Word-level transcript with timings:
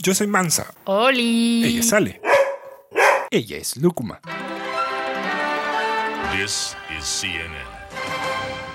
Yo 0.00 0.14
soy 0.14 0.28
Mansa. 0.28 0.72
Oli. 0.84 1.64
Ella 1.64 1.80
es 1.80 1.92
Ale. 1.92 2.20
Ella 3.30 3.56
es 3.56 3.76
Lúcuma. 3.76 4.20
This 6.32 6.76
is 6.96 7.04
CNN. 7.04 7.52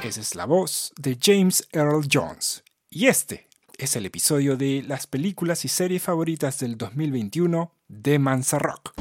Esa 0.04 0.20
es 0.20 0.36
la 0.36 0.46
voz 0.46 0.92
de 0.98 1.18
James 1.20 1.66
Earl 1.72 2.06
Jones. 2.12 2.64
Y 2.90 3.08
este 3.08 3.48
es 3.78 3.96
el 3.96 4.06
episodio 4.06 4.58
de 4.58 4.84
las 4.86 5.08
películas 5.08 5.64
y 5.64 5.70
series 5.70 6.04
favoritas 6.04 6.60
del 6.60 6.78
2021 6.78 7.72
de 7.88 8.20
Mansa 8.20 8.60
Rock. 8.60 8.94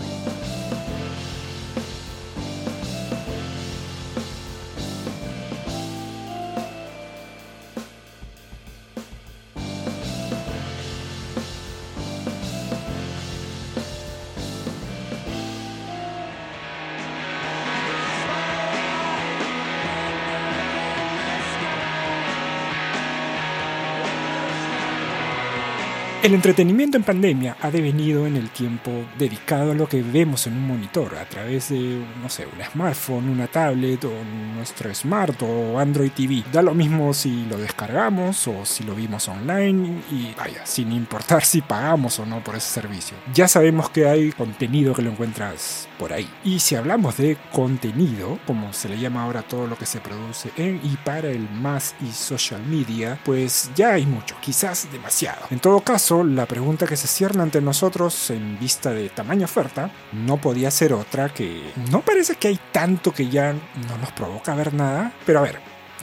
El 26.33 26.37
entretenimiento 26.37 26.97
en 26.97 27.03
pandemia 27.03 27.59
ha 27.61 27.71
devenido 27.71 28.27
en 28.27 28.37
el 28.37 28.49
tiempo 28.49 28.91
dedicado 29.19 29.73
a 29.73 29.75
lo 29.75 29.87
que 29.87 30.03
vemos 30.03 30.47
en 30.47 30.55
un 30.55 30.67
monitor 30.67 31.15
a 31.17 31.27
través 31.27 31.69
de, 31.69 32.03
no 32.23 32.31
sé, 32.31 32.47
un 32.47 32.65
smartphone, 32.73 33.29
una 33.29 33.49
tablet 33.49 34.03
o 34.07 34.13
nuestro 34.57 34.95
smart 34.95 35.43
o 35.43 35.79
Android 35.79 36.11
TV. 36.11 36.43
Da 36.51 36.63
lo 36.63 36.73
mismo 36.73 37.13
si 37.13 37.45
lo 37.45 37.59
descargamos 37.59 38.49
o 38.49 38.65
si 38.65 38.83
lo 38.83 38.95
vimos 38.95 39.29
online 39.29 40.01
y 40.11 40.33
vaya, 40.35 40.65
sin 40.65 40.93
importar 40.93 41.45
si 41.45 41.61
pagamos 41.61 42.19
o 42.19 42.25
no 42.25 42.43
por 42.43 42.57
ese 42.57 42.81
servicio. 42.81 43.15
Ya 43.35 43.47
sabemos 43.47 43.91
que 43.91 44.09
hay 44.09 44.33
contenido 44.33 44.95
que 44.95 45.03
lo 45.03 45.11
encuentras 45.11 45.87
por 45.99 46.15
ahí. 46.15 46.27
Y 46.45 46.61
si 46.61 46.77
hablamos 46.77 47.19
de 47.19 47.37
contenido, 47.53 48.39
como 48.47 48.73
se 48.73 48.89
le 48.89 48.99
llama 48.99 49.25
ahora 49.25 49.43
todo 49.43 49.67
lo 49.67 49.77
que 49.77 49.85
se 49.85 50.01
produce 50.01 50.51
en 50.57 50.81
y 50.83 50.97
para 51.05 51.29
el 51.29 51.47
más 51.51 51.95
y 52.01 52.11
social 52.11 52.63
media, 52.67 53.19
pues 53.23 53.71
ya 53.77 53.93
hay 53.93 54.07
mucho, 54.07 54.35
quizás 54.41 54.89
demasiado. 54.91 55.43
En 55.51 55.61
todo 55.61 55.81
caso, 55.81 56.22
la 56.25 56.47
pregunta 56.47 56.87
que 56.87 56.97
se 56.97 57.07
cierne 57.07 57.43
ante 57.43 57.61
nosotros 57.61 58.31
en 58.31 58.59
vista 58.59 58.91
de 58.91 59.09
tamaña 59.09 59.45
oferta 59.45 59.91
no 60.13 60.41
podía 60.41 60.71
ser 60.71 60.93
otra 60.93 61.29
que 61.29 61.73
no 61.91 62.01
parece 62.01 62.37
que 62.37 62.49
hay 62.49 62.61
tanto 62.73 63.13
que 63.13 63.29
ya 63.29 63.53
no 63.53 63.99
nos 64.01 64.13
provoca 64.13 64.55
ver 64.55 64.75
nada, 64.75 65.13
pero 65.27 65.41
a 65.41 65.43
ver, 65.43 65.61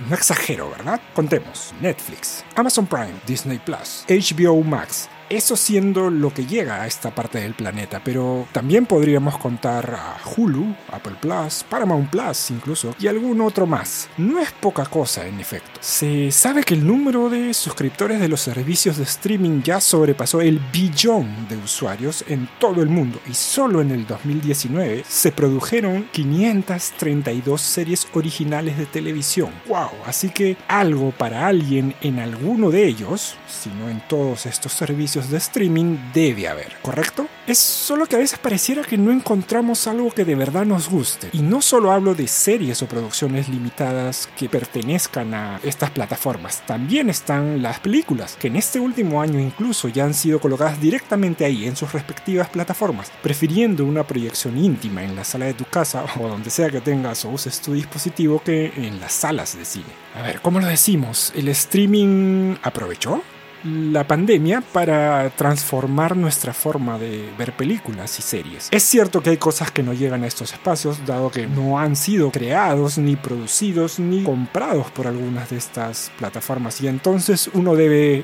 no 0.07 0.15
exagero, 0.15 0.69
¿verdad? 0.69 1.01
Contemos. 1.13 1.73
Netflix, 1.81 2.43
Amazon 2.55 2.87
Prime, 2.87 3.13
Disney 3.25 3.59
Plus, 3.59 4.05
HBO 4.07 4.63
Max, 4.63 5.09
eso 5.29 5.55
siendo 5.55 6.09
lo 6.09 6.33
que 6.33 6.45
llega 6.45 6.81
a 6.81 6.87
esta 6.87 7.13
parte 7.13 7.39
del 7.39 7.53
planeta, 7.53 8.01
pero 8.03 8.47
también 8.51 8.85
podríamos 8.85 9.37
contar 9.37 9.93
a 9.93 10.17
Hulu, 10.35 10.75
Apple 10.91 11.15
Plus, 11.19 11.63
Paramount 11.69 12.09
Plus 12.09 12.51
incluso, 12.51 12.95
y 12.99 13.07
algún 13.07 13.41
otro 13.41 13.65
más. 13.65 14.09
No 14.17 14.39
es 14.39 14.51
poca 14.51 14.85
cosa, 14.85 15.27
en 15.27 15.39
efecto. 15.39 15.79
Se 15.79 16.31
sabe 16.31 16.63
que 16.63 16.73
el 16.73 16.85
número 16.85 17.29
de 17.29 17.53
suscriptores 17.53 18.19
de 18.19 18.27
los 18.27 18.41
servicios 18.41 18.97
de 18.97 19.03
streaming 19.03 19.61
ya 19.61 19.79
sobrepasó 19.79 20.41
el 20.41 20.59
billón 20.71 21.47
de 21.47 21.57
usuarios 21.57 22.23
en 22.27 22.49
todo 22.59 22.81
el 22.81 22.89
mundo, 22.89 23.19
y 23.29 23.33
solo 23.33 23.81
en 23.81 23.91
el 23.91 24.07
2019 24.07 25.03
se 25.07 25.31
produjeron 25.31 26.07
532 26.11 27.61
series 27.61 28.07
originales 28.13 28.77
de 28.77 28.85
televisión. 28.85 29.51
¡Wow! 29.67 29.89
Así 30.05 30.29
que 30.29 30.57
algo 30.67 31.11
para 31.11 31.47
alguien 31.47 31.95
en 32.01 32.19
alguno 32.19 32.71
de 32.71 32.87
ellos, 32.87 33.35
si 33.47 33.69
no 33.69 33.89
en 33.89 34.01
todos 34.07 34.45
estos 34.45 34.73
servicios, 34.73 35.18
de 35.27 35.37
streaming 35.37 35.97
debe 36.13 36.47
haber, 36.47 36.77
¿correcto? 36.81 37.27
Es 37.45 37.57
solo 37.57 38.05
que 38.05 38.15
a 38.15 38.19
veces 38.19 38.39
pareciera 38.39 38.83
que 38.83 38.97
no 38.97 39.11
encontramos 39.11 39.87
algo 39.87 40.11
que 40.11 40.23
de 40.23 40.35
verdad 40.35 40.65
nos 40.65 40.87
guste. 40.87 41.29
Y 41.33 41.41
no 41.41 41.61
solo 41.61 41.91
hablo 41.91 42.15
de 42.15 42.27
series 42.27 42.81
o 42.81 42.87
producciones 42.87 43.49
limitadas 43.49 44.29
que 44.37 44.47
pertenezcan 44.47 45.33
a 45.33 45.59
estas 45.63 45.89
plataformas, 45.91 46.63
también 46.65 47.09
están 47.09 47.61
las 47.61 47.79
películas, 47.79 48.37
que 48.39 48.47
en 48.47 48.55
este 48.55 48.79
último 48.79 49.21
año 49.21 49.39
incluso 49.39 49.87
ya 49.87 50.05
han 50.05 50.13
sido 50.13 50.39
colocadas 50.39 50.79
directamente 50.79 51.43
ahí 51.43 51.65
en 51.65 51.75
sus 51.75 51.91
respectivas 51.91 52.49
plataformas, 52.49 53.11
prefiriendo 53.21 53.83
una 53.83 54.05
proyección 54.05 54.57
íntima 54.57 55.03
en 55.03 55.15
la 55.15 55.23
sala 55.23 55.45
de 55.45 55.53
tu 55.53 55.65
casa 55.65 56.05
o 56.19 56.27
donde 56.27 56.49
sea 56.49 56.69
que 56.69 56.81
tengas 56.81 57.25
o 57.25 57.29
uses 57.29 57.59
tu 57.61 57.73
dispositivo 57.73 58.41
que 58.43 58.71
en 58.75 58.99
las 58.99 59.13
salas 59.13 59.57
de 59.57 59.65
cine. 59.65 59.85
A 60.15 60.21
ver, 60.21 60.41
¿cómo 60.41 60.59
lo 60.59 60.67
decimos? 60.67 61.33
¿El 61.35 61.47
streaming 61.49 62.55
aprovechó? 62.61 63.21
La 63.63 64.07
pandemia 64.07 64.61
para 64.61 65.29
transformar 65.31 66.15
nuestra 66.15 66.53
forma 66.53 66.97
de 66.97 67.29
ver 67.37 67.55
películas 67.55 68.17
y 68.19 68.21
series. 68.21 68.69
Es 68.71 68.83
cierto 68.83 69.21
que 69.21 69.31
hay 69.31 69.37
cosas 69.37 69.71
que 69.71 69.83
no 69.83 69.93
llegan 69.93 70.23
a 70.23 70.27
estos 70.27 70.53
espacios, 70.53 71.05
dado 71.05 71.29
que 71.31 71.47
no 71.47 71.79
han 71.79 71.95
sido 71.95 72.31
creados, 72.31 72.97
ni 72.97 73.15
producidos, 73.15 73.99
ni 73.99 74.23
comprados 74.23 74.91
por 74.91 75.07
algunas 75.07 75.49
de 75.49 75.57
estas 75.57 76.11
plataformas, 76.17 76.81
y 76.81 76.87
entonces 76.87 77.49
uno 77.53 77.75
debe 77.75 78.23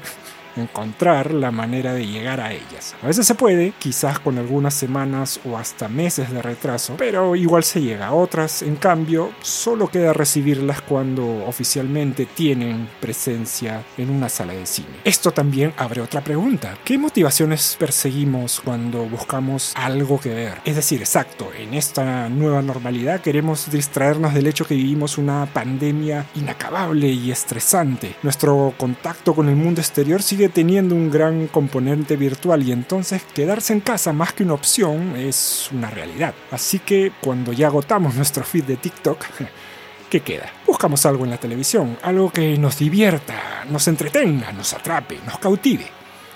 encontrar 0.56 1.34
la 1.34 1.52
manera 1.52 1.94
de 1.94 2.08
llegar 2.08 2.40
a 2.42 2.54
ellas. 2.54 2.96
A 3.02 3.08
veces 3.08 3.28
se 3.28 3.36
puede, 3.36 3.74
quizás 3.80 4.20
con 4.20 4.38
algunas 4.38 4.74
semanas 4.74 5.40
o 5.46 5.58
hasta 5.58 5.88
meses 5.88 6.32
de 6.32 6.42
retraso, 6.42 6.96
pero 6.98 7.36
igual 7.36 7.64
se 7.64 7.82
llega. 7.82 8.14
Otras, 8.14 8.62
en 8.62 8.76
cambio, 8.76 9.32
solo 9.42 9.88
queda 9.88 10.14
recibirlas 10.14 10.82
cuando 10.82 11.46
oficialmente 11.46 12.26
tienen 12.26 12.88
presencia 13.00 13.84
en 13.98 14.10
una 14.10 14.30
sala 14.30 14.54
de 14.54 14.66
cine. 14.66 14.88
Esto 15.04 15.32
también 15.32 15.74
abre 15.78 16.02
otra 16.02 16.22
pregunta. 16.22 16.78
¿Qué 16.84 16.98
motivaciones 16.98 17.76
perseguimos 17.80 18.62
cuando 18.64 19.06
buscamos 19.06 19.74
algo 19.76 20.20
que 20.20 20.30
ver? 20.30 20.54
Es 20.66 20.76
decir, 20.76 21.02
exacto, 21.02 21.50
en 21.58 21.74
esta 21.74 22.30
nueva 22.30 22.62
normalidad 22.62 23.22
queremos 23.22 23.70
distraernos 23.72 24.34
del 24.34 24.48
hecho 24.48 24.66
que 24.66 24.76
vivimos 24.76 25.18
una 25.18 25.46
pandemia 25.46 26.26
inacabable 26.36 27.08
y 27.08 27.32
estresante. 27.32 28.16
Nuestro 28.24 28.74
contacto 28.78 29.34
con 29.34 29.50
el 29.50 29.56
mundo 29.56 29.82
exterior 29.82 30.22
sigue 30.22 30.45
teniendo 30.50 30.96
un 30.96 31.12
gran 31.12 31.48
componente 31.48 32.16
virtual 32.16 32.64
y 32.64 32.72
entonces 32.72 33.24
quedarse 33.34 33.74
en 33.74 33.80
casa 33.80 34.14
más 34.14 34.34
que 34.34 34.44
una 34.44 34.54
opción 34.54 35.16
es 35.16 35.70
una 35.72 35.90
realidad. 35.90 36.34
Así 36.52 36.80
que 36.80 37.12
cuando 37.22 37.54
ya 37.54 37.68
agotamos 37.68 38.16
nuestro 38.16 38.44
feed 38.44 38.64
de 38.66 38.78
TikTok, 38.78 39.24
¿qué 40.10 40.22
queda? 40.22 40.52
Buscamos 40.66 41.06
algo 41.06 41.24
en 41.24 41.32
la 41.32 41.38
televisión, 41.38 41.98
algo 42.02 42.32
que 42.32 42.58
nos 42.58 42.80
divierta, 42.80 43.66
nos 43.70 43.88
entretenga, 43.88 44.52
nos 44.52 44.74
atrape, 44.74 45.20
nos 45.26 45.38
cautive. 45.40 45.86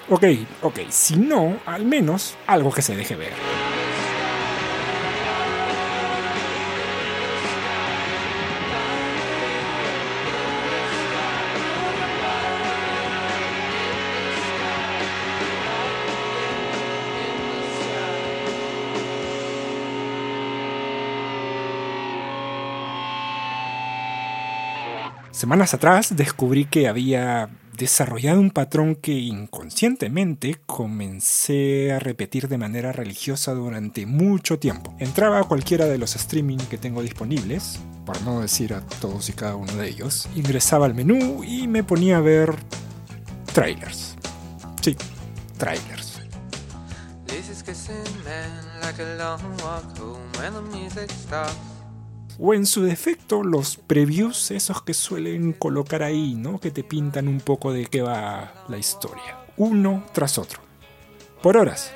Ok, 0.10 0.24
ok, 0.64 0.80
si 0.90 1.18
no, 1.18 1.58
al 1.66 1.86
menos 1.86 2.36
algo 2.48 2.72
que 2.72 2.82
se 2.82 2.96
deje 2.96 3.16
ver. 3.16 3.34
Semanas 25.40 25.74
atrás 25.74 26.18
descubrí 26.18 26.66
que 26.66 26.90
había 26.90 27.50
desarrollado 27.78 28.42
un 28.42 28.52
patrón 28.52 28.98
que 28.98 29.14
inconscientemente 29.14 30.60
comencé 30.66 31.94
a 31.94 32.00
repetir 32.00 32.50
de 32.50 32.58
manera 32.58 32.92
religiosa 32.92 33.54
durante 33.54 34.06
mucho 34.06 34.60
tiempo. 34.60 34.94
Entraba 35.00 35.40
a 35.40 35.46
cualquiera 35.46 35.86
de 35.86 35.98
los 35.98 36.18
streaming 36.18 36.58
que 36.58 36.78
tengo 36.78 37.02
disponibles, 37.02 37.80
por 38.06 38.22
no 38.24 38.42
decir 38.42 38.74
a 38.74 38.82
todos 39.00 39.30
y 39.30 39.32
cada 39.32 39.56
uno 39.56 39.72
de 39.78 39.88
ellos, 39.88 40.28
ingresaba 40.36 40.88
al 40.88 40.94
menú 40.94 41.42
y 41.46 41.70
me 41.70 41.86
ponía 41.86 42.18
a 42.18 42.20
ver 42.20 42.54
trailers. 43.54 44.18
Sí, 44.82 44.98
trailers 45.58 46.20
o 52.40 52.54
en 52.54 52.66
su 52.66 52.84
defecto 52.84 53.44
los 53.44 53.76
previews 53.76 54.52
esos 54.52 54.82
que 54.82 54.94
suelen 54.94 55.54
colocar 55.54 56.04
ahí, 56.04 56.36
¿no? 56.36 56.60
Que 56.60 56.72
te 56.72 56.84
pintan 56.84 57.28
un 57.28 57.42
poco 57.42 57.74
de 57.74 57.86
qué 57.86 58.02
va 58.02 58.54
la 58.70 58.78
historia, 58.78 59.40
uno 59.58 60.06
tras 60.14 60.38
otro, 60.38 60.62
por 61.44 61.58
horas, 61.58 61.92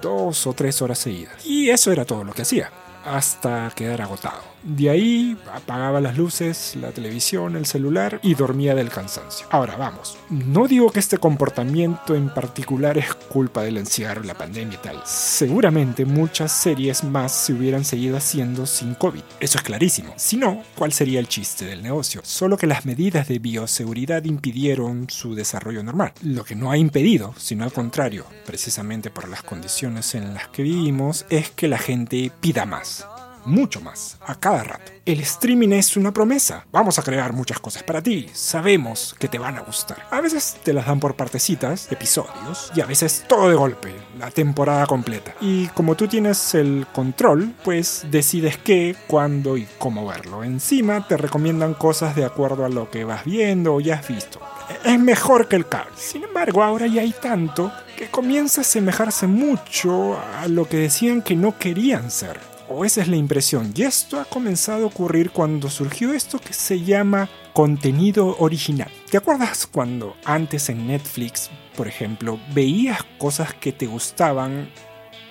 dos 0.00 0.46
o 0.46 0.52
tres 0.54 0.80
horas 0.82 0.98
seguidas. 0.98 1.44
Y 1.44 1.70
eso 1.70 1.92
era 1.92 2.04
todo 2.04 2.24
lo 2.24 2.32
que 2.32 2.42
hacía, 2.42 2.70
hasta 3.04 3.70
quedar 3.76 4.02
agotado. 4.02 4.53
De 4.64 4.88
ahí 4.88 5.36
apagaba 5.52 6.00
las 6.00 6.16
luces, 6.16 6.74
la 6.80 6.90
televisión, 6.90 7.54
el 7.54 7.66
celular 7.66 8.18
y 8.22 8.34
dormía 8.34 8.74
del 8.74 8.88
cansancio. 8.88 9.46
Ahora 9.50 9.76
vamos, 9.76 10.16
no 10.30 10.66
digo 10.66 10.90
que 10.90 11.00
este 11.00 11.18
comportamiento 11.18 12.14
en 12.14 12.30
particular 12.30 12.96
es 12.96 13.12
culpa 13.14 13.62
del 13.62 13.76
encierro, 13.76 14.22
la 14.22 14.32
pandemia 14.32 14.78
y 14.80 14.82
tal. 14.82 15.02
Seguramente 15.04 16.06
muchas 16.06 16.50
series 16.50 17.04
más 17.04 17.32
se 17.32 17.52
hubieran 17.52 17.84
seguido 17.84 18.16
haciendo 18.16 18.64
sin 18.64 18.94
COVID. 18.94 19.20
Eso 19.38 19.58
es 19.58 19.64
clarísimo. 19.64 20.14
Si 20.16 20.38
no, 20.38 20.62
¿cuál 20.74 20.94
sería 20.94 21.20
el 21.20 21.28
chiste 21.28 21.66
del 21.66 21.82
negocio? 21.82 22.22
Solo 22.24 22.56
que 22.56 22.66
las 22.66 22.86
medidas 22.86 23.28
de 23.28 23.38
bioseguridad 23.38 24.24
impidieron 24.24 25.10
su 25.10 25.34
desarrollo 25.34 25.82
normal. 25.82 26.12
Lo 26.22 26.42
que 26.44 26.54
no 26.54 26.70
ha 26.70 26.78
impedido, 26.78 27.34
sino 27.36 27.64
al 27.64 27.72
contrario, 27.72 28.24
precisamente 28.46 29.10
por 29.10 29.28
las 29.28 29.42
condiciones 29.42 30.14
en 30.14 30.32
las 30.32 30.48
que 30.48 30.62
vivimos, 30.62 31.26
es 31.28 31.50
que 31.50 31.68
la 31.68 31.78
gente 31.78 32.32
pida 32.40 32.64
más 32.64 33.06
mucho 33.46 33.80
más, 33.80 34.18
a 34.26 34.34
cada 34.34 34.64
rato. 34.64 34.92
El 35.06 35.20
streaming 35.20 35.70
es 35.72 35.96
una 35.96 36.12
promesa. 36.12 36.64
Vamos 36.72 36.98
a 36.98 37.02
crear 37.02 37.32
muchas 37.32 37.60
cosas 37.60 37.82
para 37.82 38.02
ti. 38.02 38.28
Sabemos 38.32 39.14
que 39.18 39.28
te 39.28 39.38
van 39.38 39.56
a 39.56 39.60
gustar. 39.60 39.98
A 40.10 40.20
veces 40.20 40.56
te 40.62 40.72
las 40.72 40.86
dan 40.86 41.00
por 41.00 41.14
partecitas, 41.14 41.92
episodios, 41.92 42.72
y 42.74 42.80
a 42.80 42.86
veces 42.86 43.24
todo 43.28 43.48
de 43.48 43.54
golpe, 43.54 43.94
la 44.18 44.30
temporada 44.30 44.86
completa. 44.86 45.34
Y 45.40 45.66
como 45.68 45.94
tú 45.94 46.08
tienes 46.08 46.54
el 46.54 46.86
control, 46.92 47.54
pues 47.62 48.06
decides 48.10 48.56
qué, 48.56 48.96
cuándo 49.06 49.56
y 49.56 49.66
cómo 49.78 50.06
verlo. 50.06 50.42
Encima 50.42 51.06
te 51.06 51.16
recomiendan 51.16 51.74
cosas 51.74 52.16
de 52.16 52.24
acuerdo 52.24 52.64
a 52.64 52.70
lo 52.70 52.90
que 52.90 53.04
vas 53.04 53.24
viendo 53.24 53.74
o 53.74 53.80
ya 53.80 53.96
has 53.96 54.08
visto. 54.08 54.40
Es 54.84 54.98
mejor 54.98 55.48
que 55.48 55.56
el 55.56 55.68
cable. 55.68 55.92
Sin 55.96 56.24
embargo, 56.24 56.62
ahora 56.62 56.86
ya 56.86 57.02
hay 57.02 57.12
tanto 57.12 57.70
que 57.96 58.08
comienza 58.10 58.60
a 58.60 58.62
asemejarse 58.62 59.26
mucho 59.26 60.18
a 60.18 60.48
lo 60.48 60.66
que 60.66 60.78
decían 60.78 61.22
que 61.22 61.36
no 61.36 61.58
querían 61.58 62.10
ser 62.10 62.53
o 62.68 62.84
esa 62.84 63.02
es 63.02 63.08
la 63.08 63.16
impresión. 63.16 63.72
Y 63.74 63.82
esto 63.82 64.20
ha 64.20 64.24
comenzado 64.24 64.84
a 64.84 64.88
ocurrir 64.88 65.30
cuando 65.30 65.70
surgió 65.70 66.12
esto 66.12 66.38
que 66.38 66.52
se 66.52 66.80
llama 66.80 67.28
contenido 67.52 68.36
original. 68.38 68.90
¿Te 69.10 69.16
acuerdas 69.16 69.66
cuando 69.66 70.16
antes 70.24 70.68
en 70.68 70.86
Netflix, 70.86 71.50
por 71.76 71.88
ejemplo, 71.88 72.38
veías 72.52 73.02
cosas 73.18 73.54
que 73.54 73.72
te 73.72 73.86
gustaban 73.86 74.68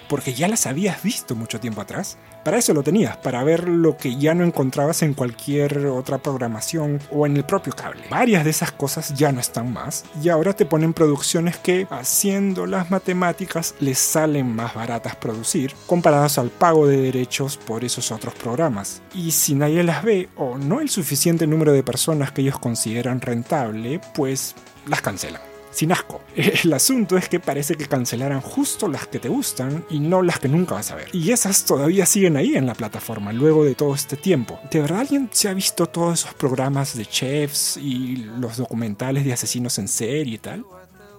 porque 0.08 0.34
ya 0.34 0.48
las 0.48 0.68
habías 0.68 1.02
visto 1.02 1.36
mucho 1.36 1.60
tiempo 1.60 1.82
atrás? 1.82 2.18
Para 2.44 2.58
eso 2.58 2.74
lo 2.74 2.84
tenías, 2.84 3.16
para 3.18 3.44
ver 3.44 3.70
lo 3.70 3.96
que 3.96 4.18
ya 4.18 4.34
no 4.34 4.44
encontrabas 4.44 5.02
en 5.02 5.14
cualquier 5.14 5.86
otra 5.88 6.18
programación 6.18 7.00
o 7.10 7.26
en 7.26 7.38
el 7.38 7.46
propio 7.46 7.74
cable. 7.74 8.04
Varias 8.10 8.44
de 8.44 8.50
esas 8.50 8.72
cosas 8.72 9.14
ya 9.14 9.32
no 9.32 9.40
están 9.40 9.72
más 9.72 10.04
y 10.22 10.30
ahora 10.30 10.54
te 10.54 10.66
ponen 10.66 10.94
producciones 10.94 11.58
que, 11.58 11.88
haciendo 11.90 12.66
las 12.66 12.92
matemáticas, 12.92 13.76
les 13.80 13.98
salen 13.98 14.54
más 14.54 14.74
baratas 14.74 15.16
producir 15.16 15.74
comparadas 15.88 16.38
al 16.38 16.50
pago 16.50 16.86
de 16.86 16.98
derechos 16.98 17.58
por 17.58 17.86
esos 17.86 18.12
otros 18.12 18.34
programas. 18.34 19.02
Y 19.14 19.32
si 19.32 19.56
nadie 19.56 19.84
las 19.84 20.04
ve 20.04 20.30
o 20.36 20.58
no 20.58 20.82
el 20.82 20.90
suficiente 20.90 21.48
número 21.48 21.72
de 21.72 21.84
personas 21.84 22.32
que 22.32 22.42
ellos 22.42 22.60
consideran 22.60 23.22
rentable, 23.22 24.02
pues 24.14 24.56
las 24.86 25.02
cancelan 25.02 25.53
sin 25.74 25.92
asco. 25.92 26.22
El 26.36 26.74
asunto 26.74 27.18
es 27.18 27.30
que 27.30 27.40
parece 27.40 27.76
que 27.76 27.88
cancelaran 27.88 28.42
justo 28.42 28.88
las 28.88 29.08
que 29.08 29.20
te 29.20 29.30
gustan 29.30 29.86
y 29.90 30.00
no 30.00 30.22
las 30.22 30.40
que 30.40 30.48
nunca 30.48 30.76
vas 30.76 30.92
a 30.92 30.96
ver. 30.96 31.10
Y 31.14 31.32
esas 31.32 31.66
todavía 31.66 32.06
siguen 32.06 32.38
ahí 32.38 32.56
en 32.56 32.66
la 32.66 32.74
plataforma 32.74 33.34
luego 33.34 33.66
de 33.66 33.76
todo 33.76 33.96
este 33.96 34.16
tiempo. 34.16 34.60
¿De 34.72 34.82
verdad 34.82 35.02
alguien 35.02 35.30
se 35.32 35.50
ha 35.50 35.54
visto 35.54 35.88
todos 35.88 36.22
esos 36.22 36.34
programas 36.36 36.96
de 36.96 37.06
chefs 37.06 37.78
y 37.78 38.18
los 38.38 38.58
documentales 38.58 39.26
de 39.26 39.34
asesinos 39.34 39.78
en 39.80 39.88
serie 39.88 40.36
y 40.36 40.40
tal? 40.40 40.66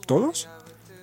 ¿Todos? 0.07 0.49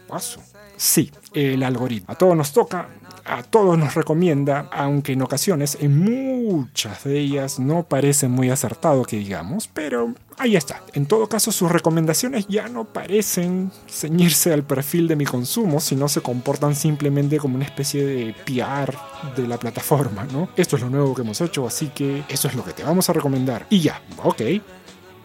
Paso. 0.07 0.42
Sí, 0.77 1.12
el 1.33 1.62
algoritmo. 1.63 2.12
A 2.12 2.15
todos 2.15 2.36
nos 2.36 2.51
toca, 2.51 2.89
a 3.31 3.43
todos 3.43 3.77
nos 3.77 3.95
recomienda, 3.95 4.67
aunque 4.73 5.13
en 5.13 5.21
ocasiones, 5.21 5.77
en 5.79 5.99
muchas 5.99 7.05
de 7.05 7.17
ellas, 7.17 7.59
no 7.59 7.83
parece 7.83 8.27
muy 8.27 8.49
acertado 8.49 9.03
que 9.03 9.15
digamos, 9.15 9.69
pero 9.69 10.13
ahí 10.37 10.57
está. 10.57 10.83
En 10.93 11.05
todo 11.05 11.27
caso, 11.27 11.53
sus 11.53 11.71
recomendaciones 11.71 12.45
ya 12.49 12.67
no 12.67 12.83
parecen 12.83 13.71
ceñirse 13.87 14.51
al 14.51 14.63
perfil 14.63 15.07
de 15.07 15.15
mi 15.15 15.23
consumo, 15.23 15.79
sino 15.79 16.09
se 16.09 16.19
comportan 16.19 16.75
simplemente 16.75 17.37
como 17.37 17.55
una 17.55 17.63
especie 17.63 18.05
de 18.05 18.35
PR 18.45 18.97
de 19.37 19.47
la 19.47 19.57
plataforma, 19.57 20.25
¿no? 20.25 20.49
Esto 20.57 20.75
es 20.75 20.81
lo 20.81 20.89
nuevo 20.89 21.15
que 21.15 21.21
hemos 21.21 21.39
hecho, 21.39 21.65
así 21.65 21.87
que 21.87 22.23
eso 22.27 22.49
es 22.49 22.55
lo 22.55 22.65
que 22.65 22.73
te 22.73 22.83
vamos 22.83 23.09
a 23.09 23.13
recomendar. 23.13 23.65
Y 23.69 23.79
ya, 23.79 24.01
ok, 24.23 24.41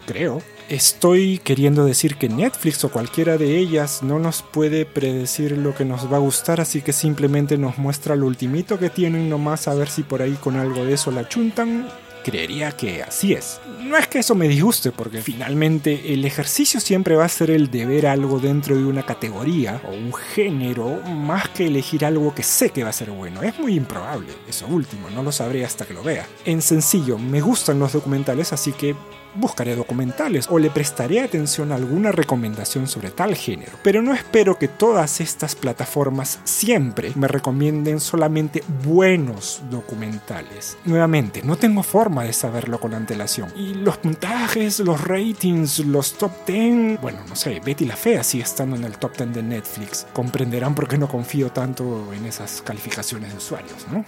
creo 0.06 0.40
estoy 0.68 1.38
queriendo 1.38 1.84
decir 1.84 2.16
que 2.16 2.28
Netflix 2.28 2.84
o 2.84 2.90
cualquiera 2.90 3.38
de 3.38 3.58
ellas 3.58 4.02
no 4.02 4.18
nos 4.18 4.42
puede 4.42 4.84
predecir 4.84 5.56
lo 5.56 5.74
que 5.74 5.84
nos 5.84 6.10
va 6.12 6.16
a 6.16 6.20
gustar, 6.20 6.60
así 6.60 6.82
que 6.82 6.92
simplemente 6.92 7.58
nos 7.58 7.78
muestra 7.78 8.16
lo 8.16 8.26
ultimito 8.26 8.78
que 8.78 8.90
tienen 8.90 9.28
nomás 9.28 9.68
a 9.68 9.74
ver 9.74 9.88
si 9.88 10.02
por 10.02 10.22
ahí 10.22 10.34
con 10.34 10.56
algo 10.56 10.84
de 10.84 10.94
eso 10.94 11.10
la 11.10 11.28
chuntan. 11.28 11.88
Creería 12.26 12.72
que 12.72 13.04
así 13.04 13.34
es. 13.34 13.60
No 13.84 13.96
es 13.96 14.08
que 14.08 14.18
eso 14.18 14.34
me 14.34 14.48
disguste, 14.48 14.90
porque 14.90 15.22
finalmente 15.22 16.12
el 16.12 16.24
ejercicio 16.24 16.80
siempre 16.80 17.14
va 17.14 17.24
a 17.24 17.28
ser 17.28 17.52
el 17.52 17.70
de 17.70 17.86
ver 17.86 18.08
algo 18.08 18.40
dentro 18.40 18.74
de 18.74 18.84
una 18.84 19.04
categoría 19.04 19.80
o 19.84 19.92
un 19.92 20.12
género, 20.12 21.00
más 21.02 21.48
que 21.50 21.68
elegir 21.68 22.04
algo 22.04 22.34
que 22.34 22.42
sé 22.42 22.70
que 22.70 22.82
va 22.82 22.90
a 22.90 22.92
ser 22.92 23.12
bueno. 23.12 23.44
Es 23.44 23.56
muy 23.60 23.76
improbable, 23.76 24.32
eso 24.48 24.66
último, 24.66 25.08
no 25.08 25.22
lo 25.22 25.30
sabré 25.30 25.64
hasta 25.64 25.84
que 25.84 25.94
lo 25.94 26.02
vea. 26.02 26.26
En 26.44 26.62
sencillo, 26.62 27.16
me 27.16 27.40
gustan 27.40 27.78
los 27.78 27.92
documentales, 27.92 28.52
así 28.52 28.72
que 28.72 28.96
buscaré 29.36 29.76
documentales 29.76 30.46
o 30.50 30.58
le 30.58 30.70
prestaré 30.70 31.20
atención 31.20 31.72
a 31.72 31.76
alguna 31.76 32.12
recomendación 32.12 32.86
sobre 32.86 33.10
tal 33.10 33.34
género. 33.34 33.72
Pero 33.82 34.02
no 34.02 34.14
espero 34.14 34.58
que 34.58 34.68
todas 34.68 35.20
estas 35.20 35.54
plataformas 35.54 36.40
siempre 36.44 37.12
me 37.14 37.28
recomienden 37.28 38.00
solamente 38.00 38.62
buenos 38.84 39.62
documentales. 39.70 40.76
Nuevamente, 40.84 41.42
no 41.42 41.56
tengo 41.56 41.82
forma 41.82 42.15
de 42.24 42.32
saberlo 42.32 42.80
con 42.80 42.94
antelación. 42.94 43.52
Y 43.56 43.74
los 43.74 43.98
puntajes, 43.98 44.80
los 44.80 45.00
ratings, 45.02 45.80
los 45.80 46.14
top 46.14 46.32
10, 46.46 47.00
bueno, 47.00 47.20
no 47.28 47.36
sé, 47.36 47.60
Betty 47.60 47.84
la 47.84 47.96
Fea 47.96 48.22
sigue 48.22 48.44
estando 48.44 48.76
en 48.76 48.84
el 48.84 48.98
top 48.98 49.16
10 49.16 49.34
de 49.34 49.42
Netflix. 49.42 50.06
Comprenderán 50.12 50.74
por 50.74 50.88
qué 50.88 50.98
no 50.98 51.08
confío 51.08 51.50
tanto 51.50 52.12
en 52.12 52.26
esas 52.26 52.62
calificaciones 52.62 53.30
de 53.32 53.38
usuarios, 53.38 53.86
¿no? 53.90 54.04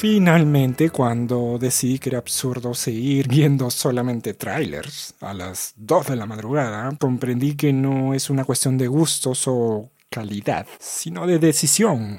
Finalmente, 0.00 0.88
cuando 0.88 1.58
decidí 1.60 1.98
que 1.98 2.08
era 2.08 2.20
absurdo 2.20 2.72
seguir 2.72 3.28
viendo 3.28 3.68
solamente 3.68 4.32
trailers 4.32 5.12
a 5.20 5.34
las 5.34 5.74
2 5.76 6.06
de 6.06 6.16
la 6.16 6.24
madrugada, 6.24 6.90
comprendí 6.98 7.54
que 7.54 7.74
no 7.74 8.14
es 8.14 8.30
una 8.30 8.46
cuestión 8.46 8.78
de 8.78 8.86
gustos 8.86 9.44
o 9.46 9.90
calidad, 10.08 10.66
sino 10.78 11.26
de 11.26 11.38
decisión. 11.38 12.18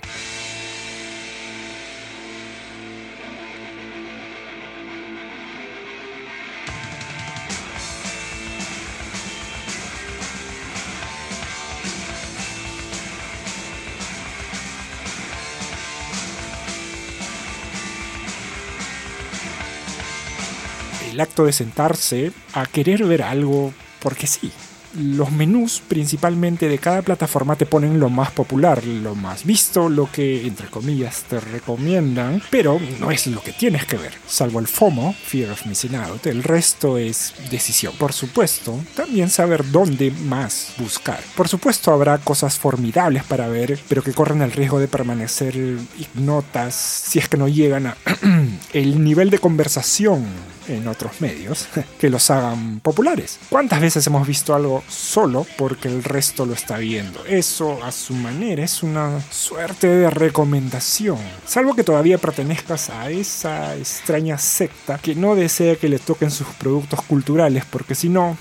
El 21.12 21.20
acto 21.20 21.46
de 21.46 21.54
sentarse 21.54 22.32
a 22.54 22.66
querer 22.66 23.04
ver 23.06 23.22
algo 23.22 23.74
porque 24.00 24.28
sí 24.28 24.52
los 24.96 25.32
menús 25.32 25.82
principalmente 25.88 26.68
de 26.68 26.78
cada 26.78 27.02
plataforma 27.02 27.56
te 27.56 27.66
ponen 27.66 28.00
lo 28.00 28.10
más 28.10 28.32
popular, 28.32 28.84
lo 28.84 29.16
más 29.16 29.46
visto, 29.46 29.90
lo 29.90 30.12
que 30.12 30.46
entre 30.46 30.68
comillas 30.68 31.24
te 31.30 31.40
recomiendan, 31.40 32.42
pero 32.50 32.80
no 33.00 33.12
es 33.12 33.28
lo 33.28 33.42
que 33.42 33.54
tienes 33.54 33.86
que 33.86 33.98
ver, 33.98 34.14
salvo 34.28 34.60
el 34.60 34.68
FOMO, 34.68 35.14
Fear 35.14 35.52
of 35.52 35.66
Missing 35.66 35.96
Out, 35.96 36.28
el 36.28 36.44
resto 36.44 36.98
es 36.98 37.34
decisión. 37.50 37.94
Por 37.98 38.14
supuesto, 38.14 38.80
también 38.96 39.30
saber 39.30 39.70
dónde 39.72 40.12
más 40.12 40.74
buscar. 40.78 41.20
Por 41.36 41.48
supuesto 41.48 41.92
habrá 41.92 42.18
cosas 42.18 42.58
formidables 42.58 43.24
para 43.24 43.48
ver, 43.48 43.80
pero 43.88 44.04
que 44.04 44.14
corren 44.14 44.42
el 44.42 44.52
riesgo 44.52 44.80
de 44.80 44.88
permanecer 44.88 45.56
ignotas 45.56 46.76
si 46.76 47.20
es 47.20 47.30
que 47.30 47.38
no 47.38 47.48
llegan 47.48 47.88
a 47.88 47.98
el 48.74 49.04
nivel 49.04 49.30
de 49.30 49.40
conversación 49.40 50.26
en 50.68 50.88
otros 50.88 51.22
medios 51.22 51.68
que 52.00 52.10
los 52.10 52.30
hagan 52.30 52.80
populares. 52.80 53.40
¿Cuántas 53.50 53.82
veces 53.82 54.06
hemos 54.08 54.28
visto 54.28 54.54
algo 54.54 54.84
solo 54.88 55.46
porque 55.58 55.88
el 55.88 56.04
resto 56.04 56.46
lo 56.46 56.54
está 56.54 56.78
viendo. 56.78 57.24
Eso 57.26 57.84
a 57.84 57.92
su 57.92 58.14
manera 58.14 58.64
es 58.64 58.84
una 58.84 59.22
suerte 59.30 59.88
de 59.88 60.10
recomendación. 60.10 61.20
Salvo 61.46 61.76
que 61.76 61.84
todavía 61.84 62.18
pertenezcas 62.18 62.90
a 62.90 63.10
esa 63.10 63.76
extraña 63.76 64.38
secta 64.38 64.98
que 64.98 65.16
no 65.16 65.36
desea 65.36 65.76
que 65.76 65.90
le 65.90 66.00
toquen 66.00 66.32
sus 66.32 66.48
productos 66.48 67.02
culturales 67.04 67.66
porque 67.66 67.96
si 67.96 68.10
no, 68.10 68.38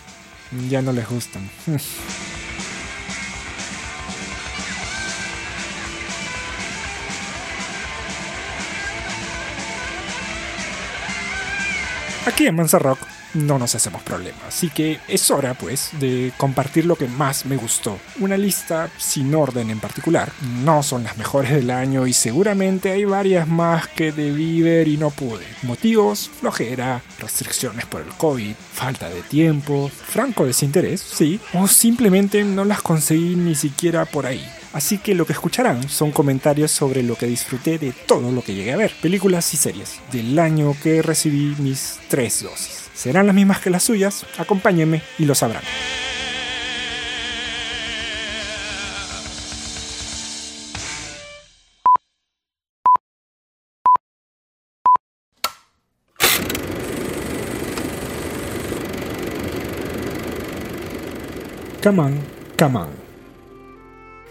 ya 0.69 0.83
no 0.83 0.93
les 0.93 1.09
gustan. 1.09 1.49
Aquí 12.31 12.47
en 12.47 12.55
Mansa 12.55 12.79
Rock 12.79 13.01
no 13.35 13.59
nos 13.59 13.75
hacemos 13.75 14.03
problemas, 14.03 14.41
así 14.47 14.71
que 14.71 15.01
es 15.09 15.33
hora 15.33 15.55
pues 15.55 15.91
de 15.99 16.33
compartir 16.37 16.85
lo 16.85 16.95
que 16.95 17.09
más 17.09 17.45
me 17.45 17.57
gustó. 17.57 17.99
Una 18.21 18.37
lista 18.37 18.89
sin 18.99 19.35
orden 19.35 19.69
en 19.69 19.81
particular, 19.81 20.31
no 20.63 20.85
son 20.85 21.03
las 21.03 21.19
mejores 21.19 21.51
del 21.51 21.73
año 21.73 22.07
y 22.07 22.13
seguramente 22.13 22.93
hay 22.93 23.05
varias 23.05 23.49
más 23.49 23.89
que 23.89 24.13
debí 24.13 24.63
ver 24.63 24.87
y 24.87 24.97
no 24.97 25.11
pude. 25.11 25.45
Motivos, 25.63 26.31
flojera, 26.39 27.03
restricciones 27.19 27.85
por 27.87 28.03
el 28.03 28.11
COVID, 28.11 28.55
falta 28.75 29.09
de 29.09 29.23
tiempo, 29.23 29.91
franco 29.93 30.47
desinterés, 30.47 31.01
sí, 31.01 31.41
o 31.55 31.67
simplemente 31.67 32.45
no 32.45 32.65
las 32.65 32.81
conseguí 32.81 33.35
ni 33.35 33.57
siquiera 33.57 34.05
por 34.05 34.27
ahí. 34.27 34.49
Así 34.73 34.99
que 34.99 35.15
lo 35.15 35.27
que 35.27 35.33
escucharán 35.33 35.89
son 35.89 36.13
comentarios 36.13 36.71
sobre 36.71 37.03
lo 37.03 37.17
que 37.17 37.27
disfruté 37.27 37.79
de 37.79 37.93
todo 37.93 38.31
lo 38.31 38.43
que 38.43 38.55
llegué 38.55 38.73
a 38.73 38.77
ver, 38.77 38.93
películas 39.03 39.53
y 39.53 39.57
series, 39.57 40.01
del 40.13 40.39
año 40.39 40.77
que 40.83 41.03
recibí 41.03 41.57
mis 41.59 41.99
tres 42.09 42.43
dosis. 42.43 42.89
¿Serán 42.95 43.27
las 43.27 43.35
mismas 43.35 43.61
que 43.61 43.71
las 43.71 43.83
suyas? 43.83 44.25
Acompáñenme 44.39 45.03
y 45.19 45.25
lo 45.25 45.35
sabrán. 45.35 45.63
Come 61.83 61.99
on, 61.99 62.21
come 62.59 62.77
on. 62.77 63.00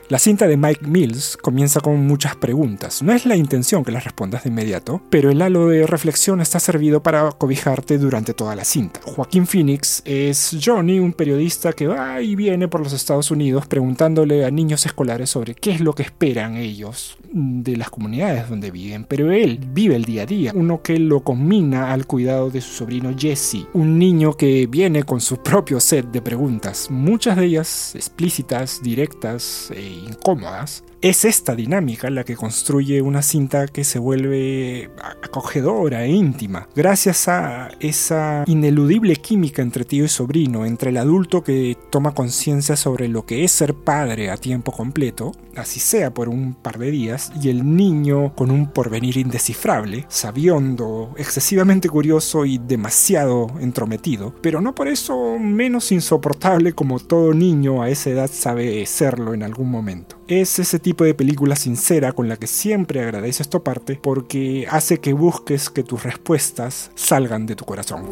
La 0.10 0.18
cinta 0.18 0.48
de 0.48 0.58
Mike 0.58 0.88
Mills 0.88 1.38
comienza 1.38 1.82
con 1.82 2.08
muchas 2.08 2.36
preguntas. 2.36 3.04
No 3.04 3.14
es 3.14 3.28
la 3.28 3.36
intención 3.36 3.84
que 3.84 3.92
las 3.92 4.06
respondas 4.06 4.44
de 4.44 4.50
inmediato, 4.50 5.04
pero 5.12 5.30
el 5.30 5.40
halo 5.40 5.68
de 5.68 5.86
reflexión 5.86 6.42
está 6.42 6.60
servido 6.60 7.04
para 7.04 7.32
cobijarte 7.34 8.00
durante 8.00 8.34
toda 8.34 8.56
la 8.56 8.64
cinta. 8.64 9.02
Joaquín 9.04 9.46
Phoenix 9.46 10.02
es 10.06 10.58
Johnny, 10.66 10.98
un 10.98 11.14
periodista 11.14 11.74
que 11.74 11.86
va 11.86 12.24
y 12.24 12.36
viene 12.36 12.68
por 12.68 12.82
los 12.82 12.92
Estados 12.92 13.30
Unidos 13.30 13.68
preguntándole 13.68 14.46
a 14.46 14.50
niños 14.50 14.84
escolares 14.88 15.30
sobre 15.30 15.54
qué 15.54 15.70
es 15.70 15.80
lo 15.80 15.94
que 15.94 16.02
esperan 16.02 16.58
ellos 16.58 17.16
de 17.32 17.78
las 17.78 17.92
comunidades 17.92 18.50
donde 18.50 18.72
viven, 18.72 19.06
pero 19.06 19.32
él 19.32 19.60
vive 19.72 19.96
el 19.96 20.06
día 20.06 20.24
a 20.24 20.26
día, 20.26 20.52
uno 20.56 20.82
que 20.82 20.98
lo 20.98 21.20
combina 21.20 21.94
al 21.94 22.08
cuidado 22.08 22.50
de 22.50 22.62
su 22.62 22.74
sobrino 22.74 23.14
Jesse, 23.16 23.68
un 23.74 24.00
niño 24.00 24.34
que 24.36 24.66
viene 24.66 25.04
con 25.04 25.22
su 25.22 25.38
propio 25.38 25.80
set 25.80 26.08
de 26.08 26.24
preguntas, 26.24 26.88
muchas 26.90 27.38
de 27.38 27.46
ellas 27.46 27.94
explícitas, 27.94 28.82
directas 28.82 29.72
e 29.76 29.99
incomodas 30.06 30.84
es 31.02 31.24
esta 31.24 31.56
dinámica 31.56 32.10
la 32.10 32.24
que 32.24 32.36
construye 32.36 33.02
una 33.02 33.22
cinta 33.22 33.68
que 33.68 33.84
se 33.84 34.00
vuelve 34.00 34.90
acogedora 35.24 36.04
e 36.04 36.10
íntima, 36.10 36.68
gracias 36.76 37.28
a 37.28 37.70
esa 37.80 38.44
ineludible 38.48 39.16
química 39.16 39.62
entre 39.62 39.86
tío 39.86 40.06
y 40.06 40.10
sobrino, 40.10 40.66
entre 40.66 40.90
el 40.90 40.98
adulto 40.98 41.44
que 41.44 41.78
toma 41.90 42.14
conciencia 42.14 42.76
sobre 42.76 43.08
lo 43.08 43.26
que 43.26 43.44
es 43.44 43.52
ser 43.52 43.76
padre 43.76 44.30
a 44.30 44.38
tiempo 44.38 44.72
completo, 44.72 45.32
así 45.56 45.80
sea 45.80 46.14
por 46.14 46.28
un 46.28 46.54
par 46.54 46.78
de 46.78 46.92
días, 46.92 47.32
y 47.42 47.50
el 47.50 47.76
niño 47.76 48.36
con 48.36 48.52
un 48.52 48.68
porvenir 48.68 49.18
indescifrable, 49.18 50.06
sabiondo, 50.10 51.14
excesivamente 51.18 51.90
curioso 51.90 52.46
y 52.46 52.58
demasiado 52.58 53.48
entrometido, 53.62 54.34
pero 54.42 54.60
no 54.60 54.76
por 54.76 54.88
eso 54.88 55.38
menos 55.40 55.92
insoportable 55.92 56.74
como 56.74 57.00
todo 57.00 57.34
niño 57.34 57.82
a 57.82 57.90
esa 57.90 58.10
edad 58.10 58.30
sabe 58.32 58.86
serlo 58.86 59.34
en 59.34 59.44
algún 59.44 59.70
momento. 59.70 60.19
Es 60.30 60.60
ese 60.60 60.78
tipo 60.78 61.04
de 61.04 61.16
película 61.16 61.56
sincera 61.56 62.12
con 62.12 62.30
la 62.30 62.38
que 62.38 62.46
siempre 62.46 63.02
agradeces 63.02 63.50
toparte 63.50 63.96
porque 64.00 64.68
hace 64.70 65.00
que 65.00 65.12
busques 65.12 65.72
que 65.72 65.82
tus 65.82 66.04
respuestas 66.04 66.92
salgan 66.94 67.48
de 67.48 67.56
tu 67.56 67.66
corazón. 67.66 68.06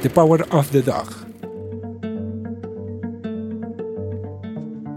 The 0.00 0.10
Power 0.10 0.46
of 0.52 0.70
the 0.70 0.82
Dog 0.82 1.29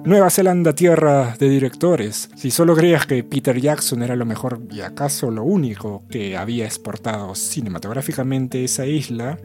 Nueva 0.06 0.30
Zelanda, 0.30 0.76
tierra 0.76 1.34
de 1.40 1.48
directores. 1.48 2.30
Si 2.36 2.52
solo 2.52 2.76
creías 2.76 3.06
que 3.06 3.24
Peter 3.24 3.60
Jackson 3.60 4.04
era 4.04 4.18
lo 4.18 4.26
mejor 4.26 4.60
y 4.70 4.82
acaso 4.82 5.32
lo 5.32 5.44
único 5.44 6.04
que 6.10 6.36
había 6.36 6.66
exportado 6.66 7.36
cinematográficamente 7.36 8.66
esa 8.66 8.86
isla, 8.86 9.40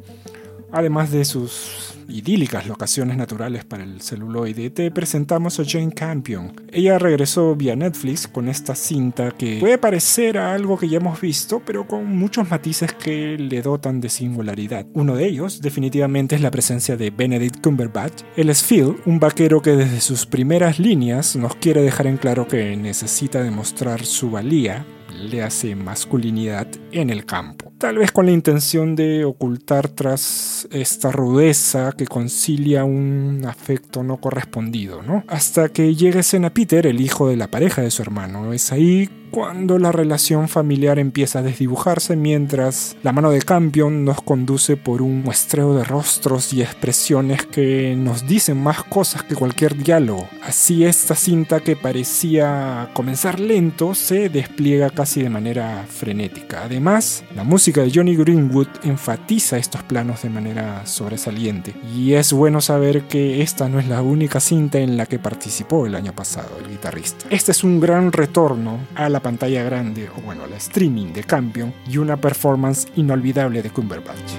además 0.73 1.11
de 1.11 1.25
sus 1.25 1.95
idílicas 2.09 2.67
locaciones 2.67 3.17
naturales 3.17 3.65
para 3.65 3.85
el 3.85 4.01
celuloide, 4.01 4.71
te 4.71 4.91
presentamos 4.91 5.61
a 5.61 5.65
Jane 5.67 5.93
Campion. 5.93 6.53
Ella 6.73 6.99
regresó 6.99 7.55
vía 7.55 7.77
Netflix 7.77 8.27
con 8.27 8.49
esta 8.49 8.75
cinta 8.75 9.31
que 9.33 9.59
puede 9.61 9.79
parecer 9.79 10.39
a 10.39 10.55
algo 10.55 10.79
que 10.79 10.89
ya 10.89 10.99
hemos 10.99 11.21
visto, 11.21 11.61
pero 11.65 11.87
con 11.87 12.07
muchos 12.17 12.51
matices 12.51 12.93
que 12.93 13.37
le 13.37 13.63
dotan 13.63 14.01
de 14.01 14.09
singularidad. 14.09 14.87
Uno 14.95 15.17
de 15.17 15.27
ellos, 15.27 15.61
definitivamente, 15.61 16.35
es 16.35 16.41
la 16.41 16.51
presencia 16.51 16.97
de 16.97 17.11
Benedict 17.11 17.63
Cumberbatch. 17.63 18.23
Él 18.37 18.51
es 18.51 18.63
Phil, 18.63 18.97
un 19.07 19.21
vaquero 19.21 19.61
que 19.61 19.77
desde 19.77 20.01
sus 20.01 20.27
primeras 20.27 20.79
líneas 20.79 21.37
nos 21.37 21.57
quiere 21.57 21.83
dejar 21.83 22.07
en 22.07 22.17
claro 22.17 22.49
que 22.49 22.77
necesita 22.77 23.43
demostrar 23.43 24.05
su 24.05 24.31
valía 24.31 24.87
le 25.19 25.43
hace 25.43 25.75
masculinidad 25.75 26.67
en 26.93 27.11
el 27.11 27.25
campo. 27.25 27.73
Tal 27.79 27.99
vez 27.99 28.13
con 28.13 28.27
la 28.27 28.33
intención 28.33 28.97
de 28.97 29.25
ocultar 29.25 29.89
tras 29.89 30.67
esta 30.73 31.13
rudeza 31.13 31.93
que 31.93 32.07
concilia 32.07 32.85
un 32.85 33.45
afecto 33.47 34.03
no 34.03 34.19
correspondido, 34.19 35.03
¿no? 35.03 35.25
Hasta 35.29 35.69
que 35.69 35.95
llegue 35.95 36.21
a 36.45 36.51
Peter, 36.51 36.87
el 36.87 37.01
hijo 37.01 37.29
de 37.29 37.37
la 37.37 37.49
pareja 37.49 37.83
de 37.83 37.91
su 37.91 38.03
hermano. 38.03 38.53
Es 38.53 38.73
ahí 38.73 39.09
cuando 39.31 39.79
la 39.79 39.93
relación 39.93 40.49
familiar 40.49 40.99
empieza 40.99 41.39
a 41.39 41.43
desdibujarse 41.43 42.17
mientras 42.17 42.97
la 43.03 43.13
mano 43.13 43.31
de 43.31 43.43
Campion 43.43 44.05
nos 44.05 44.21
conduce 44.23 44.77
por 44.77 45.03
un 45.03 45.23
muestreo 45.23 45.75
de 45.75 45.85
rostros 45.85 46.53
y 46.53 46.63
expresiones 46.63 47.47
que 47.47 47.95
nos 47.97 48.27
dicen 48.27 48.63
más 48.63 48.85
cosas 48.85 49.23
que 49.23 49.35
cualquier 49.35 49.77
diálogo. 49.77 50.29
Así 50.43 50.85
esta 50.85 51.15
cinta 51.15 51.61
que 51.61 51.77
parecía 51.77 52.91
comenzar 52.95 53.41
lento 53.41 53.95
se 53.95 54.29
despliega 54.29 54.91
casi 54.91 55.23
de 55.23 55.31
manera 55.31 55.87
frenética. 55.89 56.63
Además, 56.65 57.25
la 57.35 57.45
música 57.45 57.83
de 57.83 57.93
Johnny 57.95 58.17
Greenwood 58.17 58.69
enfatiza 58.83 59.59
estos 59.59 59.83
planos 59.83 60.23
de 60.23 60.31
manera 60.31 60.87
sobresaliente 60.87 61.75
y 61.95 62.15
es 62.15 62.33
bueno 62.33 62.61
saber 62.61 63.03
que 63.03 63.43
esta 63.43 63.69
no 63.69 63.79
es 63.79 63.89
la 63.89 64.03
única 64.03 64.41
cinta 64.41 64.79
en 64.79 64.97
la 64.97 65.07
que 65.07 65.19
participó 65.19 65.87
el 65.87 65.95
año 65.95 66.13
pasado 66.13 66.51
el 66.63 66.71
guitarrista. 66.71 67.27
Este 67.31 67.53
es 67.53 67.65
un 67.65 67.81
gran 67.81 68.13
retorno 68.13 68.79
a 68.95 69.09
la 69.09 69.18
pantalla 69.21 69.63
grande 69.63 70.09
o 70.09 70.21
bueno, 70.21 70.47
la 70.47 70.57
streaming 70.57 71.13
de 71.13 71.25
Campion 71.25 71.73
y 71.89 71.99
una 71.99 72.17
performance 72.17 72.89
inolvidable 72.97 73.63
de 73.63 73.71
Cumberbatch. 73.71 74.35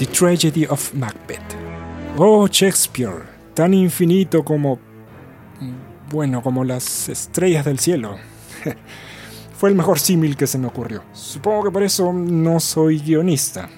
The 0.00 0.06
Tragedy 0.06 0.64
of 0.64 0.94
Macbeth. 0.94 1.42
Oh, 2.16 2.48
Shakespeare, 2.48 3.22
tan 3.52 3.74
infinito 3.74 4.42
como... 4.42 4.78
bueno, 6.10 6.42
como 6.42 6.64
las 6.64 7.10
estrellas 7.10 7.66
del 7.66 7.78
cielo. 7.78 8.16
Fue 9.60 9.68
el 9.68 9.76
mejor 9.76 9.98
símil 9.98 10.38
que 10.38 10.46
se 10.46 10.56
me 10.56 10.68
ocurrió. 10.68 11.02
Supongo 11.12 11.64
que 11.64 11.70
por 11.70 11.82
eso 11.82 12.14
no 12.14 12.60
soy 12.60 12.98
guionista. 12.98 13.68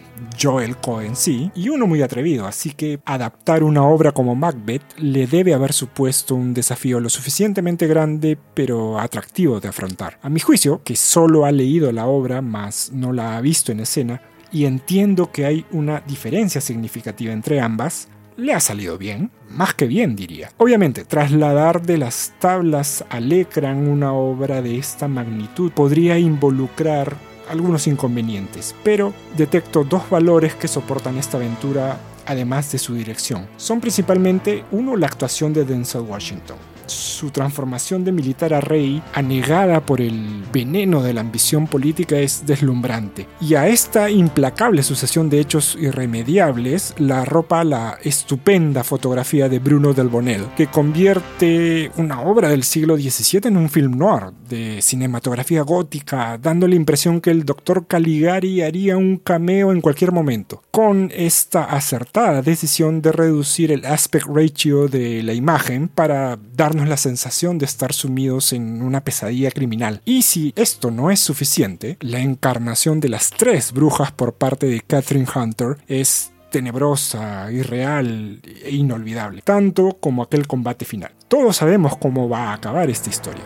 Joel 0.41 0.77
Cohen 0.77 1.17
sí, 1.17 1.51
y 1.57 1.71
uno 1.71 1.89
muy 1.89 2.03
atrevido, 2.03 2.47
así 2.47 2.71
que 2.71 3.01
adaptar 3.05 3.65
una 3.65 3.83
obra 3.83 4.13
como 4.13 4.37
Macbeth 4.37 4.85
le 4.99 5.27
debe 5.27 5.55
haber 5.55 5.73
supuesto 5.73 6.37
un 6.37 6.55
desafío 6.55 7.01
lo 7.01 7.09
suficientemente 7.09 7.89
grande 7.89 8.39
pero 8.55 9.01
atractivo 9.01 9.59
de 9.59 9.71
afrontar. 9.71 10.21
A 10.23 10.29
mi 10.29 10.39
juicio, 10.39 10.83
que 10.85 10.95
solo 10.95 11.47
ha 11.47 11.51
leído 11.51 11.91
la 11.91 12.07
obra 12.07 12.43
más 12.43 12.93
no 12.93 13.13
la 13.13 13.37
ha 13.37 13.41
visto 13.41 13.73
en 13.73 13.81
escena, 13.81 14.23
y 14.53 14.67
entiendo 14.67 15.33
que 15.33 15.47
hay 15.47 15.67
una 15.73 16.01
diferencia 16.07 16.61
significativa 16.61 17.33
entre 17.33 17.61
ambas, 17.61 18.07
le 18.37 18.55
ha 18.55 18.61
salido 18.61 18.99
bien, 18.99 19.31
más 19.49 19.75
que 19.75 19.87
bien 19.87 20.17
diría. 20.17 20.51
Obviamente, 20.59 21.05
trasladar 21.05 21.83
de 21.83 21.99
las 21.99 22.35
tablas 22.39 23.05
al 23.11 23.33
ecran 23.33 23.89
una 23.89 24.13
obra 24.13 24.63
de 24.63 24.79
esta 24.79 25.09
magnitud 25.09 25.73
podría 25.73 26.19
involucrar 26.19 27.17
algunos 27.51 27.87
inconvenientes, 27.87 28.75
pero 28.83 29.13
detecto 29.37 29.85
dos 29.85 30.09
valores 30.09 30.55
que 30.55 30.69
soportan 30.69 31.19
esta 31.19 31.37
aventura 31.37 31.99
además 32.27 32.71
de 32.73 32.79
su 32.79 32.95
dirección. 32.95 33.49
Son 33.57 33.81
principalmente, 33.81 34.65
uno, 34.71 34.97
la 34.97 35.07
actuación 35.07 35.53
de 35.53 35.65
Denzel 35.65 36.03
Washington. 36.03 36.57
Su 36.87 37.31
transformación 37.31 38.05
de 38.05 38.13
militar 38.13 38.55
a 38.55 38.61
rey, 38.61 39.03
anegada 39.15 39.81
por 39.81 40.01
el 40.01 40.45
veneno 40.53 41.03
de 41.03 41.15
la 41.15 41.21
ambición 41.21 41.67
política, 41.67 42.19
es 42.19 42.47
deslumbrante. 42.47 43.27
Y 43.41 43.55
a 43.55 43.69
esta 43.69 44.11
implacable 44.11 44.83
sucesión 44.83 45.29
de 45.29 45.41
hechos 45.41 45.77
irremediables 45.81 46.95
la 46.99 47.23
arropa 47.23 47.65
la 47.65 47.99
estupenda 48.03 48.85
fotografía 48.85 49.49
de 49.49 49.59
Bruno 49.59 49.93
del 49.93 50.09
Bonel, 50.09 50.47
que 50.57 50.67
convierte 50.67 51.91
una 51.97 52.23
obra 52.23 52.49
del 52.49 52.65
siglo 52.65 52.97
XVII 52.97 53.49
en 53.49 53.57
un 53.57 53.69
film 53.69 53.97
noir 53.97 54.33
de 54.49 54.83
cinematografía 54.83 55.63
gótica, 55.63 56.39
dando 56.39 56.69
la 56.69 56.75
impresión 56.75 57.21
que 57.21 57.31
el 57.31 57.45
doctor 57.45 57.87
Caligari 57.87 58.63
haría 58.63 58.97
un 58.97 59.17
cameo 59.17 59.73
en 59.73 59.81
cualquier 59.81 60.13
momento. 60.13 60.63
Con 60.71 61.11
esta 61.15 61.65
acertada 61.65 62.43
decisión 62.43 63.03
de 63.03 63.13
reducir 63.13 63.73
el 63.73 63.85
aspect 63.85 64.27
ratio 64.27 64.89
de 64.89 65.23
la 65.23 65.35
imagen 65.35 65.89
para 65.89 66.39
la 66.75 66.97
sensación 66.97 67.59
de 67.59 67.67
estar 67.67 67.93
sumidos 67.93 68.53
en 68.53 68.83
una 68.83 69.03
pesadilla 69.03 69.51
criminal. 69.51 70.01
Y 70.05 70.23
si 70.23 70.53
esto 70.57 70.91
no 70.91 71.11
es 71.11 71.21
suficiente, 71.21 71.97
la 72.01 72.21
encarnación 72.21 73.01
de 73.01 73.09
las 73.09 73.31
tres 73.31 73.73
brujas 73.73 74.13
por 74.13 74.35
parte 74.35 74.67
de 74.67 74.81
Catherine 74.81 75.27
Hunter 75.35 75.79
es 75.87 76.33
tenebrosa, 76.51 77.51
irreal 77.51 78.41
e 78.45 78.71
inolvidable, 78.71 79.43
tanto 79.43 79.97
como 79.99 80.23
aquel 80.23 80.47
combate 80.47 80.85
final. 80.85 81.11
Todos 81.27 81.57
sabemos 81.57 81.97
cómo 81.97 82.29
va 82.29 82.51
a 82.51 82.55
acabar 82.55 82.91
esta 82.91 83.11
historia. 83.11 83.45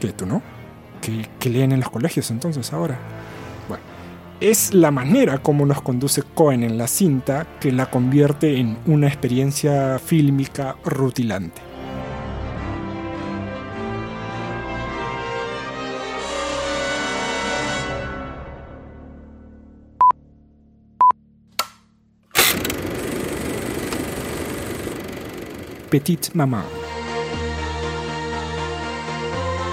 ¿Qué 0.00 0.08
tú 0.12 0.26
no? 0.26 0.42
¿Qué, 1.00 1.28
qué 1.38 1.50
leen 1.50 1.72
en 1.72 1.80
los 1.80 1.90
colegios 1.90 2.30
entonces 2.30 2.72
ahora? 2.72 2.98
Bueno, 3.68 3.84
es 4.40 4.72
la 4.72 4.90
manera 4.90 5.42
como 5.42 5.66
nos 5.66 5.82
conduce 5.82 6.22
Cohen 6.22 6.64
en 6.64 6.78
la 6.78 6.88
cinta 6.88 7.46
que 7.60 7.70
la 7.70 7.90
convierte 7.90 8.58
en 8.58 8.78
una 8.86 9.06
experiencia 9.06 9.98
fílmica 9.98 10.76
rutilante. 10.84 11.71
Petite 25.92 26.30
Maman. 26.32 26.64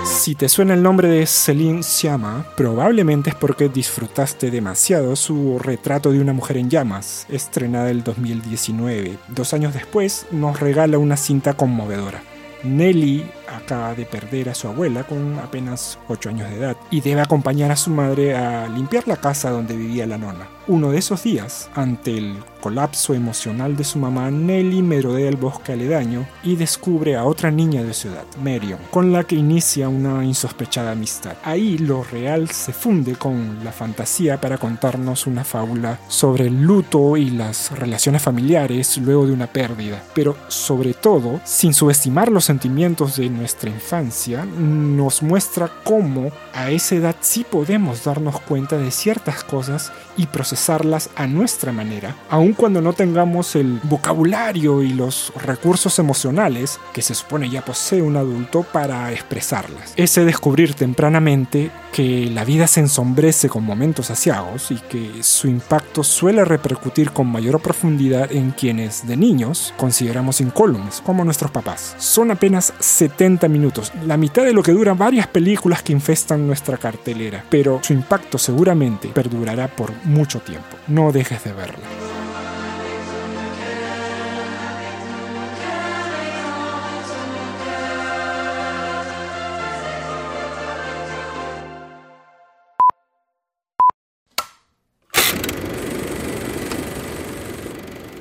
Si 0.04 0.36
te 0.36 0.50
suena 0.50 0.74
el 0.74 0.84
nombre 0.84 1.08
de 1.08 1.26
Céline 1.26 1.82
Sciamma, 1.82 2.46
probablemente 2.58 3.30
es 3.30 3.38
porque 3.38 3.70
disfrutaste 3.70 4.52
demasiado 4.52 5.16
su 5.16 5.58
retrato 5.60 6.12
de 6.12 6.20
una 6.20 6.34
mujer 6.34 6.58
en 6.58 6.70
llamas, 6.70 7.26
estrenada 7.30 7.90
el 7.90 8.04
2019. 8.04 9.18
Dos 9.30 9.54
años 9.54 9.74
después 9.74 10.26
nos 10.32 10.60
regala 10.60 10.98
una 10.98 11.16
cinta 11.16 11.54
conmovedora. 11.54 12.22
Nelly 12.66 13.24
acaba 13.56 13.96
de 13.96 14.06
perder 14.06 14.50
a 14.50 14.56
su 14.56 14.68
abuela 14.68 15.04
con 15.04 15.40
apenas 15.40 16.00
8 16.08 16.30
años 16.30 16.50
de 16.50 16.58
edad 16.58 16.78
y 16.92 17.02
debe 17.02 17.22
acompañar 17.22 17.72
a 17.72 17.76
su 17.76 17.90
madre 17.90 18.36
a 18.36 18.68
limpiar 18.68 19.08
la 19.08 19.18
casa 19.18 19.50
donde 19.50 19.76
vivía 19.76 20.06
la 20.06 20.18
nona. 20.18 20.48
Uno 20.68 20.92
de 20.92 21.00
esos 21.00 21.24
días, 21.24 21.68
ante 21.74 22.16
el 22.16 22.38
colapso 22.62 23.16
emocional 23.16 23.76
de 23.76 23.84
su 23.84 23.98
mamá, 23.98 24.30
Nelly 24.30 24.84
merodea 24.84 25.28
el 25.28 25.36
bosque 25.36 25.74
aledaño 25.74 26.28
y 26.44 26.58
descubre 26.58 27.16
a 27.16 27.24
otra 27.24 27.50
niña 27.50 27.82
de 27.82 27.96
su 27.96 28.10
edad, 28.10 28.26
Marion, 28.44 28.80
con 28.92 29.12
la 29.12 29.24
que 29.24 29.36
inicia 29.36 29.90
una 29.90 30.24
insospechada 30.24 30.92
amistad. 30.92 31.38
Ahí 31.44 31.80
lo 31.80 32.04
real 32.04 32.52
se 32.52 32.72
funde 32.72 33.16
con 33.16 33.64
la 33.64 33.72
fantasía 33.72 34.40
para 34.40 34.60
contarnos 34.60 35.26
una 35.26 35.44
fábula 35.44 36.00
sobre 36.08 36.46
el 36.48 36.62
luto 36.62 37.18
y 37.18 37.32
las 37.32 37.72
relaciones 37.72 38.22
familiares 38.22 38.98
luego 39.00 39.26
de 39.26 39.34
una 39.34 39.48
pérdida, 39.48 40.04
pero 40.14 40.36
sobre 40.50 40.94
todo, 40.94 41.40
sin 41.46 41.74
subestimar 41.74 42.32
los 42.32 42.46
sentimientos 42.46 43.18
de 43.18 43.26
nuestra 43.40 43.70
infancia, 43.70 44.46
nos 44.46 45.24
muestra 45.24 45.72
cómo 45.84 46.32
a 46.54 46.70
esa 46.70 46.96
edad 46.96 47.16
sí 47.22 47.46
podemos 47.50 48.04
darnos 48.04 48.40
cuenta 48.42 48.78
de 48.78 48.92
ciertas 48.92 49.44
cosas 49.44 49.92
y 50.18 50.26
procesarlas 50.28 51.10
a 51.16 51.28
nuestra 51.28 51.72
manera, 51.72 52.16
aun 52.30 52.54
cuando 52.54 52.82
no 52.82 52.94
tengamos 52.94 53.56
el 53.56 53.80
vocabulario 53.84 54.84
y 54.84 54.90
los 54.90 55.32
recursos 55.36 55.98
emocionales 55.98 56.80
que 56.94 57.02
se 57.02 57.16
supone 57.16 57.50
ya 57.50 57.64
posee 57.64 58.02
un 58.02 58.18
adulto 58.18 58.64
para 58.64 59.12
expresarlas. 59.12 59.94
Ese 59.96 60.26
descubrir 60.26 60.74
tempranamente 60.74 61.72
que 61.94 62.30
la 62.30 62.44
vida 62.44 62.68
se 62.68 62.82
ensombrece 62.82 63.50
con 63.50 63.64
momentos 63.64 64.12
asiagos 64.12 64.72
y 64.72 64.76
que 64.76 65.24
su 65.24 65.48
impacto 65.48 66.04
suele 66.04 66.46
repercutir 66.46 67.12
con 67.12 67.28
mayor 67.28 67.62
profundidad 67.62 68.32
en 68.32 68.52
quienes 68.52 69.08
de 69.08 69.18
niños 69.18 69.74
consideramos 69.78 70.42
incólumes, 70.42 71.02
como 71.02 71.24
nuestros 71.24 71.52
papás. 71.52 71.96
Son 71.98 72.32
apenas 72.32 72.74
70 72.80 73.29
minutos, 73.30 73.92
la 74.06 74.18
mitad 74.18 74.44
de 74.44 74.54
lo 74.54 74.64
que 74.64 74.72
duran 74.72 74.98
varias 74.98 75.28
películas 75.28 75.84
que 75.84 75.94
infestan 75.94 76.48
nuestra 76.48 76.78
cartelera, 76.78 77.44
pero 77.50 77.80
su 77.84 77.94
impacto 77.94 78.38
seguramente 78.38 79.10
perdurará 79.10 79.68
por 79.68 79.92
mucho 80.06 80.40
tiempo. 80.40 80.78
No 80.88 81.12
dejes 81.12 81.44
de 81.44 81.54
verla. 81.54 81.78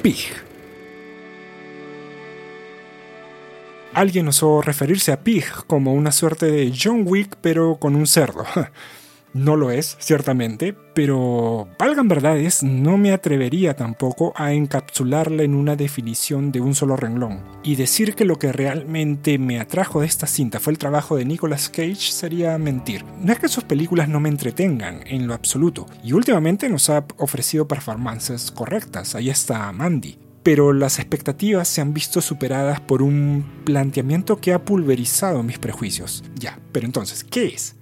Pig. 0.03 0.48
Alguien 3.99 4.29
osó 4.29 4.63
referirse 4.63 5.11
a 5.11 5.25
Pig 5.25 5.45
como 5.67 5.93
una 5.93 6.13
suerte 6.13 6.47
de 6.47 6.73
John 6.73 7.03
Wick 7.05 7.37
pero 7.41 7.79
con 7.81 7.97
un 7.97 8.07
cerdo. 8.07 8.45
No 9.35 9.57
lo 9.57 9.71
es, 9.71 9.97
ciertamente, 10.01 10.75
pero 10.95 11.69
valgan 11.79 12.09
verdades, 12.09 12.63
no 12.63 12.97
me 12.97 13.13
atrevería 13.13 13.77
tampoco 13.77 14.33
a 14.37 14.55
encapsularla 14.55 15.43
en 15.43 15.55
una 15.55 15.77
definición 15.77 16.51
de 16.51 16.63
un 16.63 16.75
solo 16.75 16.97
renglón. 16.97 17.43
Y 17.63 17.77
decir 17.77 18.15
que 18.15 18.25
lo 18.25 18.39
que 18.39 18.53
realmente 18.53 19.39
me 19.39 19.61
atrajo 19.61 20.01
de 20.01 20.07
esta 20.07 20.27
cinta 20.27 20.61
fue 20.61 20.73
el 20.73 20.79
trabajo 20.79 21.17
de 21.17 21.27
Nicolas 21.27 21.69
Cage 21.69 22.11
sería 22.11 22.57
mentir. 22.57 23.05
No 23.21 23.33
es 23.33 23.39
que 23.39 23.49
sus 23.49 23.65
películas 23.65 24.09
no 24.09 24.19
me 24.19 24.31
entretengan, 24.31 25.03
en 25.07 25.27
lo 25.27 25.35
absoluto, 25.35 25.87
y 26.03 26.15
últimamente 26.15 26.71
nos 26.71 26.89
ha 26.89 27.05
ofrecido 27.19 27.69
performances 27.69 28.51
correctas, 28.51 29.15
ahí 29.15 29.29
está 29.29 29.71
Mandy, 29.73 30.19
pero 30.43 30.73
las 30.73 30.99
expectativas 30.99 31.69
se 31.69 31.81
han 31.81 31.95
visto 31.95 32.21
superadas 32.21 32.81
por 32.81 33.03
un 33.03 33.45
planteamiento 33.65 34.41
que 34.41 34.53
ha 34.53 34.65
pulverizado 34.65 35.43
mis 35.43 35.59
prejuicios. 35.59 36.25
Ya, 36.37 36.59
pero 36.73 36.87
entonces, 36.87 37.25
¿qué 37.25 37.47
es? 37.47 37.77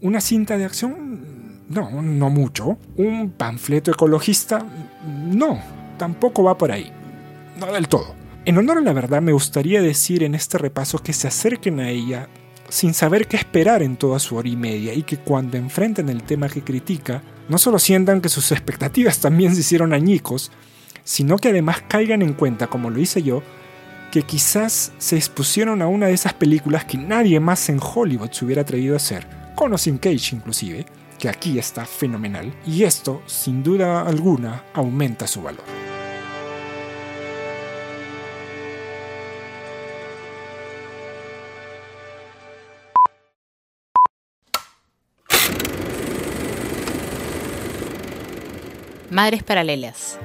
¿Una 0.00 0.20
cinta 0.20 0.56
de 0.56 0.64
acción? 0.64 1.60
No, 1.68 2.02
no 2.02 2.30
mucho. 2.30 2.78
¿Un 2.96 3.30
panfleto 3.30 3.92
ecologista? 3.92 4.66
No, 5.06 5.60
tampoco 5.98 6.42
va 6.42 6.58
por 6.58 6.72
ahí. 6.72 6.92
No 7.58 7.72
del 7.72 7.88
todo. 7.88 8.14
En 8.44 8.56
honor 8.56 8.78
a 8.78 8.80
la 8.80 8.92
verdad, 8.92 9.20
me 9.20 9.32
gustaría 9.32 9.82
decir 9.82 10.22
en 10.22 10.34
este 10.34 10.58
repaso 10.58 10.98
que 10.98 11.12
se 11.12 11.28
acerquen 11.28 11.78
a 11.78 11.90
ella 11.90 12.28
sin 12.70 12.94
saber 12.94 13.28
qué 13.28 13.36
esperar 13.36 13.82
en 13.82 13.96
toda 13.96 14.18
su 14.18 14.36
hora 14.36 14.48
y 14.48 14.56
media 14.56 14.94
y 14.94 15.02
que 15.02 15.18
cuando 15.18 15.56
enfrenten 15.56 16.08
el 16.08 16.22
tema 16.22 16.48
que 16.48 16.62
critica, 16.62 17.22
no 17.48 17.58
solo 17.58 17.78
sientan 17.78 18.20
que 18.20 18.28
sus 18.28 18.52
expectativas 18.52 19.18
también 19.18 19.54
se 19.54 19.60
hicieron 19.60 19.92
añicos, 19.92 20.50
sino 21.04 21.36
que 21.36 21.48
además 21.48 21.82
caigan 21.88 22.22
en 22.22 22.34
cuenta, 22.34 22.66
como 22.66 22.90
lo 22.90 23.00
hice 23.00 23.22
yo, 23.22 23.42
que 24.10 24.22
quizás 24.22 24.92
se 24.98 25.16
expusieron 25.16 25.82
a 25.82 25.86
una 25.86 26.06
de 26.06 26.14
esas 26.14 26.34
películas 26.34 26.84
que 26.84 26.98
nadie 26.98 27.38
más 27.40 27.68
en 27.68 27.80
Hollywood 27.80 28.32
se 28.32 28.44
hubiera 28.44 28.62
atrevido 28.62 28.94
a 28.94 28.96
hacer 28.96 29.26
con 29.54 29.74
o 29.74 29.76
Cage 29.76 30.34
inclusive, 30.34 30.86
que 31.18 31.28
aquí 31.28 31.58
está 31.58 31.84
fenomenal, 31.84 32.50
y 32.66 32.84
esto, 32.84 33.22
sin 33.26 33.62
duda 33.62 34.00
alguna, 34.00 34.64
aumenta 34.72 35.26
su 35.26 35.42
valor. 35.42 35.64
Madres 49.10 49.42
Paralelas. 49.42 50.18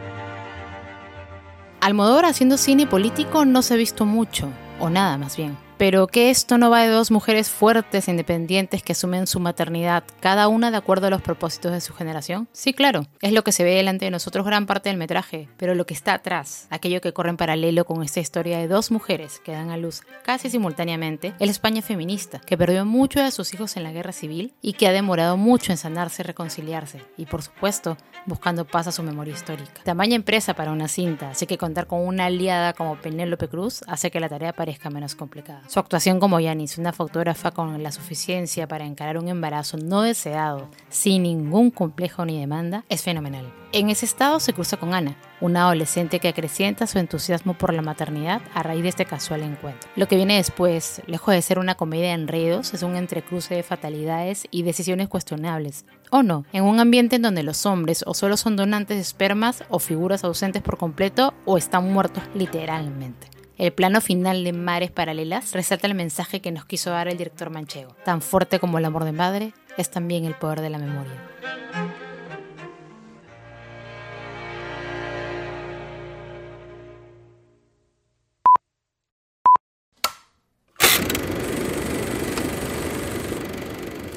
Almodóvar 1.82 2.26
haciendo 2.26 2.58
cine 2.58 2.88
político 2.88 3.46
no 3.46 3.62
se 3.62 3.74
ha 3.74 3.78
visto 3.78 4.06
mucho, 4.06 4.50
o 4.80 4.90
nada 4.90 5.18
más 5.18 5.38
bien. 5.38 5.65
Pero 5.78 6.08
que 6.08 6.30
esto 6.30 6.58
no 6.58 6.70
va 6.70 6.84
de 6.84 6.88
dos 6.88 7.12
mujeres 7.12 7.50
fuertes 7.50 8.08
e 8.08 8.12
independientes 8.12 8.82
que 8.82 8.94
asumen 8.94 9.28
su 9.28 9.42
maternidad, 9.42 10.04
cada 10.22 10.48
una 10.48 10.72
de 10.72 10.78
acuerdo 10.78 11.08
a 11.08 11.10
los 11.10 11.22
propósitos 11.22 11.74
de 11.74 11.82
su 11.82 11.94
generación. 11.94 12.48
Sí, 12.54 12.74
claro, 12.74 13.06
es 13.22 13.34
lo 13.34 13.44
que 13.44 13.52
se 13.52 13.66
ve 13.66 13.76
delante 13.76 14.06
de 14.06 14.12
nosotros 14.12 14.46
gran 14.46 14.68
parte 14.68 14.90
del 14.90 14.98
metraje, 14.98 15.50
pero 15.58 15.76
lo 15.76 15.86
que 15.86 15.94
está 15.94 16.14
atrás, 16.14 16.68
aquello 16.70 17.02
que 17.02 17.12
corre 17.12 17.30
en 17.30 17.38
paralelo 17.38 17.86
con 17.86 18.04
esta 18.04 18.22
historia 18.22 18.58
de 18.58 18.70
dos 18.70 18.90
mujeres 18.90 19.42
que 19.44 19.52
dan 19.52 19.70
a 19.70 19.78
luz 19.78 20.02
casi 20.24 20.50
simultáneamente, 20.50 21.34
es 21.40 21.48
la 21.48 21.52
España 21.52 21.82
feminista, 21.82 22.40
que 22.40 22.58
perdió 22.58 22.86
mucho 22.86 23.22
de 23.22 23.32
sus 23.32 23.54
hijos 23.54 23.76
en 23.76 23.84
la 23.84 23.92
guerra 23.92 24.14
civil 24.14 24.54
y 24.62 24.74
que 24.74 24.88
ha 24.88 24.92
demorado 24.92 25.36
mucho 25.36 25.72
en 25.74 25.78
sanarse 25.78 26.22
y 26.22 26.26
reconciliarse, 26.26 27.02
y 27.18 27.26
por 27.26 27.42
supuesto, 27.42 27.98
buscando 28.26 28.66
paz 28.66 28.88
a 28.88 28.92
su 28.92 29.04
memoria 29.04 29.34
histórica. 29.34 29.82
Tamaña 29.84 30.16
empresa 30.16 30.54
para 30.54 30.72
una 30.72 30.88
cinta, 30.88 31.32
así 31.32 31.46
que 31.46 31.58
contar 31.58 31.88
con 31.88 32.06
una 32.06 32.26
aliada 32.26 32.74
como 32.74 32.96
Penélope 32.96 33.50
Cruz 33.50 33.84
hace 33.88 34.10
que 34.10 34.20
la 34.20 34.30
tarea 34.30 34.54
parezca 34.54 34.90
menos 34.90 35.16
complicada. 35.16 35.64
Su 35.76 35.82
actuación 35.82 36.22
como 36.22 36.40
Yanis, 36.40 36.78
una 36.78 36.94
fotógrafa 36.94 37.52
con 37.52 37.84
la 37.84 37.92
suficiencia 37.92 38.66
para 38.66 38.86
encarar 38.86 39.18
un 39.18 39.28
embarazo 39.28 39.76
no 39.76 40.04
deseado, 40.04 40.70
sin 40.88 41.24
ningún 41.24 41.70
complejo 41.70 42.24
ni 42.24 42.40
demanda, 42.40 42.86
es 42.88 43.04
fenomenal. 43.04 43.52
En 43.74 43.90
ese 43.90 44.06
estado 44.06 44.40
se 44.40 44.54
cruza 44.54 44.78
con 44.78 44.94
Ana, 44.94 45.18
una 45.42 45.64
adolescente 45.64 46.22
que 46.22 46.30
acrecienta 46.30 46.88
su 46.88 46.98
entusiasmo 46.98 47.58
por 47.58 47.74
la 47.74 47.82
maternidad 47.82 48.42
a 48.54 48.64
raíz 48.64 48.84
de 48.84 48.88
este 48.88 49.04
casual 49.04 49.44
encuentro. 49.44 49.90
Lo 49.98 50.08
que 50.08 50.16
viene 50.16 50.38
después, 50.38 51.02
lejos 51.08 51.34
de 51.34 51.42
ser 51.42 51.60
una 51.60 51.76
comedia 51.76 52.08
de 52.08 52.22
enredos, 52.22 52.74
es 52.74 52.82
un 52.82 52.96
entrecruce 52.96 53.54
de 53.54 53.64
fatalidades 53.64 54.48
y 54.52 54.64
decisiones 54.64 55.10
cuestionables. 55.10 55.84
O 56.10 56.24
no, 56.24 56.46
en 56.54 56.64
un 56.64 56.80
ambiente 56.80 57.18
en 57.18 57.24
donde 57.24 57.44
los 57.44 57.66
hombres 57.66 58.06
o 58.08 58.14
solo 58.14 58.38
son 58.38 58.56
donantes 58.56 58.96
de 58.96 59.02
espermas 59.02 59.66
o 59.68 59.80
figuras 59.80 60.24
ausentes 60.24 60.62
por 60.62 60.78
completo 60.78 61.34
o 61.44 61.58
están 61.58 61.92
muertos 61.92 62.24
literalmente. 62.34 63.35
El 63.58 63.72
plano 63.72 64.02
final 64.02 64.44
de 64.44 64.52
Mares 64.52 64.92
Paralelas 64.92 65.54
resalta 65.54 65.88
el 65.88 65.96
mensaje 65.96 66.42
que 66.42 66.52
nos 66.52 66.66
quiso 66.66 66.90
dar 66.90 67.08
el 67.08 67.18
director 67.18 67.50
manchego. 67.50 67.96
Tan 68.04 68.22
fuerte 68.22 68.60
como 68.60 68.80
el 68.80 68.86
amor 68.86 69.06
de 69.06 69.14
madre 69.14 69.54
es 69.78 69.90
también 69.90 70.26
el 70.26 70.36
poder 70.36 70.60
de 70.60 70.70
la 70.70 70.78
memoria. 70.78 71.14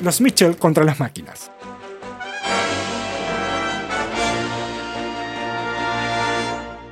Los 0.03 0.21
Mitchell 0.21 0.57
contra 0.57 0.83
las 0.83 0.99
máquinas. 0.99 1.53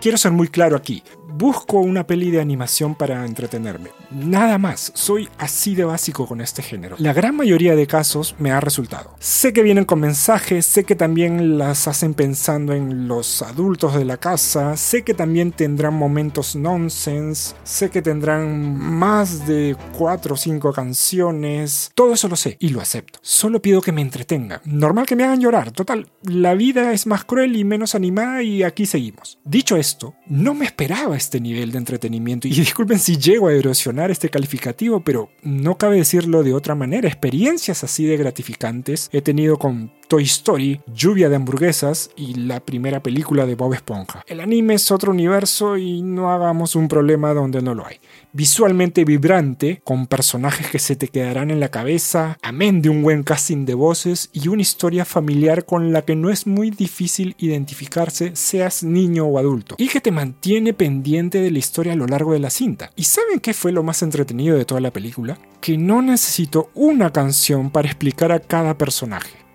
Quiero 0.00 0.18
ser 0.18 0.30
muy 0.30 0.46
claro 0.46 0.76
aquí. 0.76 1.02
Busco 1.38 1.80
una 1.80 2.06
peli 2.06 2.30
de 2.30 2.40
animación 2.40 2.94
para 2.94 3.26
entretenerme. 3.26 3.90
Nada 4.10 4.56
más, 4.56 4.90
soy 4.94 5.28
así 5.36 5.74
de 5.74 5.84
básico 5.84 6.26
con 6.26 6.40
este 6.40 6.62
género. 6.62 6.96
La 6.98 7.12
gran 7.12 7.36
mayoría 7.36 7.76
de 7.76 7.86
casos 7.86 8.34
me 8.38 8.52
ha 8.52 8.60
resultado. 8.60 9.14
Sé 9.18 9.52
que 9.52 9.62
vienen 9.62 9.84
con 9.84 10.00
mensajes, 10.00 10.64
sé 10.64 10.84
que 10.84 10.96
también 10.96 11.58
las 11.58 11.88
hacen 11.88 12.14
pensando 12.14 12.72
en 12.72 13.06
los 13.06 13.42
adultos 13.42 13.94
de 13.96 14.06
la 14.06 14.16
casa, 14.16 14.78
sé 14.78 15.02
que 15.02 15.12
también 15.12 15.52
tendrán 15.52 15.92
momentos 15.92 16.56
nonsense, 16.56 17.54
sé 17.64 17.90
que 17.90 18.00
tendrán 18.00 18.74
más 18.74 19.46
de 19.46 19.76
4 19.98 20.32
o 20.32 20.38
5 20.38 20.72
canciones. 20.72 21.90
Todo 21.94 22.14
eso 22.14 22.28
lo 22.28 22.36
sé 22.36 22.56
y 22.60 22.70
lo 22.70 22.80
acepto. 22.80 23.18
Solo 23.20 23.60
pido 23.60 23.82
que 23.82 23.92
me 23.92 24.00
entretenga. 24.00 24.62
Normal 24.64 25.04
que 25.04 25.16
me 25.16 25.24
hagan 25.24 25.42
llorar. 25.42 25.70
Total, 25.70 26.08
la 26.22 26.54
vida 26.54 26.94
es 26.94 27.06
más 27.06 27.26
cruel 27.26 27.56
y 27.56 27.64
menos 27.64 27.94
animada 27.94 28.42
y 28.42 28.62
aquí 28.62 28.86
seguimos. 28.86 29.38
Dicho 29.44 29.76
esto, 29.76 30.14
no 30.26 30.54
me 30.54 30.64
esperaba 30.64 31.14
este 31.26 31.40
nivel 31.40 31.72
de 31.72 31.78
entretenimiento. 31.78 32.48
Y 32.48 32.50
disculpen 32.54 32.98
si 32.98 33.18
llego 33.18 33.48
a 33.48 33.52
erosionar 33.52 34.10
este 34.10 34.30
calificativo, 34.30 35.00
pero 35.00 35.30
no 35.42 35.76
cabe 35.76 35.96
decirlo 35.96 36.42
de 36.42 36.54
otra 36.54 36.74
manera. 36.74 37.08
Experiencias 37.08 37.84
así 37.84 38.06
de 38.06 38.16
gratificantes 38.16 39.10
he 39.12 39.20
tenido 39.20 39.58
con 39.58 39.92
Toy 40.08 40.22
Story, 40.22 40.80
Lluvia 40.94 41.28
de 41.28 41.36
hamburguesas 41.36 42.10
y 42.16 42.34
la 42.34 42.60
primera 42.60 43.02
película 43.02 43.44
de 43.44 43.56
Bob 43.56 43.74
Esponja. 43.74 44.22
El 44.28 44.40
anime 44.40 44.74
es 44.74 44.90
otro 44.92 45.10
universo 45.10 45.76
y 45.76 46.02
no 46.02 46.30
hagamos 46.30 46.76
un 46.76 46.86
problema 46.86 47.34
donde 47.34 47.60
no 47.60 47.74
lo 47.74 47.86
hay. 47.86 47.96
Visualmente 48.32 49.04
vibrante, 49.04 49.80
con 49.82 50.06
personajes 50.06 50.68
que 50.70 50.78
se 50.78 50.94
te 50.94 51.08
quedarán 51.08 51.50
en 51.50 51.58
la 51.58 51.70
cabeza, 51.70 52.38
amén 52.42 52.82
de 52.82 52.88
un 52.88 53.02
buen 53.02 53.24
casting 53.24 53.64
de 53.64 53.74
voces 53.74 54.30
y 54.32 54.46
una 54.48 54.62
historia 54.62 55.04
familiar 55.04 55.64
con 55.64 55.92
la 55.92 56.02
que 56.02 56.14
no 56.14 56.30
es 56.30 56.46
muy 56.46 56.70
difícil 56.70 57.34
identificarse 57.38 58.36
seas 58.36 58.84
niño 58.84 59.24
o 59.26 59.38
adulto, 59.38 59.74
y 59.78 59.88
que 59.88 60.00
te 60.00 60.12
mantiene 60.12 60.72
pendiente 60.72 61.40
de 61.40 61.50
la 61.50 61.58
historia 61.58 61.94
a 61.94 61.96
lo 61.96 62.06
largo 62.06 62.32
de 62.32 62.40
la 62.40 62.50
cinta. 62.50 62.92
¿Y 62.94 63.04
saben 63.04 63.40
qué 63.40 63.54
fue 63.54 63.72
lo 63.72 63.82
más 63.82 64.02
entretenido 64.02 64.56
de 64.56 64.64
toda 64.64 64.80
la 64.80 64.92
película? 64.92 65.38
Que 65.60 65.76
no 65.76 66.02
necesito 66.02 66.70
una 66.74 67.12
canción 67.12 67.70
para 67.70 67.88
explicar 67.88 68.30
a 68.30 68.40
cada 68.40 68.78
personaje. 68.78 69.45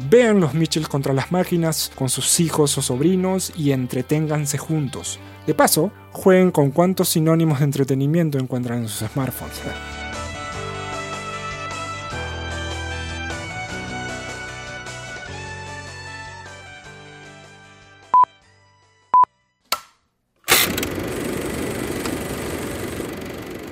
Vean 0.00 0.38
los 0.38 0.54
Mitchells 0.54 0.88
contra 0.88 1.12
las 1.12 1.32
máquinas 1.32 1.90
con 1.92 2.08
sus 2.08 2.38
hijos 2.38 2.78
o 2.78 2.82
sobrinos 2.82 3.52
y 3.56 3.72
entreténganse 3.72 4.56
juntos. 4.56 5.18
De 5.44 5.54
paso, 5.54 5.90
jueguen 6.12 6.52
con 6.52 6.70
cuántos 6.70 7.08
sinónimos 7.08 7.58
de 7.58 7.64
entretenimiento 7.64 8.38
encuentran 8.38 8.82
en 8.82 8.88
sus 8.88 9.08
smartphones. 9.10 9.60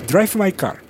Drive 0.09 0.37
My 0.37 0.51
Car. 0.53 0.86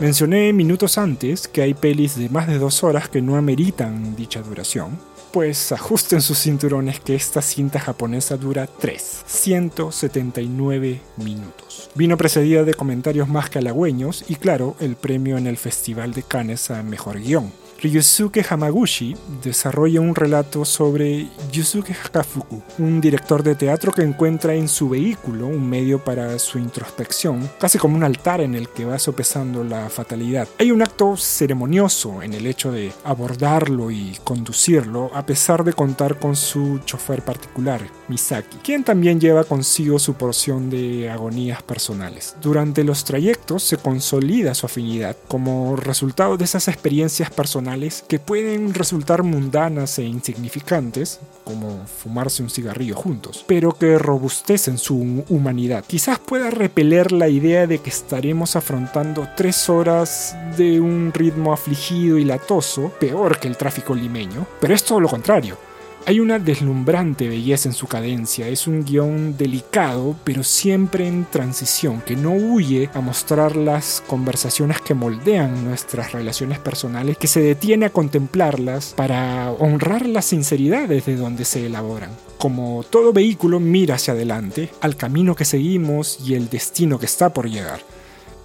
Mencioné 0.00 0.52
minutos 0.52 0.96
antes 0.96 1.48
que 1.48 1.60
hay 1.60 1.74
pelis 1.74 2.16
de 2.16 2.28
más 2.28 2.46
de 2.46 2.58
dos 2.58 2.84
horas 2.84 3.08
que 3.08 3.20
no 3.20 3.34
ameritan 3.34 4.14
dicha 4.14 4.40
duración, 4.40 4.96
pues 5.32 5.72
ajusten 5.72 6.22
sus 6.22 6.38
cinturones 6.38 7.00
que 7.00 7.16
esta 7.16 7.42
cinta 7.42 7.80
japonesa 7.80 8.36
dura 8.36 8.68
3, 8.68 9.24
179 9.26 11.00
minutos. 11.16 11.90
Vino 11.96 12.16
precedida 12.16 12.62
de 12.62 12.74
comentarios 12.74 13.28
más 13.28 13.50
que 13.50 13.58
halagüeños 13.58 14.24
y 14.28 14.36
claro, 14.36 14.76
el 14.78 14.94
premio 14.94 15.36
en 15.36 15.48
el 15.48 15.56
Festival 15.56 16.14
de 16.14 16.22
Cannes 16.22 16.70
a 16.70 16.84
Mejor 16.84 17.18
Guión. 17.18 17.52
Ryusuke 17.80 18.44
Hamaguchi 18.48 19.14
desarrolla 19.40 20.00
un 20.00 20.12
relato 20.12 20.64
sobre 20.64 21.28
Yusuke 21.52 21.94
Hakafuku, 21.94 22.60
un 22.78 23.00
director 23.00 23.44
de 23.44 23.54
teatro 23.54 23.92
que 23.92 24.02
encuentra 24.02 24.52
en 24.52 24.66
su 24.66 24.88
vehículo 24.88 25.46
un 25.46 25.70
medio 25.70 26.02
para 26.02 26.40
su 26.40 26.58
introspección, 26.58 27.48
casi 27.60 27.78
como 27.78 27.94
un 27.94 28.02
altar 28.02 28.40
en 28.40 28.56
el 28.56 28.68
que 28.68 28.84
va 28.84 28.98
sopesando 28.98 29.62
la 29.62 29.88
fatalidad. 29.90 30.48
Hay 30.58 30.72
un 30.72 30.82
acto 30.82 31.16
ceremonioso 31.16 32.20
en 32.20 32.34
el 32.34 32.48
hecho 32.48 32.72
de 32.72 32.92
abordarlo 33.04 33.92
y 33.92 34.18
conducirlo, 34.24 35.12
a 35.14 35.24
pesar 35.24 35.62
de 35.62 35.72
contar 35.72 36.18
con 36.18 36.34
su 36.34 36.80
chofer 36.84 37.22
particular, 37.22 37.80
Misaki, 38.08 38.58
quien 38.58 38.84
también 38.84 39.20
lleva 39.20 39.44
consigo 39.44 39.98
su 39.98 40.14
porción 40.14 40.70
de 40.70 41.10
agonías 41.10 41.62
personales. 41.62 42.36
Durante 42.40 42.84
los 42.84 43.04
trayectos 43.04 43.62
se 43.62 43.76
consolida 43.76 44.54
su 44.54 44.66
afinidad 44.66 45.16
como 45.28 45.76
resultado 45.76 46.36
de 46.36 46.44
esas 46.44 46.68
experiencias 46.68 47.30
personales 47.30 48.04
que 48.08 48.18
pueden 48.18 48.74
resultar 48.74 49.22
mundanas 49.22 49.98
e 49.98 50.04
insignificantes, 50.04 51.20
como 51.44 51.86
fumarse 51.86 52.42
un 52.42 52.50
cigarrillo 52.50 52.96
juntos, 52.96 53.44
pero 53.46 53.72
que 53.72 53.98
robustecen 53.98 54.78
su 54.78 55.24
humanidad. 55.28 55.84
Quizás 55.86 56.18
pueda 56.18 56.50
repeler 56.50 57.12
la 57.12 57.28
idea 57.28 57.66
de 57.66 57.78
que 57.78 57.90
estaremos 57.90 58.56
afrontando 58.56 59.28
tres 59.36 59.68
horas 59.68 60.36
de 60.56 60.80
un 60.80 61.12
ritmo 61.14 61.52
afligido 61.52 62.18
y 62.18 62.24
latoso, 62.24 62.92
peor 63.00 63.38
que 63.38 63.48
el 63.48 63.56
tráfico 63.56 63.94
limeño, 63.94 64.46
pero 64.60 64.74
es 64.74 64.84
todo 64.84 65.00
lo 65.00 65.08
contrario. 65.08 65.67
Hay 66.06 66.20
una 66.20 66.38
deslumbrante 66.38 67.28
belleza 67.28 67.68
en 67.68 67.74
su 67.74 67.86
cadencia, 67.86 68.48
es 68.48 68.66
un 68.66 68.84
guion 68.84 69.36
delicado, 69.36 70.16
pero 70.24 70.42
siempre 70.42 71.06
en 71.06 71.26
transición, 71.26 72.00
que 72.00 72.16
no 72.16 72.32
huye 72.32 72.88
a 72.94 73.00
mostrar 73.00 73.56
las 73.56 74.02
conversaciones 74.06 74.80
que 74.80 74.94
moldean 74.94 75.64
nuestras 75.64 76.12
relaciones 76.12 76.58
personales, 76.58 77.18
que 77.18 77.26
se 77.26 77.40
detiene 77.40 77.86
a 77.86 77.90
contemplarlas 77.90 78.94
para 78.96 79.50
honrar 79.52 80.06
la 80.06 80.22
sinceridad 80.22 80.88
desde 80.88 81.16
donde 81.16 81.44
se 81.44 81.66
elaboran. 81.66 82.10
Como 82.38 82.84
todo 82.88 83.12
vehículo 83.12 83.60
mira 83.60 83.96
hacia 83.96 84.14
adelante, 84.14 84.70
al 84.80 84.96
camino 84.96 85.34
que 85.34 85.44
seguimos 85.44 86.18
y 86.24 86.34
el 86.34 86.48
destino 86.48 86.98
que 86.98 87.06
está 87.06 87.34
por 87.34 87.50
llegar. 87.50 87.80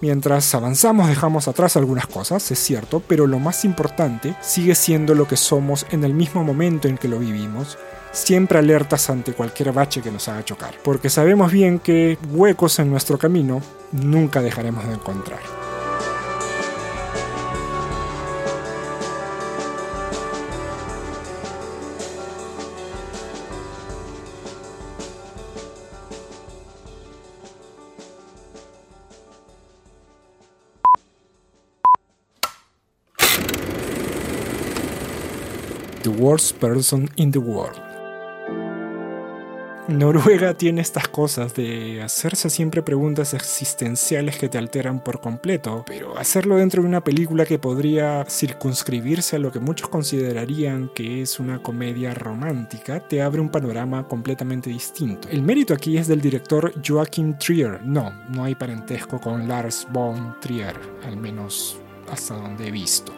Mientras 0.04 0.54
avanzamos 0.54 1.08
dejamos 1.08 1.48
atrás 1.48 1.78
algunas 1.78 2.06
cosas, 2.06 2.50
es 2.50 2.58
cierto, 2.58 3.00
pero 3.00 3.26
lo 3.26 3.38
más 3.38 3.64
importante 3.64 4.36
sigue 4.42 4.74
siendo 4.74 5.14
lo 5.14 5.26
que 5.26 5.38
somos 5.38 5.86
en 5.92 6.04
el 6.04 6.12
mismo 6.12 6.44
momento 6.44 6.88
en 6.88 6.98
que 6.98 7.08
lo 7.08 7.18
vivimos, 7.18 7.78
siempre 8.12 8.58
alertas 8.58 9.08
ante 9.08 9.32
cualquier 9.32 9.72
bache 9.72 10.02
que 10.02 10.10
nos 10.10 10.28
haga 10.28 10.44
chocar, 10.44 10.74
porque 10.84 11.08
sabemos 11.08 11.50
bien 11.50 11.78
que 11.78 12.18
huecos 12.28 12.78
en 12.80 12.90
nuestro 12.90 13.16
camino 13.16 13.62
nunca 13.92 14.42
dejaremos 14.42 14.86
de 14.86 14.92
encontrar. 14.92 15.63
Worst 36.24 36.56
Person 36.56 37.06
in 37.16 37.30
the 37.30 37.38
World. 37.38 37.78
Noruega 39.88 40.54
tiene 40.54 40.80
estas 40.80 41.06
cosas 41.06 41.52
de 41.52 42.00
hacerse 42.00 42.48
siempre 42.48 42.82
preguntas 42.82 43.34
existenciales 43.34 44.38
que 44.38 44.48
te 44.48 44.56
alteran 44.56 45.04
por 45.04 45.20
completo, 45.20 45.84
pero 45.86 46.16
hacerlo 46.16 46.56
dentro 46.56 46.80
de 46.80 46.88
una 46.88 47.04
película 47.04 47.44
que 47.44 47.58
podría 47.58 48.24
circunscribirse 48.24 49.36
a 49.36 49.38
lo 49.38 49.52
que 49.52 49.60
muchos 49.60 49.88
considerarían 49.88 50.90
que 50.94 51.20
es 51.20 51.38
una 51.38 51.62
comedia 51.62 52.14
romántica 52.14 53.06
te 53.06 53.20
abre 53.20 53.42
un 53.42 53.50
panorama 53.50 54.08
completamente 54.08 54.70
distinto. 54.70 55.28
El 55.28 55.42
mérito 55.42 55.74
aquí 55.74 55.98
es 55.98 56.08
del 56.08 56.22
director 56.22 56.72
Joachim 56.82 57.36
Trier. 57.36 57.84
No, 57.84 58.10
no 58.30 58.44
hay 58.44 58.54
parentesco 58.54 59.20
con 59.20 59.46
Lars 59.46 59.86
von 59.92 60.40
Trier, 60.40 60.74
al 61.06 61.18
menos 61.18 61.76
hasta 62.10 62.34
donde 62.34 62.68
he 62.68 62.70
visto, 62.70 63.12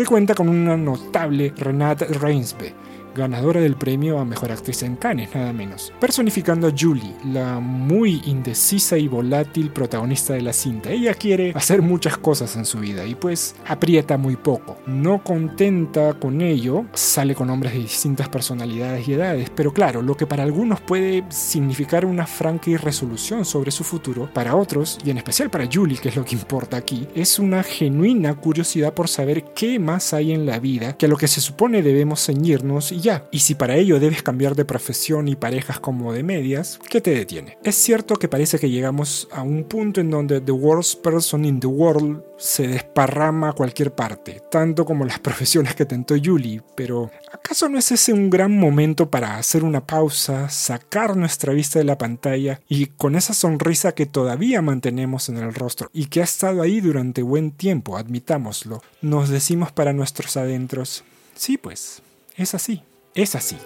que 0.00 0.06
cuenta 0.06 0.34
con 0.34 0.48
una 0.48 0.78
notable 0.78 1.52
Renate 1.58 2.06
Reinsbe 2.06 2.72
ganadora 3.14 3.60
del 3.60 3.76
premio 3.76 4.18
a 4.18 4.24
Mejor 4.24 4.52
Actriz 4.52 4.82
en 4.82 4.96
Cannes, 4.96 5.34
nada 5.34 5.52
menos, 5.52 5.92
personificando 6.00 6.68
a 6.68 6.72
Julie, 6.76 7.14
la 7.24 7.60
muy 7.60 8.22
indecisa 8.26 8.96
y 8.98 9.08
volátil 9.08 9.70
protagonista 9.70 10.34
de 10.34 10.42
la 10.42 10.52
cinta. 10.52 10.90
Ella 10.90 11.14
quiere 11.14 11.52
hacer 11.54 11.82
muchas 11.82 12.18
cosas 12.18 12.56
en 12.56 12.64
su 12.64 12.78
vida 12.78 13.04
y 13.06 13.14
pues 13.14 13.54
aprieta 13.66 14.16
muy 14.16 14.36
poco. 14.36 14.78
No 14.86 15.22
contenta 15.22 16.14
con 16.14 16.40
ello, 16.40 16.86
sale 16.92 17.34
con 17.34 17.50
hombres 17.50 17.72
de 17.72 17.80
distintas 17.80 18.28
personalidades 18.28 19.06
y 19.08 19.14
edades, 19.14 19.50
pero 19.54 19.72
claro, 19.72 20.02
lo 20.02 20.16
que 20.16 20.26
para 20.26 20.42
algunos 20.42 20.80
puede 20.80 21.24
significar 21.30 22.04
una 22.04 22.26
franca 22.26 22.70
irresolución 22.70 23.44
sobre 23.44 23.70
su 23.70 23.84
futuro, 23.84 24.30
para 24.32 24.56
otros, 24.56 24.98
y 25.04 25.10
en 25.10 25.18
especial 25.18 25.50
para 25.50 25.68
Julie, 25.70 25.98
que 25.98 26.08
es 26.08 26.16
lo 26.16 26.24
que 26.24 26.34
importa 26.34 26.76
aquí, 26.76 27.06
es 27.14 27.38
una 27.38 27.62
genuina 27.62 28.34
curiosidad 28.34 28.94
por 28.94 29.08
saber 29.08 29.44
qué 29.54 29.78
más 29.78 30.12
hay 30.14 30.32
en 30.32 30.46
la 30.46 30.58
vida 30.58 30.96
que 30.96 31.06
a 31.06 31.08
lo 31.08 31.16
que 31.16 31.28
se 31.28 31.40
supone 31.40 31.82
debemos 31.82 32.24
ceñirnos 32.24 32.92
ya. 33.00 33.28
Y 33.30 33.40
si 33.40 33.54
para 33.54 33.76
ello 33.76 34.00
debes 34.00 34.22
cambiar 34.22 34.54
de 34.54 34.64
profesión 34.64 35.28
y 35.28 35.36
parejas 35.36 35.80
como 35.80 36.12
de 36.12 36.22
medias, 36.22 36.78
¿qué 36.88 37.00
te 37.00 37.14
detiene? 37.14 37.58
Es 37.64 37.76
cierto 37.76 38.16
que 38.16 38.28
parece 38.28 38.58
que 38.58 38.70
llegamos 38.70 39.28
a 39.32 39.42
un 39.42 39.64
punto 39.64 40.00
en 40.00 40.10
donde 40.10 40.40
The 40.40 40.52
Worst 40.52 41.02
Person 41.02 41.44
in 41.44 41.60
the 41.60 41.66
World 41.66 42.22
se 42.38 42.66
desparrama 42.66 43.50
a 43.50 43.52
cualquier 43.52 43.94
parte, 43.94 44.42
tanto 44.50 44.84
como 44.84 45.04
las 45.04 45.18
profesiones 45.20 45.74
que 45.74 45.84
tentó 45.84 46.14
Julie, 46.22 46.62
pero 46.74 47.10
¿acaso 47.32 47.68
no 47.68 47.78
es 47.78 47.92
ese 47.92 48.12
un 48.12 48.30
gran 48.30 48.56
momento 48.56 49.10
para 49.10 49.36
hacer 49.36 49.62
una 49.62 49.86
pausa, 49.86 50.48
sacar 50.48 51.16
nuestra 51.16 51.52
vista 51.52 51.78
de 51.78 51.84
la 51.84 51.98
pantalla 51.98 52.60
y 52.68 52.86
con 52.86 53.14
esa 53.14 53.34
sonrisa 53.34 53.92
que 53.92 54.06
todavía 54.06 54.62
mantenemos 54.62 55.28
en 55.28 55.36
el 55.36 55.54
rostro 55.54 55.90
y 55.92 56.06
que 56.06 56.20
ha 56.20 56.24
estado 56.24 56.62
ahí 56.62 56.80
durante 56.80 57.22
buen 57.22 57.50
tiempo, 57.52 57.96
admitámoslo, 57.96 58.82
nos 59.02 59.28
decimos 59.28 59.72
para 59.72 59.92
nuestros 59.92 60.36
adentros, 60.36 61.04
sí 61.34 61.58
pues, 61.58 62.02
es 62.36 62.54
así 62.54 62.82
es 63.14 63.34
así. 63.34 63.56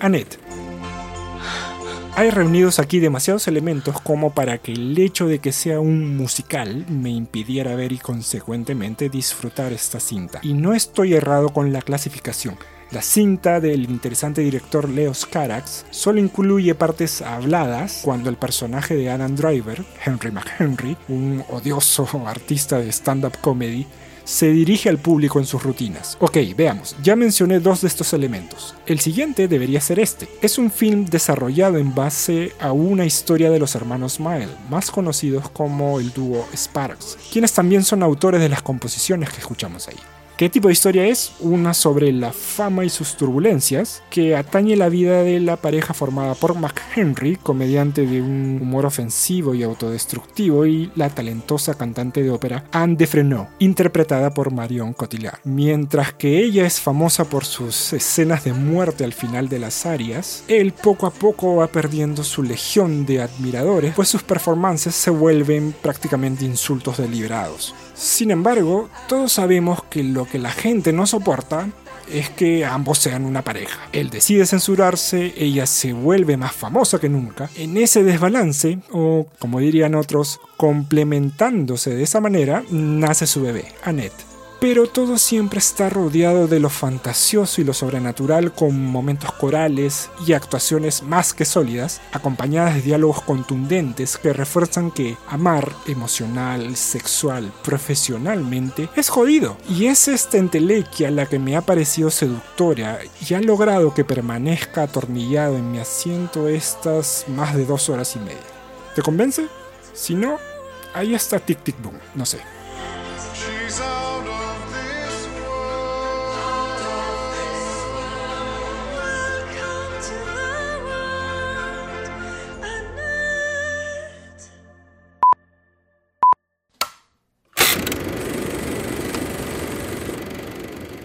Annette. 0.00 0.38
Hay 2.14 2.30
reunidos 2.30 2.78
aquí 2.78 2.98
demasiados 2.98 3.48
elementos 3.48 4.00
como 4.00 4.34
para 4.34 4.58
que 4.58 4.72
el 4.72 4.98
hecho 4.98 5.28
de 5.28 5.38
que 5.38 5.52
sea 5.52 5.80
un 5.80 6.16
musical 6.16 6.84
me 6.88 7.08
impidiera 7.08 7.74
ver 7.74 7.92
y 7.92 7.98
consecuentemente 7.98 9.08
disfrutar 9.08 9.72
esta 9.72 9.98
cinta. 9.98 10.40
Y 10.42 10.52
no 10.54 10.74
estoy 10.74 11.14
errado 11.14 11.50
con 11.50 11.72
la 11.72 11.80
clasificación. 11.80 12.58
La 12.92 13.00
cinta 13.00 13.58
del 13.58 13.84
interesante 13.84 14.42
director 14.42 14.86
Leo 14.86 15.12
Carax 15.30 15.86
solo 15.90 16.20
incluye 16.20 16.74
partes 16.74 17.22
habladas 17.22 18.00
cuando 18.04 18.28
el 18.28 18.36
personaje 18.36 18.94
de 18.94 19.08
Adam 19.08 19.34
Driver, 19.34 19.82
Henry 20.04 20.30
McHenry, 20.30 20.98
un 21.08 21.42
odioso 21.48 22.06
artista 22.26 22.78
de 22.78 22.92
stand-up 22.92 23.38
comedy, 23.40 23.86
se 24.24 24.50
dirige 24.50 24.90
al 24.90 24.98
público 24.98 25.38
en 25.38 25.46
sus 25.46 25.62
rutinas. 25.62 26.18
Ok, 26.20 26.36
veamos, 26.54 26.94
ya 27.02 27.16
mencioné 27.16 27.60
dos 27.60 27.80
de 27.80 27.88
estos 27.88 28.12
elementos. 28.12 28.74
El 28.84 29.00
siguiente 29.00 29.48
debería 29.48 29.80
ser 29.80 29.98
este. 29.98 30.28
Es 30.42 30.58
un 30.58 30.70
film 30.70 31.06
desarrollado 31.06 31.78
en 31.78 31.94
base 31.94 32.52
a 32.60 32.72
una 32.72 33.06
historia 33.06 33.50
de 33.50 33.58
los 33.58 33.74
hermanos 33.74 34.20
Mile, 34.20 34.48
más 34.68 34.90
conocidos 34.90 35.48
como 35.48 35.98
el 35.98 36.12
dúo 36.12 36.46
Sparks, 36.54 37.16
quienes 37.32 37.54
también 37.54 37.84
son 37.84 38.02
autores 38.02 38.42
de 38.42 38.50
las 38.50 38.60
composiciones 38.60 39.30
que 39.30 39.38
escuchamos 39.38 39.88
ahí. 39.88 39.96
¿Qué 40.36 40.48
tipo 40.48 40.68
de 40.68 40.72
historia 40.72 41.06
es? 41.06 41.34
Una 41.40 41.74
sobre 41.74 42.10
la 42.10 42.32
fama 42.32 42.84
y 42.84 42.88
sus 42.88 43.16
turbulencias, 43.16 44.02
que 44.10 44.34
atañe 44.34 44.76
la 44.76 44.88
vida 44.88 45.22
de 45.22 45.38
la 45.40 45.56
pareja 45.56 45.94
formada 45.94 46.34
por 46.34 46.54
McHenry, 46.54 47.36
comediante 47.36 48.06
de 48.06 48.22
un 48.22 48.58
humor 48.60 48.86
ofensivo 48.86 49.54
y 49.54 49.62
autodestructivo, 49.62 50.66
y 50.66 50.90
la 50.96 51.10
talentosa 51.10 51.74
cantante 51.74 52.22
de 52.22 52.30
ópera 52.30 52.64
Anne 52.72 52.96
Defreneau, 52.96 53.46
interpretada 53.58 54.32
por 54.32 54.52
Marion 54.52 54.94
Cotillard. 54.94 55.38
Mientras 55.44 56.14
que 56.14 56.42
ella 56.42 56.66
es 56.66 56.80
famosa 56.80 57.24
por 57.24 57.44
sus 57.44 57.92
escenas 57.92 58.44
de 58.44 58.54
muerte 58.54 59.04
al 59.04 59.12
final 59.12 59.48
de 59.48 59.58
las 59.58 59.86
arias, 59.86 60.44
él 60.48 60.72
poco 60.72 61.06
a 61.06 61.12
poco 61.12 61.56
va 61.56 61.66
perdiendo 61.66 62.24
su 62.24 62.42
legión 62.42 63.06
de 63.06 63.20
admiradores, 63.20 63.94
pues 63.94 64.08
sus 64.08 64.22
performances 64.22 64.94
se 64.94 65.10
vuelven 65.10 65.74
prácticamente 65.82 66.44
insultos 66.44 66.96
deliberados. 66.96 67.74
Sin 67.94 68.30
embargo, 68.30 68.88
todos 69.08 69.32
sabemos 69.32 69.82
que 69.84 70.02
lo 70.02 70.24
que 70.32 70.38
la 70.38 70.50
gente 70.50 70.94
no 70.94 71.06
soporta 71.06 71.68
es 72.10 72.30
que 72.30 72.64
ambos 72.64 72.98
sean 72.98 73.26
una 73.26 73.42
pareja. 73.42 73.78
Él 73.92 74.08
decide 74.08 74.46
censurarse, 74.46 75.34
ella 75.36 75.66
se 75.66 75.92
vuelve 75.92 76.38
más 76.38 76.52
famosa 76.52 76.98
que 76.98 77.10
nunca. 77.10 77.50
En 77.54 77.76
ese 77.76 78.02
desbalance, 78.02 78.78
o 78.90 79.26
como 79.38 79.60
dirían 79.60 79.94
otros, 79.94 80.40
complementándose 80.56 81.94
de 81.94 82.02
esa 82.02 82.20
manera, 82.20 82.64
nace 82.70 83.26
su 83.26 83.42
bebé, 83.42 83.66
Annette 83.84 84.31
pero 84.62 84.86
todo 84.86 85.18
siempre 85.18 85.58
está 85.58 85.90
rodeado 85.90 86.46
de 86.46 86.60
lo 86.60 86.70
fantasioso 86.70 87.60
y 87.60 87.64
lo 87.64 87.74
sobrenatural 87.74 88.52
con 88.52 88.80
momentos 88.86 89.32
corales 89.32 90.08
y 90.24 90.34
actuaciones 90.34 91.02
más 91.02 91.34
que 91.34 91.44
sólidas, 91.44 92.00
acompañadas 92.12 92.76
de 92.76 92.82
diálogos 92.82 93.22
contundentes 93.22 94.16
que 94.16 94.32
refuerzan 94.32 94.92
que 94.92 95.16
amar 95.26 95.72
emocional, 95.88 96.76
sexual, 96.76 97.52
profesionalmente 97.64 98.88
es 98.94 99.08
jodido. 99.08 99.56
Y 99.68 99.86
es 99.86 100.06
esta 100.06 100.38
entelequia 100.38 101.10
la 101.10 101.26
que 101.26 101.40
me 101.40 101.56
ha 101.56 101.62
parecido 101.62 102.08
seductora 102.12 103.00
y 103.28 103.34
ha 103.34 103.40
logrado 103.40 103.92
que 103.92 104.04
permanezca 104.04 104.84
atornillado 104.84 105.56
en 105.56 105.72
mi 105.72 105.80
asiento 105.80 106.46
estas 106.46 107.24
más 107.26 107.56
de 107.56 107.66
dos 107.66 107.88
horas 107.88 108.14
y 108.14 108.20
media. 108.20 108.38
¿Te 108.94 109.02
convence? 109.02 109.48
Si 109.92 110.14
no, 110.14 110.38
ahí 110.94 111.16
está 111.16 111.40
Tic 111.40 111.64
Tic 111.64 111.82
Boom, 111.82 111.98
no 112.14 112.24
sé. 112.24 112.61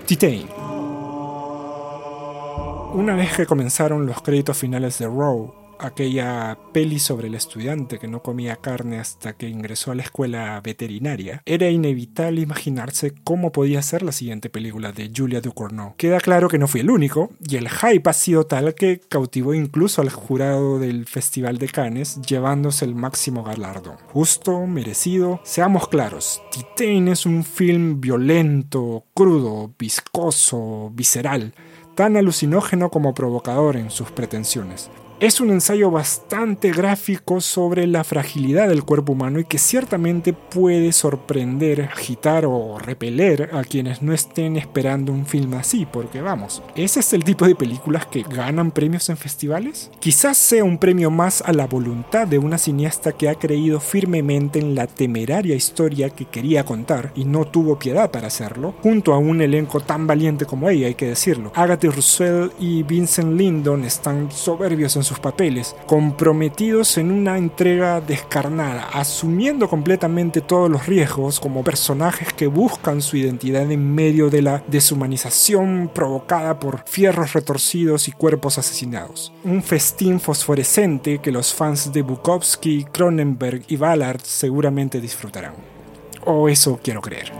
Titain. 0.07 0.47
Una 2.93 3.13
vez 3.17 3.35
que 3.35 3.45
comenzaron 3.45 4.05
los 4.05 4.21
créditos 4.21 4.57
finales 4.57 4.97
de 4.99 5.05
Row, 5.05 5.53
aquella 5.79 6.57
peli 6.73 6.99
sobre 6.99 7.27
el 7.27 7.35
estudiante 7.35 7.99
que 7.99 8.07
no 8.07 8.21
comía 8.21 8.57
carne 8.57 8.99
hasta 8.99 9.33
que 9.33 9.49
ingresó 9.49 9.91
a 9.91 9.95
la 9.95 10.03
escuela 10.03 10.59
veterinaria, 10.61 11.41
era 11.45 11.69
inevitable 11.69 12.41
imaginarse 12.41 13.13
cómo 13.23 13.51
podía 13.51 13.81
ser 13.81 14.03
la 14.03 14.11
siguiente 14.11 14.49
película 14.49 14.91
de 14.91 15.11
Julia 15.15 15.41
Ducournau. 15.41 15.95
Queda 15.97 16.19
claro 16.19 16.49
que 16.49 16.57
no 16.57 16.67
fui 16.67 16.81
el 16.81 16.89
único, 16.89 17.31
y 17.47 17.55
el 17.55 17.69
hype 17.69 18.09
ha 18.09 18.13
sido 18.13 18.45
tal 18.45 18.73
que 18.75 18.99
cautivó 18.99 19.53
incluso 19.53 20.01
al 20.01 20.09
jurado 20.09 20.79
del 20.79 21.05
Festival 21.05 21.57
de 21.57 21.69
Cannes, 21.69 22.21
llevándose 22.21 22.85
el 22.85 22.95
máximo 22.95 23.43
galardón. 23.43 23.97
Justo, 24.07 24.65
merecido, 24.65 25.39
seamos 25.43 25.87
claros, 25.87 26.41
Titan 26.51 27.07
es 27.07 27.25
un 27.25 27.43
film 27.43 28.01
violento, 28.01 29.05
crudo, 29.13 29.73
viscoso, 29.77 30.91
visceral, 30.93 31.53
tan 31.95 32.17
alucinógeno 32.17 32.89
como 32.89 33.13
provocador 33.13 33.77
en 33.77 33.89
sus 33.89 34.11
pretensiones. 34.11 34.89
Es 35.19 35.41
un 35.41 35.49
ensayo 35.49 35.89
bastante 35.89 36.71
gráfico 36.71 37.41
sobre 37.41 37.87
la 37.87 38.03
fragilidad 38.03 38.67
del 38.67 38.83
cuerpo 38.83 39.13
humano 39.13 39.39
y 39.39 39.45
que 39.45 39.57
ciertamente 39.57 40.31
puede 40.31 40.91
sorprender, 40.91 41.89
agitar 41.91 42.45
o 42.45 42.77
repeler 42.77 43.49
a 43.51 43.63
quienes 43.63 44.03
no 44.03 44.13
estén 44.13 44.57
esperando 44.57 45.11
un 45.11 45.25
film 45.25 45.55
así, 45.55 45.87
porque 45.91 46.21
vamos, 46.21 46.61
¿ese 46.75 46.99
es 46.99 47.13
el 47.13 47.23
tipo 47.23 47.47
de 47.47 47.55
películas 47.55 48.05
que 48.05 48.21
ganan 48.21 48.69
premios 48.69 49.09
en 49.09 49.17
festivales? 49.17 49.89
Quizás 49.99 50.37
sea 50.37 50.63
un 50.63 50.77
premio 50.77 51.09
más 51.09 51.41
a 51.41 51.51
la 51.51 51.65
voluntad 51.65 52.27
de 52.27 52.37
una 52.37 52.59
cineasta 52.59 53.11
que 53.11 53.27
ha 53.27 53.33
creído 53.33 53.79
firmemente 53.79 54.59
en 54.59 54.75
la 54.75 54.85
temeraria 54.85 55.55
historia 55.55 56.11
que 56.11 56.25
quería 56.25 56.63
contar 56.63 57.11
y 57.15 57.25
no 57.25 57.45
tuvo 57.45 57.79
piedad 57.79 58.11
para 58.11 58.27
hacerlo, 58.27 58.75
junto 58.83 59.15
a 59.15 59.17
un 59.17 59.41
elenco 59.41 59.79
tan 59.79 60.05
valiente 60.05 60.45
como 60.45 60.69
ella, 60.69 60.85
hay 60.85 60.95
que 60.95 61.07
decirlo. 61.07 61.51
Agatha 61.55 61.89
Russell 61.89 62.49
y 62.59 62.83
Vincent 62.83 63.35
Lindon 63.35 63.83
están 63.83 64.31
soberbios 64.31 64.95
en 64.95 65.06
sus 65.07 65.19
papeles, 65.19 65.75
comprometidos 65.87 66.97
en 66.97 67.11
una 67.11 67.37
entrega 67.37 68.01
descarnada, 68.01 68.89
asumiendo 68.93 69.69
completamente 69.69 70.41
todos 70.41 70.69
los 70.69 70.85
riesgos 70.85 71.39
como 71.39 71.63
personajes 71.63 72.33
que 72.33 72.47
buscan 72.47 73.01
su 73.01 73.17
identidad 73.17 73.71
en 73.71 73.95
medio 73.95 74.29
de 74.29 74.41
la 74.41 74.63
deshumanización 74.67 75.89
provocada 75.93 76.59
por 76.59 76.83
fierros 76.85 77.33
retorcidos 77.33 78.07
y 78.07 78.11
cuerpos 78.11 78.57
asesinados. 78.57 79.33
Un 79.43 79.63
festín 79.63 80.19
fosforescente 80.19 81.19
que 81.19 81.31
los 81.31 81.53
fans 81.53 81.91
de 81.91 82.01
Bukowski, 82.01 82.85
Cronenberg 82.85 83.63
y 83.67 83.77
Ballard 83.77 84.21
seguramente 84.23 85.01
disfrutarán. 85.01 85.53
O 86.25 86.49
eso 86.49 86.79
quiero 86.83 87.01
creer. 87.01 87.31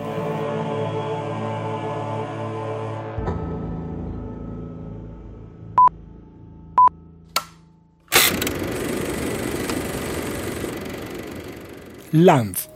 Land. 12.26 12.68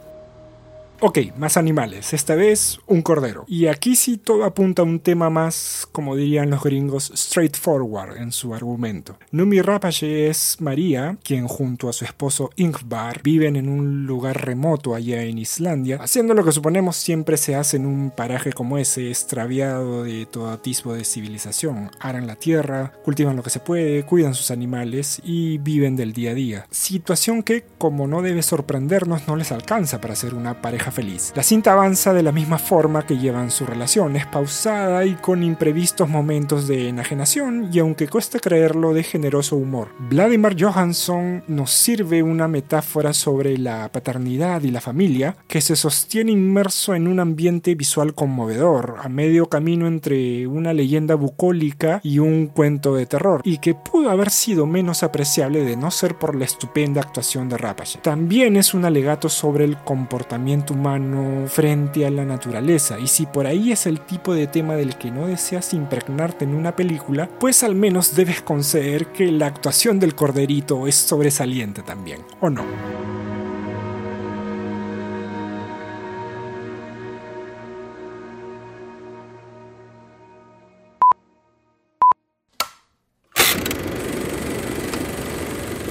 Ok, 1.04 1.18
más 1.36 1.58
animales, 1.58 2.14
esta 2.14 2.36
vez 2.36 2.80
un 2.86 3.02
cordero. 3.02 3.44
Y 3.48 3.66
aquí 3.66 3.96
sí 3.96 4.18
todo 4.18 4.44
apunta 4.44 4.84
a 4.84 4.86
un 4.86 5.00
tema 5.00 5.32
más, 5.32 5.88
como 5.92 6.16
dirían 6.16 6.52
los 6.52 6.62
gringos, 6.64 7.12
straightforward 7.16 8.18
en 8.18 8.32
su 8.32 8.54
argumento. 8.54 9.18
Numi 9.32 9.62
Rapace 9.62 10.28
es 10.28 10.58
María, 10.60 11.18
quien 11.24 11.48
junto 11.48 11.90
a 11.90 11.94
su 11.94 12.06
esposo 12.06 12.52
Ingvar 12.56 13.24
viven 13.24 13.56
en 13.56 13.68
un 13.68 14.06
lugar 14.06 14.46
remoto 14.46 14.94
allá 14.94 15.24
en 15.24 15.40
Islandia, 15.40 15.98
haciendo 16.00 16.36
lo 16.36 16.46
que 16.46 16.52
suponemos 16.52 16.98
siempre 16.98 17.36
se 17.38 17.56
hace 17.56 17.78
en 17.78 17.88
un 17.88 18.12
paraje 18.12 18.54
como 18.54 18.78
ese, 18.78 19.10
extraviado 19.10 20.04
de 20.04 20.28
todo 20.28 20.60
tipo 20.60 20.94
de 20.94 21.04
civilización. 21.04 21.90
Aran 22.00 22.28
la 22.28 22.36
tierra, 22.36 22.94
cultivan 23.04 23.38
lo 23.38 23.42
que 23.42 23.50
se 23.50 23.60
puede, 23.60 24.06
cuidan 24.06 24.36
sus 24.36 24.52
animales 24.52 25.20
y 25.26 25.58
viven 25.58 25.96
del 25.96 26.14
día 26.14 26.30
a 26.30 26.36
día. 26.36 26.68
Situación 26.70 27.42
que, 27.42 27.66
como 27.80 28.06
no 28.06 28.22
debe 28.22 28.44
sorprendernos, 28.44 29.28
no 29.28 29.36
les 29.36 29.52
alcanza 29.52 30.00
para 30.00 30.16
ser 30.16 30.36
una 30.36 30.62
pareja 30.62 30.91
feliz. 30.92 31.34
La 31.36 31.44
cinta 31.44 31.74
avanza 31.74 32.14
de 32.14 32.24
la 32.24 32.32
misma 32.32 32.58
forma 32.58 33.06
que 33.06 33.18
llevan 33.18 33.52
su 33.52 33.66
relación, 33.66 34.16
es 34.16 34.26
pausada 34.26 35.06
y 35.06 35.16
con 35.16 35.44
imprevistos 35.44 36.10
momentos 36.10 36.68
de 36.68 36.90
enajenación 36.90 37.70
y 37.72 37.80
aunque 37.80 38.08
cuesta 38.08 38.40
creerlo 38.40 38.94
de 38.94 39.04
generoso 39.04 39.56
humor. 39.56 39.90
Vladimir 40.00 40.56
Johansson 40.60 41.44
nos 41.48 41.72
sirve 41.72 42.24
una 42.24 42.48
metáfora 42.48 43.14
sobre 43.14 43.58
la 43.58 43.90
paternidad 43.92 44.62
y 44.64 44.72
la 44.72 44.82
familia 44.82 45.36
que 45.48 45.62
se 45.62 45.76
sostiene 45.76 46.32
inmerso 46.32 46.96
en 46.96 47.08
un 47.08 47.20
ambiente 47.20 47.76
visual 47.76 48.14
conmovedor, 48.14 48.96
a 49.02 49.10
medio 49.10 49.48
camino 49.48 49.88
entre 49.88 50.48
una 50.48 50.74
leyenda 50.74 51.16
bucólica 51.16 52.00
y 52.04 52.20
un 52.20 52.48
cuento 52.48 52.96
de 52.96 53.06
terror, 53.06 53.42
y 53.44 53.60
que 53.60 53.76
pudo 53.76 54.10
haber 54.10 54.30
sido 54.30 54.66
menos 54.66 55.04
apreciable 55.04 55.64
de 55.64 55.78
no 55.78 55.92
ser 55.92 56.18
por 56.18 56.36
la 56.36 56.46
estupenda 56.46 57.02
actuación 57.02 57.50
de 57.50 57.58
Rapace. 57.58 58.00
También 58.02 58.56
es 58.58 58.74
un 58.74 58.86
alegato 58.86 59.30
sobre 59.30 59.66
el 59.66 59.78
comportamiento 59.78 60.74
humano 60.74 60.81
humano 60.82 61.48
frente 61.48 62.08
a 62.08 62.10
la 62.10 62.26
naturaleza. 62.26 62.98
Y 63.00 63.06
si 63.06 63.28
por 63.28 63.46
ahí 63.46 63.72
es 63.72 63.86
el 63.86 64.00
tipo 64.02 64.34
de 64.34 64.48
tema 64.48 64.74
del 64.74 64.98
que 64.98 65.12
no 65.12 65.28
deseas 65.28 65.76
impregnarte 65.76 66.44
en 66.44 66.56
una 66.56 66.76
película, 66.76 67.30
pues 67.40 67.64
al 67.64 67.76
menos 67.76 68.16
debes 68.16 68.42
conceder 68.42 69.08
que 69.08 69.32
la 69.32 69.46
actuación 69.46 70.00
del 70.00 70.16
corderito 70.16 70.88
es 70.88 70.96
sobresaliente 70.96 71.84
también, 71.84 72.22
¿o 72.40 72.50
no? 72.50 72.66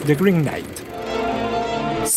The 0.07 0.17
Green 0.17 0.43
Knight 0.43 0.80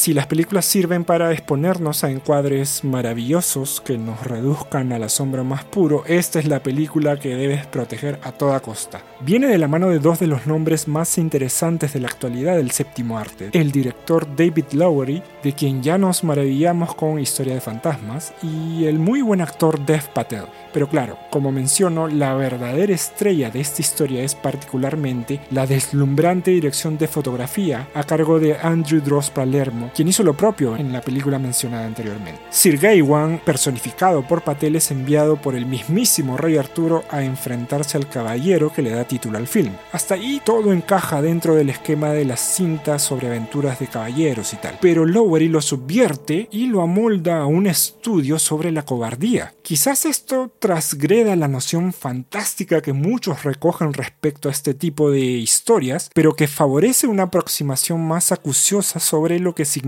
si 0.03 0.13
las 0.13 0.27
películas 0.27 0.65
sirven 0.65 1.05
para 1.05 1.31
exponernos 1.31 2.03
a 2.03 2.11
encuadres 2.11 2.83
maravillosos 2.83 3.79
que 3.79 3.97
nos 3.97 4.21
reduzcan 4.27 4.91
al 4.91 5.03
asombro 5.03 5.45
más 5.45 5.63
puro, 5.63 6.03
esta 6.05 6.39
es 6.39 6.45
la 6.45 6.61
película 6.61 7.17
que 7.17 7.37
debes 7.37 7.65
proteger 7.67 8.19
a 8.21 8.33
toda 8.33 8.59
costa. 8.59 9.01
Viene 9.21 9.47
de 9.47 9.57
la 9.57 9.69
mano 9.69 9.87
de 9.87 9.99
dos 9.99 10.19
de 10.19 10.27
los 10.27 10.45
nombres 10.45 10.89
más 10.89 11.17
interesantes 11.17 11.93
de 11.93 12.01
la 12.01 12.09
actualidad 12.09 12.57
del 12.57 12.71
séptimo 12.71 13.17
arte, 13.17 13.49
el 13.53 13.71
director 13.71 14.27
David 14.35 14.73
Lowery, 14.73 15.23
de 15.41 15.53
quien 15.53 15.81
ya 15.81 15.97
nos 15.97 16.25
maravillamos 16.25 16.95
con 16.95 17.17
Historia 17.17 17.53
de 17.53 17.61
Fantasmas, 17.61 18.33
y 18.43 18.83
el 18.83 18.99
muy 18.99 19.21
buen 19.21 19.39
actor 19.39 19.79
Dev 19.85 20.09
Patel. 20.09 20.47
Pero 20.73 20.89
claro, 20.89 21.17
como 21.31 21.53
menciono, 21.53 22.09
la 22.09 22.33
verdadera 22.33 22.93
estrella 22.93 23.49
de 23.51 23.61
esta 23.61 23.81
historia 23.81 24.21
es 24.21 24.35
particularmente 24.35 25.39
la 25.51 25.65
deslumbrante 25.65 26.51
dirección 26.51 26.97
de 26.97 27.07
fotografía 27.07 27.87
a 27.93 28.03
cargo 28.03 28.37
de 28.39 28.57
Andrew 28.57 28.99
Dross 28.99 29.29
Palermo, 29.29 29.91
quien 29.93 30.07
hizo 30.07 30.23
lo 30.23 30.35
propio 30.35 30.75
en 30.75 30.91
la 30.91 31.01
película 31.01 31.39
mencionada 31.39 31.85
anteriormente. 31.85 32.41
Sir 32.49 32.77
Gawain, 32.77 33.39
personificado 33.39 34.27
por 34.27 34.41
Patel, 34.41 34.75
es 34.75 34.91
enviado 34.91 35.37
por 35.37 35.55
el 35.55 35.65
mismísimo 35.65 36.37
rey 36.37 36.57
Arturo 36.57 37.03
a 37.09 37.23
enfrentarse 37.23 37.97
al 37.97 38.09
caballero 38.09 38.71
que 38.73 38.81
le 38.81 38.89
da 38.89 39.03
título 39.05 39.37
al 39.37 39.47
film. 39.47 39.73
Hasta 39.91 40.15
ahí 40.15 40.41
todo 40.43 40.73
encaja 40.73 41.21
dentro 41.21 41.55
del 41.55 41.69
esquema 41.69 42.09
de 42.09 42.25
las 42.25 42.39
cintas 42.39 43.01
sobre 43.01 43.27
aventuras 43.27 43.79
de 43.79 43.87
caballeros 43.87 44.53
y 44.53 44.57
tal, 44.57 44.77
pero 44.81 45.05
Lowery 45.05 45.47
lo 45.47 45.61
subvierte 45.61 46.47
y 46.51 46.67
lo 46.67 46.81
amolda 46.81 47.41
a 47.41 47.45
un 47.45 47.67
estudio 47.67 48.39
sobre 48.39 48.71
la 48.71 48.85
cobardía. 48.85 49.53
Quizás 49.61 50.05
esto 50.05 50.51
trasgreda 50.59 51.35
la 51.35 51.47
noción 51.47 51.93
fantástica 51.93 52.81
que 52.81 52.93
muchos 52.93 53.43
recogen 53.43 53.93
respecto 53.93 54.49
a 54.49 54.51
este 54.51 54.73
tipo 54.73 55.11
de 55.11 55.21
historias, 55.21 56.09
pero 56.13 56.35
que 56.35 56.47
favorece 56.47 57.07
una 57.07 57.23
aproximación 57.23 58.05
más 58.05 58.31
acuciosa 58.31 58.99
sobre 58.99 59.39
lo 59.39 59.55
que 59.55 59.65
significa 59.65 59.82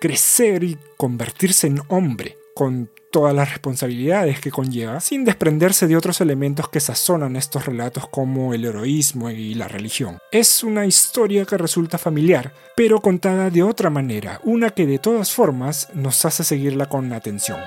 crecer 0.00 0.64
y 0.64 0.78
convertirse 0.96 1.66
en 1.66 1.80
hombre, 1.88 2.38
con 2.54 2.90
todas 3.10 3.34
las 3.34 3.50
responsabilidades 3.50 4.40
que 4.40 4.50
conlleva, 4.50 5.00
sin 5.00 5.24
desprenderse 5.24 5.86
de 5.86 5.96
otros 5.96 6.20
elementos 6.20 6.68
que 6.68 6.80
sazonan 6.80 7.36
estos 7.36 7.66
relatos 7.66 8.08
como 8.08 8.54
el 8.54 8.64
heroísmo 8.64 9.30
y 9.30 9.54
la 9.54 9.68
religión. 9.68 10.18
Es 10.32 10.64
una 10.64 10.86
historia 10.86 11.44
que 11.44 11.58
resulta 11.58 11.98
familiar, 11.98 12.52
pero 12.74 13.00
contada 13.00 13.50
de 13.50 13.62
otra 13.62 13.90
manera, 13.90 14.40
una 14.42 14.70
que 14.70 14.86
de 14.86 14.98
todas 14.98 15.32
formas 15.32 15.88
nos 15.94 16.24
hace 16.24 16.42
seguirla 16.42 16.88
con 16.88 17.12
atención. 17.12 17.58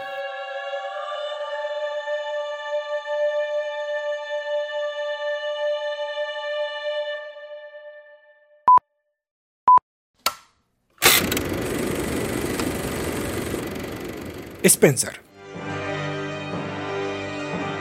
Spencer. 14.68 15.22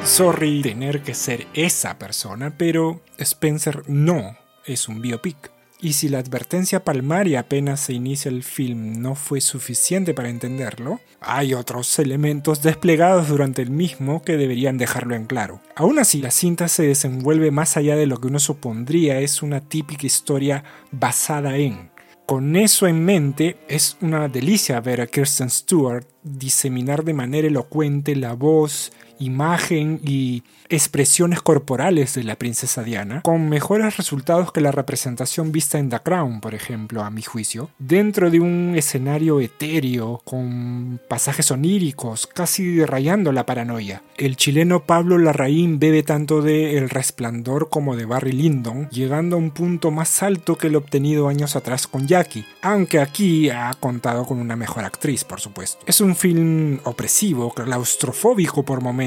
Sorry 0.05 0.62
tener 0.62 1.03
que 1.03 1.14
ser 1.14 1.49
esa 1.53 1.99
persona, 1.99 2.57
pero 2.57 3.03
Spencer 3.18 3.83
no 3.88 4.37
es 4.64 4.87
un 4.87 5.03
biopic. 5.03 5.51
Y 5.81 5.94
si 5.94 6.09
la 6.09 6.20
advertencia 6.20 6.85
palmaria 6.85 7.40
apenas 7.40 7.81
se 7.81 7.92
inicia 7.92 8.29
el 8.29 8.44
film 8.44 9.01
no 9.01 9.16
fue 9.16 9.40
suficiente 9.40 10.14
para 10.14 10.29
entenderlo, 10.29 11.01
hay 11.20 11.55
otros 11.55 11.99
elementos 11.99 12.62
desplegados 12.62 13.29
durante 13.29 13.62
el 13.62 13.70
mismo 13.70 14.22
que 14.22 14.37
deberían 14.37 14.79
dejarlo 14.79 15.16
en 15.16 15.27
claro. 15.27 15.61
Aún 15.75 15.99
así, 15.99 16.22
la 16.22 16.31
cinta 16.31 16.68
se 16.68 16.87
desenvuelve 16.87 17.51
más 17.51 17.77
allá 17.77 17.96
de 17.96 18.07
lo 18.07 18.20
que 18.20 18.29
uno 18.29 18.38
supondría 18.38 19.18
es 19.18 19.42
una 19.42 19.61
típica 19.61 20.07
historia 20.07 20.62
basada 20.92 21.57
en. 21.57 21.95
Con 22.26 22.56
eso 22.56 22.88
en 22.88 23.04
mente, 23.04 23.56
es 23.68 23.96
una 24.00 24.26
delicia 24.28 24.80
ver 24.80 25.00
a 25.00 25.06
Kirsten 25.06 25.48
Stewart 25.48 26.08
diseminar 26.24 27.04
de 27.04 27.14
manera 27.14 27.46
elocuente 27.46 28.16
la 28.16 28.32
voz, 28.32 28.90
imagen 29.18 30.00
y 30.05 30.42
expresiones 30.68 31.42
corporales 31.42 32.14
de 32.14 32.24
la 32.24 32.37
princesa 32.37 32.83
Diana, 32.83 33.22
con 33.22 33.48
mejores 33.48 33.96
resultados 33.96 34.52
que 34.52 34.61
la 34.61 34.72
representación 34.72 35.52
vista 35.52 35.79
en 35.79 35.90
The 35.90 36.00
Crown, 36.00 36.40
por 36.40 36.55
ejemplo, 36.55 37.02
a 37.02 37.11
mi 37.11 37.22
juicio, 37.22 37.70
dentro 37.79 38.31
de 38.31 38.40
un 38.40 38.74
escenario 38.76 39.40
etéreo, 39.40 40.20
con 40.24 41.00
pasajes 41.09 41.50
oníricos, 41.50 42.26
casi 42.26 42.85
rayando 42.85 43.33
la 43.33 43.46
paranoia. 43.46 44.02
El 44.16 44.37
chileno 44.37 44.85
Pablo 44.85 45.18
Larraín 45.18 45.79
bebe 45.79 46.02
tanto 46.02 46.42
de 46.42 46.79
El 46.79 46.90
Resplandor 46.90 47.68
como 47.68 47.96
de 47.96 48.07
Barry 48.07 48.33
Lyndon, 48.33 48.88
llegando 48.90 49.37
a 49.37 49.38
un 49.38 49.50
punto 49.50 49.90
más 49.90 50.22
alto 50.22 50.57
que 50.57 50.66
el 50.68 50.76
obtenido 50.76 51.29
años 51.29 51.57
atrás 51.57 51.87
con 51.87 52.07
Jackie, 52.07 52.46
aunque 52.62 53.00
aquí 53.00 53.50
ha 53.50 53.72
contado 53.74 54.26
con 54.26 54.38
una 54.38 54.57
mejor 54.57 54.85
actriz, 54.85 55.24
por 55.24 55.40
supuesto. 55.40 55.85
Es 55.87 56.00
un 56.00 56.16
film 56.16 56.81
opresivo, 56.85 57.52
claustrofóbico 57.52 58.64
por 58.64 58.81
momentos, 58.81 59.05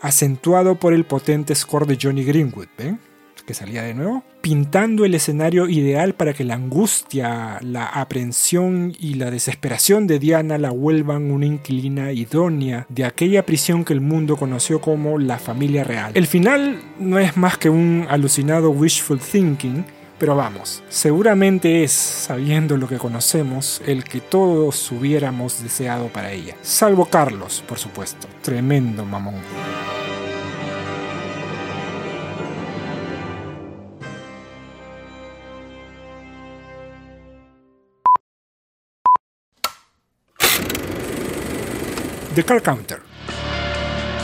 acentuado 0.00 0.76
por 0.76 0.92
el 0.94 1.04
potente 1.04 1.54
score 1.54 1.86
de 1.86 1.98
Johnny 2.00 2.24
Greenwood. 2.24 2.68
Que 3.46 3.54
salía 3.54 3.82
de 3.82 3.94
nuevo. 3.94 4.22
Pintando 4.42 5.04
el 5.04 5.14
escenario 5.14 5.68
ideal 5.68 6.14
para 6.14 6.34
que 6.34 6.44
la 6.44 6.54
angustia, 6.54 7.58
la 7.62 7.86
aprensión 7.86 8.94
y 9.00 9.14
la 9.14 9.30
desesperación 9.30 10.06
de 10.06 10.20
Diana 10.20 10.56
la 10.56 10.70
vuelvan 10.70 11.32
una 11.32 11.46
inquilina 11.46 12.12
idónea 12.12 12.86
de 12.88 13.04
aquella 13.04 13.44
prisión 13.44 13.84
que 13.84 13.92
el 13.92 14.00
mundo 14.00 14.36
conoció 14.36 14.80
como 14.80 15.18
la 15.18 15.38
familia 15.38 15.82
real. 15.82 16.12
El 16.14 16.28
final 16.28 16.80
no 17.00 17.18
es 17.18 17.36
más 17.36 17.58
que 17.58 17.70
un 17.70 18.06
alucinado 18.08 18.70
wishful 18.70 19.18
thinking 19.18 19.84
Pero 20.20 20.36
vamos, 20.36 20.82
seguramente 20.90 21.82
es, 21.82 21.92
sabiendo 21.92 22.76
lo 22.76 22.86
que 22.86 22.98
conocemos, 22.98 23.80
el 23.86 24.04
que 24.04 24.20
todos 24.20 24.92
hubiéramos 24.92 25.62
deseado 25.62 26.08
para 26.08 26.30
ella. 26.30 26.56
Salvo 26.60 27.06
Carlos, 27.06 27.64
por 27.66 27.78
supuesto. 27.78 28.28
Tremendo 28.42 29.06
mamón. 29.06 29.40
The 42.34 42.44
Car 42.44 42.60
Counter. 42.60 43.09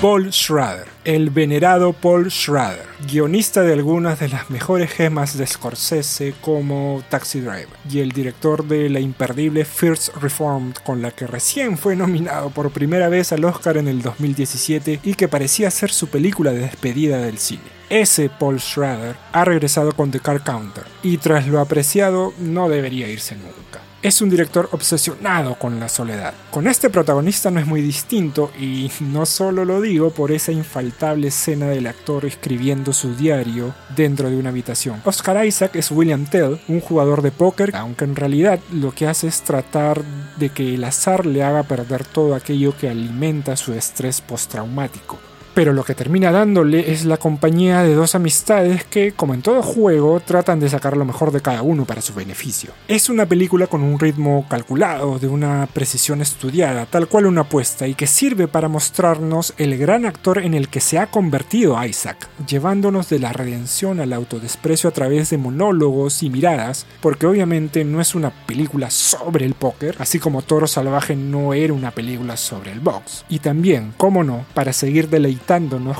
Paul 0.00 0.30
Schrader, 0.30 0.86
el 1.04 1.30
venerado 1.30 1.94
Paul 1.94 2.30
Schrader, 2.30 2.84
guionista 3.10 3.62
de 3.62 3.72
algunas 3.72 4.20
de 4.20 4.28
las 4.28 4.50
mejores 4.50 4.90
gemas 4.90 5.38
de 5.38 5.46
Scorsese 5.46 6.34
como 6.42 7.02
Taxi 7.08 7.40
Driver, 7.40 7.70
y 7.90 8.00
el 8.00 8.12
director 8.12 8.68
de 8.68 8.90
la 8.90 9.00
imperdible 9.00 9.64
First 9.64 10.14
Reformed 10.16 10.74
con 10.84 11.00
la 11.00 11.12
que 11.12 11.26
recién 11.26 11.78
fue 11.78 11.96
nominado 11.96 12.50
por 12.50 12.72
primera 12.72 13.08
vez 13.08 13.32
al 13.32 13.46
Oscar 13.46 13.78
en 13.78 13.88
el 13.88 14.02
2017 14.02 15.00
y 15.02 15.14
que 15.14 15.28
parecía 15.28 15.70
ser 15.70 15.90
su 15.90 16.08
película 16.08 16.52
de 16.52 16.60
despedida 16.60 17.16
del 17.16 17.38
cine. 17.38 17.64
Ese 17.88 18.28
Paul 18.28 18.60
Schrader 18.60 19.16
ha 19.32 19.46
regresado 19.46 19.92
con 19.92 20.10
The 20.10 20.20
Car 20.20 20.44
Counter 20.44 20.84
y 21.02 21.16
tras 21.16 21.46
lo 21.46 21.58
apreciado 21.58 22.34
no 22.38 22.68
debería 22.68 23.08
irse 23.08 23.34
nunca 23.34 23.85
es 24.06 24.22
un 24.22 24.30
director 24.30 24.68
obsesionado 24.70 25.56
con 25.56 25.80
la 25.80 25.88
soledad. 25.88 26.32
Con 26.52 26.68
este 26.68 26.90
protagonista 26.90 27.50
no 27.50 27.58
es 27.58 27.66
muy 27.66 27.82
distinto 27.82 28.52
y 28.56 28.88
no 29.00 29.26
solo 29.26 29.64
lo 29.64 29.80
digo 29.80 30.10
por 30.10 30.30
esa 30.30 30.52
infaltable 30.52 31.26
escena 31.28 31.66
del 31.66 31.88
actor 31.88 32.24
escribiendo 32.24 32.92
su 32.92 33.16
diario 33.16 33.74
dentro 33.96 34.30
de 34.30 34.36
una 34.36 34.50
habitación. 34.50 35.02
Oscar 35.04 35.44
Isaac 35.44 35.74
es 35.74 35.90
William 35.90 36.24
Tell, 36.26 36.60
un 36.68 36.80
jugador 36.80 37.20
de 37.20 37.32
póker, 37.32 37.74
aunque 37.74 38.04
en 38.04 38.14
realidad 38.14 38.60
lo 38.72 38.92
que 38.92 39.08
hace 39.08 39.26
es 39.26 39.42
tratar 39.42 40.04
de 40.38 40.50
que 40.50 40.76
el 40.76 40.84
azar 40.84 41.26
le 41.26 41.42
haga 41.42 41.64
perder 41.64 42.04
todo 42.04 42.36
aquello 42.36 42.76
que 42.76 42.88
alimenta 42.88 43.56
su 43.56 43.72
estrés 43.72 44.20
postraumático 44.20 45.18
pero 45.56 45.72
lo 45.72 45.84
que 45.84 45.94
termina 45.94 46.32
dándole 46.32 46.92
es 46.92 47.06
la 47.06 47.16
compañía 47.16 47.80
de 47.80 47.94
dos 47.94 48.14
amistades 48.14 48.84
que, 48.84 49.12
como 49.12 49.32
en 49.32 49.40
todo 49.40 49.62
juego, 49.62 50.20
tratan 50.20 50.60
de 50.60 50.68
sacar 50.68 50.98
lo 50.98 51.06
mejor 51.06 51.32
de 51.32 51.40
cada 51.40 51.62
uno 51.62 51.86
para 51.86 52.02
su 52.02 52.12
beneficio. 52.12 52.72
Es 52.88 53.08
una 53.08 53.24
película 53.24 53.66
con 53.66 53.82
un 53.82 53.98
ritmo 53.98 54.44
calculado, 54.50 55.18
de 55.18 55.28
una 55.28 55.66
precisión 55.72 56.20
estudiada, 56.20 56.84
tal 56.84 57.08
cual 57.08 57.24
una 57.24 57.40
apuesta, 57.40 57.88
y 57.88 57.94
que 57.94 58.06
sirve 58.06 58.48
para 58.48 58.68
mostrarnos 58.68 59.54
el 59.56 59.78
gran 59.78 60.04
actor 60.04 60.40
en 60.40 60.52
el 60.52 60.68
que 60.68 60.80
se 60.80 60.98
ha 60.98 61.06
convertido 61.10 61.82
Isaac, 61.86 62.28
llevándonos 62.46 63.08
de 63.08 63.18
la 63.18 63.32
redención 63.32 64.00
al 64.00 64.12
autodesprecio 64.12 64.90
a 64.90 64.92
través 64.92 65.30
de 65.30 65.38
monólogos 65.38 66.22
y 66.22 66.28
miradas, 66.28 66.84
porque 67.00 67.24
obviamente 67.24 67.82
no 67.82 68.02
es 68.02 68.14
una 68.14 68.28
película 68.46 68.90
sobre 68.90 69.46
el 69.46 69.54
póker, 69.54 69.96
así 70.00 70.18
como 70.18 70.42
Toro 70.42 70.66
Salvaje 70.66 71.16
no 71.16 71.54
era 71.54 71.72
una 71.72 71.92
película 71.92 72.36
sobre 72.36 72.72
el 72.72 72.80
box. 72.80 73.24
Y 73.30 73.38
también, 73.38 73.94
cómo 73.96 74.22
no, 74.22 74.44
para 74.52 74.74
seguir 74.74 75.08
deleitando 75.08 75.45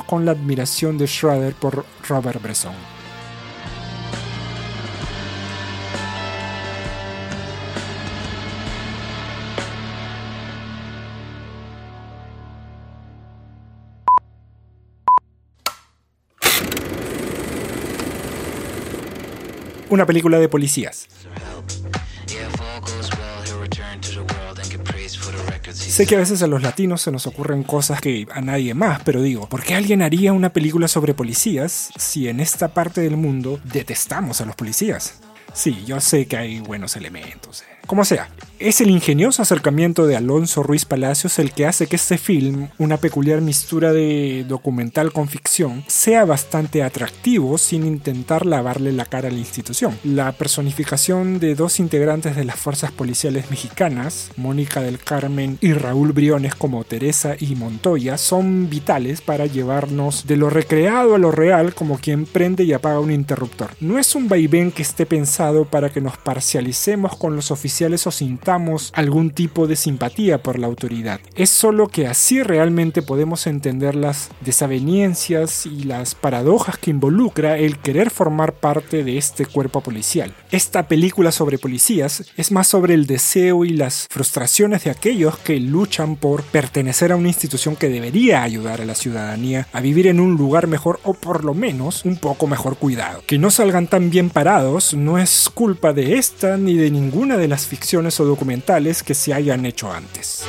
con 0.05 0.25
la 0.25 0.31
admiración 0.31 0.97
de 0.97 1.07
Schrader 1.07 1.53
por 1.53 1.85
Robert 2.07 2.41
Bresson. 2.41 2.73
Una 19.89 20.05
película 20.05 20.37
de 20.39 20.49
policías. 20.49 21.07
Sé 25.97 26.05
que 26.05 26.13
a 26.13 26.19
veces 26.19 26.43
a 26.43 26.47
los 26.47 26.61
latinos 26.61 27.01
se 27.01 27.11
nos 27.11 27.25
ocurren 27.25 27.63
cosas 27.63 27.99
que 27.99 28.27
a 28.31 28.39
nadie 28.39 28.75
más, 28.75 29.01
pero 29.03 29.19
digo, 29.19 29.49
¿por 29.49 29.63
qué 29.63 29.73
alguien 29.73 30.03
haría 30.03 30.31
una 30.31 30.53
película 30.53 30.87
sobre 30.87 31.15
policías 31.15 31.89
si 31.97 32.27
en 32.27 32.39
esta 32.39 32.67
parte 32.67 33.01
del 33.01 33.17
mundo 33.17 33.59
detestamos 33.63 34.39
a 34.39 34.45
los 34.45 34.55
policías? 34.55 35.15
Sí, 35.53 35.85
yo 35.87 35.99
sé 35.99 36.27
que 36.27 36.37
hay 36.37 36.59
buenos 36.59 36.95
elementos. 36.97 37.63
Eh. 37.63 37.76
Como 37.87 38.03
sea, 38.03 38.27
es 38.59 38.81
el 38.81 38.89
ingenioso 38.89 39.41
acercamiento 39.41 40.07
de 40.07 40.17
Alonso 40.17 40.61
Ruiz 40.61 40.83
Palacios 40.83 41.39
el 41.39 41.53
que 41.53 41.65
hace 41.65 41.87
que 41.87 41.95
este 41.95 42.17
film, 42.17 42.67
una 42.77 42.97
peculiar 42.97 43.39
mistura 43.39 43.93
de 43.93 44.43
documental 44.45 45.13
con 45.13 45.29
ficción, 45.29 45.85
sea 45.87 46.25
bastante 46.25 46.83
atractivo 46.83 47.57
sin 47.57 47.85
intentar 47.85 48.45
lavarle 48.45 48.91
la 48.91 49.05
cara 49.05 49.29
a 49.29 49.31
la 49.31 49.37
institución. 49.37 49.97
La 50.03 50.33
personificación 50.33 51.39
de 51.39 51.55
dos 51.55 51.79
integrantes 51.79 52.35
de 52.35 52.43
las 52.43 52.57
fuerzas 52.57 52.91
policiales 52.91 53.49
mexicanas, 53.51 54.31
Mónica 54.35 54.81
del 54.81 54.99
Carmen 54.99 55.57
y 55.61 55.71
Raúl 55.71 56.11
Briones 56.11 56.55
como 56.55 56.83
Teresa 56.83 57.35
y 57.39 57.55
Montoya, 57.55 58.17
son 58.17 58.69
vitales 58.69 59.21
para 59.21 59.45
llevarnos 59.45 60.27
de 60.27 60.35
lo 60.35 60.49
recreado 60.49 61.15
a 61.15 61.19
lo 61.19 61.31
real 61.31 61.73
como 61.73 61.99
quien 61.99 62.25
prende 62.25 62.65
y 62.65 62.73
apaga 62.73 62.99
un 62.99 63.11
interruptor. 63.11 63.69
No 63.79 63.97
es 63.97 64.13
un 64.13 64.27
vaivén 64.27 64.73
que 64.73 64.81
esté 64.81 65.05
pensado 65.05 65.63
para 65.63 65.89
que 65.89 66.01
nos 66.01 66.17
parcialicemos 66.17 67.15
con 67.15 67.35
los 67.35 67.51
oficiales 67.51 67.76
o 68.07 68.11
sin 68.11 68.39
algún 68.93 69.29
tipo 69.29 69.67
de 69.67 69.75
simpatía 69.75 70.41
por 70.41 70.57
la 70.57 70.65
autoridad. 70.65 71.19
Es 71.35 71.51
solo 71.51 71.89
que 71.89 72.07
así 72.07 72.41
realmente 72.41 73.03
podemos 73.03 73.45
entender 73.45 73.93
las 73.93 74.29
desavenencias 74.41 75.67
y 75.67 75.83
las 75.83 76.15
paradojas 76.15 76.77
que 76.79 76.89
involucra 76.89 77.57
el 77.57 77.77
querer 77.77 78.09
formar 78.09 78.53
parte 78.53 79.03
de 79.03 79.17
este 79.17 79.45
cuerpo 79.45 79.81
policial. 79.81 80.33
Esta 80.49 80.87
película 80.87 81.31
sobre 81.31 81.59
policías 81.59 82.23
es 82.35 82.51
más 82.51 82.67
sobre 82.67 82.95
el 82.95 83.05
deseo 83.05 83.63
y 83.63 83.69
las 83.69 84.07
frustraciones 84.09 84.83
de 84.83 84.91
aquellos 84.91 85.37
que 85.37 85.59
luchan 85.59 86.15
por 86.15 86.41
pertenecer 86.43 87.11
a 87.11 87.15
una 87.15 87.27
institución 87.27 87.75
que 87.75 87.89
debería 87.89 88.41
ayudar 88.41 88.81
a 88.81 88.85
la 88.85 88.95
ciudadanía 88.95 89.67
a 89.71 89.81
vivir 89.81 90.07
en 90.07 90.19
un 90.19 90.35
lugar 90.35 90.65
mejor 90.65 90.99
o 91.03 91.13
por 91.13 91.43
lo 91.43 91.53
menos 91.53 92.05
un 92.05 92.17
poco 92.17 92.47
mejor 92.47 92.77
cuidado. 92.77 93.21
Que 93.27 93.37
no 93.37 93.51
salgan 93.51 93.87
tan 93.87 94.09
bien 94.09 94.31
parados 94.31 94.95
no 94.95 95.19
es 95.19 95.49
culpa 95.53 95.93
de 95.93 96.17
esta 96.17 96.57
ni 96.57 96.75
de 96.75 96.89
ninguna 96.89 97.37
de 97.37 97.47
las 97.47 97.66
ficciones 97.67 98.19
o 98.19 98.25
documentales 98.25 99.03
que 99.03 99.13
se 99.13 99.33
hayan 99.33 99.65
hecho 99.65 99.91
antes. 99.91 100.43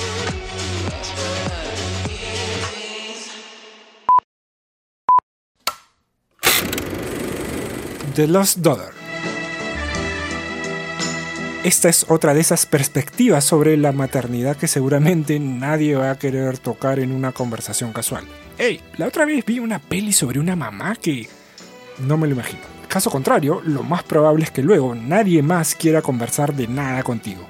The 8.15 8.27
Lost 8.27 8.59
Daughter. 8.59 8.93
Esta 11.65 11.89
es 11.89 12.07
otra 12.09 12.35
de 12.35 12.41
esas 12.41 12.67
perspectivas 12.67 13.45
sobre 13.45 13.77
la 13.77 13.93
maternidad 13.93 14.57
que 14.57 14.69
seguramente 14.69 15.39
nadie 15.39 15.97
va 15.97 16.11
a 16.11 16.19
querer 16.19 16.59
tocar 16.59 16.99
en 16.99 17.13
una 17.13 17.33
conversación 17.33 17.93
casual. 17.93 18.25
Hey, 18.59 18.81
la 18.97 19.07
otra 19.07 19.25
vez 19.25 19.45
vi 19.45 19.59
una 19.59 19.79
peli 19.79 20.13
sobre 20.13 20.41
una 20.41 20.57
mamá 20.57 20.97
que 20.97 21.29
no 21.99 22.17
me 22.17 22.27
lo 22.27 22.35
imagino. 22.35 22.78
Caso 22.89 23.11
contrario, 23.11 23.61
lo 23.65 23.83
más 23.83 24.03
probable 24.03 24.45
es 24.45 24.51
que 24.51 24.63
luego 24.63 24.95
nadie 24.95 25.43
más 25.43 25.75
quiera 25.75 26.03
conversar 26.03 26.55
de 26.55 26.67
nada 26.67 27.03
contigo 27.03 27.47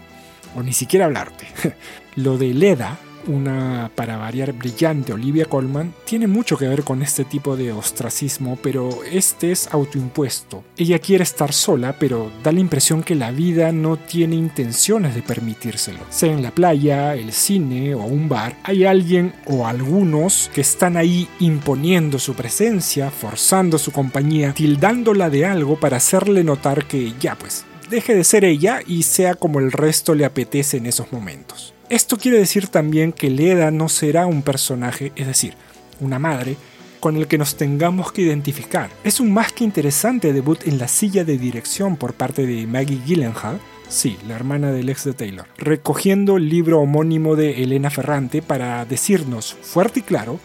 o 0.57 0.63
ni 0.63 0.73
siquiera 0.73 1.07
hablarte. 1.07 1.47
Lo 2.17 2.37
de 2.37 2.53
Leda, 2.53 2.99
una 3.29 3.91
para 3.95 4.17
variar 4.17 4.53
brillante 4.53 5.13
Olivia 5.13 5.45
Colman, 5.45 5.95
tiene 6.05 6.27
mucho 6.27 6.57
que 6.57 6.67
ver 6.67 6.83
con 6.83 7.03
este 7.03 7.25
tipo 7.25 7.57
de 7.57 7.73
ostracismo, 7.73 8.59
pero 8.63 9.05
este 9.05 9.53
es 9.53 9.69
autoimpuesto. 9.71 10.65
Ella 10.77 10.99
quiere 10.99 11.25
estar 11.25 11.53
sola, 11.53 11.95
pero 11.99 12.31
da 12.43 12.53
la 12.53 12.61
impresión 12.61 13.03
que 13.03 13.15
la 13.15 13.31
vida 13.31 13.71
no 13.73 13.97
tiene 13.97 14.37
intenciones 14.37 15.15
de 15.15 15.23
permitírselo. 15.23 16.01
Sea 16.11 16.33
en 16.33 16.43
la 16.43 16.51
playa, 16.51 17.15
el 17.15 17.33
cine 17.33 17.95
o 17.95 18.03
un 18.03 18.29
bar, 18.29 18.57
hay 18.65 18.85
alguien 18.85 19.35
o 19.47 19.67
algunos 19.67 20.51
que 20.55 20.63
están 20.63 20.97
ahí 20.97 21.29
imponiendo 21.41 22.19
su 22.19 22.35
presencia, 22.35 23.11
forzando 23.11 23.79
su 23.79 23.93
compañía, 23.93 24.53
tildándola 24.53 25.31
de 25.31 25.47
algo 25.47 25.79
para 25.79 25.99
hacerle 25.99 26.45
notar 26.45 26.87
que 26.87 27.13
ya 27.21 27.37
pues, 27.37 27.65
deje 27.91 28.15
de 28.15 28.25
ser 28.25 28.45
ella 28.45 28.81
y 28.87 29.03
sea 29.03 29.35
como 29.35 29.61
el 29.61 29.73
resto 29.73 30.15
le 30.15 30.25
apetece 30.25 30.77
en 30.77 30.87
esos 30.87 31.13
momentos. 31.13 31.75
Esto 31.91 32.19
quiere 32.19 32.39
decir 32.39 32.69
también 32.69 33.13
que 33.13 33.31
Leda 33.31 33.71
no 33.71 33.89
será 33.89 34.27
un 34.27 34.43
personaje, 34.43 35.11
es 35.17 35.27
decir, 35.27 35.55
una 36.01 36.19
madre, 36.19 36.57
con 37.01 37.17
el 37.17 37.27
que 37.27 37.39
nos 37.39 37.57
tengamos 37.57 38.13
que 38.13 38.21
identificar. 38.21 38.91
Es 39.05 39.21
un 39.21 39.33
más 39.33 39.53
que 39.53 39.65
interesante 39.65 40.35
debut 40.35 40.67
en 40.67 40.79
la 40.79 40.87
silla 40.87 41.25
de 41.25 41.39
dirección 41.39 41.97
por 41.97 42.13
parte 42.13 42.47
de 42.47 42.67
Maggie 42.67 43.01
Gyllenhaal, 43.07 43.59
sí, 43.89 44.19
la 44.29 44.35
hermana 44.35 44.71
del 44.71 44.91
ex 44.91 45.05
de 45.05 45.15
Taylor, 45.15 45.47
recogiendo 45.57 46.37
el 46.37 46.51
libro 46.51 46.81
homónimo 46.81 47.37
de 47.37 47.63
Elena 47.63 47.89
Ferrante 47.89 48.43
para 48.43 48.85
decirnos 48.85 49.57
fuerte 49.63 50.01
y 50.01 50.03
claro 50.03 50.39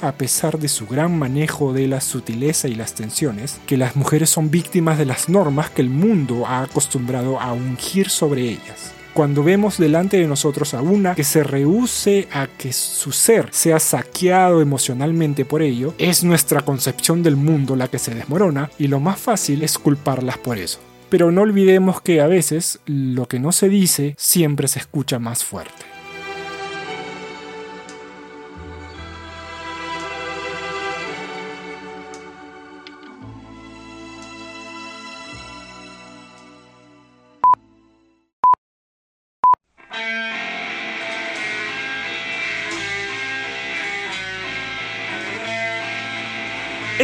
a 0.00 0.12
pesar 0.12 0.58
de 0.58 0.68
su 0.68 0.86
gran 0.86 1.16
manejo 1.16 1.72
de 1.72 1.88
la 1.88 2.00
sutileza 2.00 2.68
y 2.68 2.74
las 2.74 2.94
tensiones, 2.94 3.60
que 3.66 3.76
las 3.76 3.96
mujeres 3.96 4.30
son 4.30 4.50
víctimas 4.50 4.98
de 4.98 5.06
las 5.06 5.28
normas 5.28 5.70
que 5.70 5.82
el 5.82 5.90
mundo 5.90 6.46
ha 6.46 6.62
acostumbrado 6.62 7.40
a 7.40 7.52
ungir 7.52 8.08
sobre 8.08 8.42
ellas. 8.42 8.97
Cuando 9.18 9.42
vemos 9.42 9.78
delante 9.78 10.16
de 10.16 10.28
nosotros 10.28 10.74
a 10.74 10.80
una 10.80 11.16
que 11.16 11.24
se 11.24 11.42
rehúse 11.42 12.28
a 12.32 12.46
que 12.46 12.72
su 12.72 13.10
ser 13.10 13.48
sea 13.50 13.80
saqueado 13.80 14.60
emocionalmente 14.60 15.44
por 15.44 15.60
ello, 15.60 15.92
es 15.98 16.22
nuestra 16.22 16.60
concepción 16.60 17.24
del 17.24 17.34
mundo 17.34 17.74
la 17.74 17.88
que 17.88 17.98
se 17.98 18.14
desmorona 18.14 18.70
y 18.78 18.86
lo 18.86 19.00
más 19.00 19.18
fácil 19.18 19.64
es 19.64 19.76
culparlas 19.76 20.38
por 20.38 20.56
eso. 20.56 20.78
pero 21.10 21.32
no 21.32 21.42
olvidemos 21.42 22.00
que 22.00 22.20
a 22.20 22.28
veces 22.28 22.78
lo 22.86 23.26
que 23.26 23.40
no 23.40 23.50
se 23.50 23.68
dice 23.68 24.14
siempre 24.16 24.68
se 24.68 24.78
escucha 24.78 25.18
más 25.18 25.42
fuerte. 25.42 25.87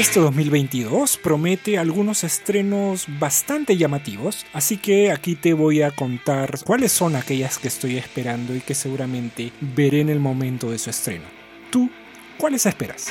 Este 0.04 0.20
2022 0.20 1.16
promete 1.16 1.78
algunos 1.78 2.24
estrenos 2.24 3.06
bastante 3.18 3.78
llamativos, 3.78 4.44
así 4.52 4.76
que 4.76 5.10
aquí 5.10 5.34
te 5.34 5.54
voy 5.54 5.80
a 5.80 5.92
contar 5.92 6.62
cuáles 6.62 6.92
son 6.92 7.16
aquellas 7.16 7.56
que 7.56 7.68
estoy 7.68 7.96
esperando 7.96 8.54
y 8.54 8.60
que 8.60 8.74
seguramente 8.74 9.50
veré 9.62 10.02
en 10.02 10.10
el 10.10 10.20
momento 10.20 10.70
de 10.70 10.78
su 10.78 10.90
estreno. 10.90 11.24
¿Tú 11.70 11.88
cuáles 12.36 12.66
esperas? 12.66 13.06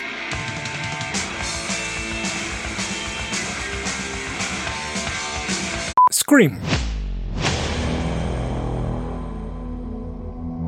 Scream 6.14 6.60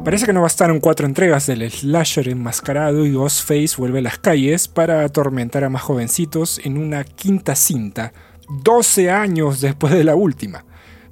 Parece 0.05 0.27
que 0.27 0.33
no 0.33 0.43
bastaron 0.43 0.79
cuatro 0.81 1.07
entregas 1.07 1.47
del 1.47 1.67
slasher 1.67 2.29
enmascarado 2.29 3.07
y 3.07 3.13
Ghostface 3.13 3.75
vuelve 3.75 3.97
a 3.97 4.01
las 4.03 4.19
calles 4.19 4.67
para 4.67 5.03
atormentar 5.03 5.63
a 5.63 5.69
más 5.71 5.81
jovencitos 5.81 6.61
en 6.63 6.77
una 6.77 7.03
quinta 7.03 7.55
cinta, 7.55 8.13
12 8.47 9.09
años 9.09 9.61
después 9.61 9.91
de 9.93 10.03
la 10.03 10.13
última. 10.13 10.63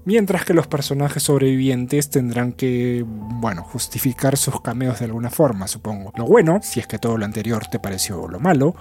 Mientras 0.06 0.46
que 0.46 0.54
los 0.54 0.68
personajes 0.68 1.24
sobrevivientes 1.24 2.12
tendrán 2.12 2.54
que, 2.54 3.04
bueno, 3.08 3.64
justificar 3.64 4.38
sus 4.38 4.62
cameos 4.62 5.00
de 5.00 5.06
alguna 5.06 5.32
forma, 5.32 5.68
supongo. 5.68 6.14
Lo 6.16 6.26
bueno, 6.26 6.60
si 6.62 6.80
es 6.80 6.86
que 6.86 7.00
todo 7.00 7.18
lo 7.18 7.26
anterior 7.26 7.66
te 7.66 7.80
pareció 7.80 8.28
lo 8.28 8.40
malo, 8.40 8.76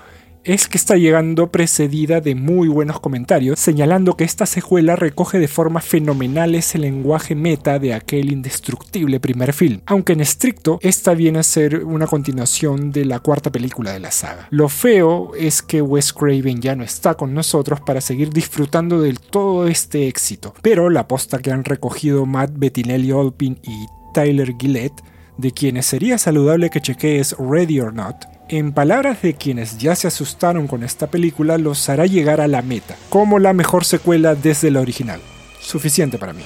es 0.45 0.67
que 0.67 0.77
está 0.77 0.97
llegando 0.97 1.51
precedida 1.53 2.21
de 2.21 2.35
muy 2.35 2.69
buenos 2.69 3.01
comentarios, 3.01 3.61
señalando 3.61 4.17
que 4.17 4.25
esta 4.25 4.47
secuela 4.47 4.97
recoge 4.97 5.39
de 5.39 5.49
forma 5.49 5.81
fenomenal 5.81 6.55
ese 6.55 6.79
lenguaje 6.79 7.35
meta 7.35 7.79
de 7.79 7.95
aquel 7.95 8.33
indestructible 8.33 9.21
primer 9.21 9.53
film, 9.53 9.81
aunque 9.87 10.15
en 10.15 10.21
estricto 10.21 10.79
esta 10.83 11.15
viene 11.15 11.39
a 11.39 11.45
ser 11.45 11.85
una 11.85 12.07
continuación 12.07 12.91
de 12.91 13.05
la 13.05 13.21
cuarta 13.21 13.51
película 13.51 13.93
de 13.93 14.01
la 14.01 14.11
saga. 14.11 14.49
Lo 14.51 14.69
feo 14.69 15.33
es 15.37 15.63
que 15.63 15.81
Wes 15.81 16.13
Craven 16.13 16.61
ya 16.61 16.75
no 16.75 16.83
está 16.83 17.15
con 17.15 17.35
nosotros 17.35 17.81
para 17.81 18.01
seguir 18.01 18.31
disfrutando 18.31 19.01
de 19.01 19.15
todo 19.15 19.69
este 19.69 20.09
éxito, 20.09 20.55
pero 20.63 20.91
la 20.91 21.07
posta 21.07 21.39
que 21.39 21.53
han 21.53 21.65
recogido 21.65 22.27
Matt 22.27 22.51
Bettinelli 22.55 23.13
Olpin 23.13 23.59
y 23.63 23.87
Tyler 24.13 24.55
Gillette, 24.59 25.03
de 25.39 25.53
quienes 25.53 25.87
sería 25.87 26.19
saludable 26.19 26.71
que 26.71 26.81
chequees 26.81 27.35
Ready 27.39 27.81
or 27.81 27.95
Not, 27.95 28.32
en 28.49 28.73
palabras 28.73 29.23
de 29.23 29.35
quienes 29.35 29.79
ya 29.79 29.95
se 29.95 30.09
asustaron 30.09 30.67
con 30.67 30.83
esta 30.83 31.07
película, 31.07 31.59
los 31.59 31.89
hará 31.89 32.07
llegar 32.07 32.41
a 32.41 32.49
la 32.49 32.63
meta, 32.63 32.97
como 33.09 33.39
la 33.39 33.53
mejor 33.53 33.85
secuela 33.85 34.35
desde 34.35 34.71
la 34.71 34.81
original. 34.81 35.21
Suficiente 35.61 36.19
para 36.19 36.33
mí. 36.33 36.43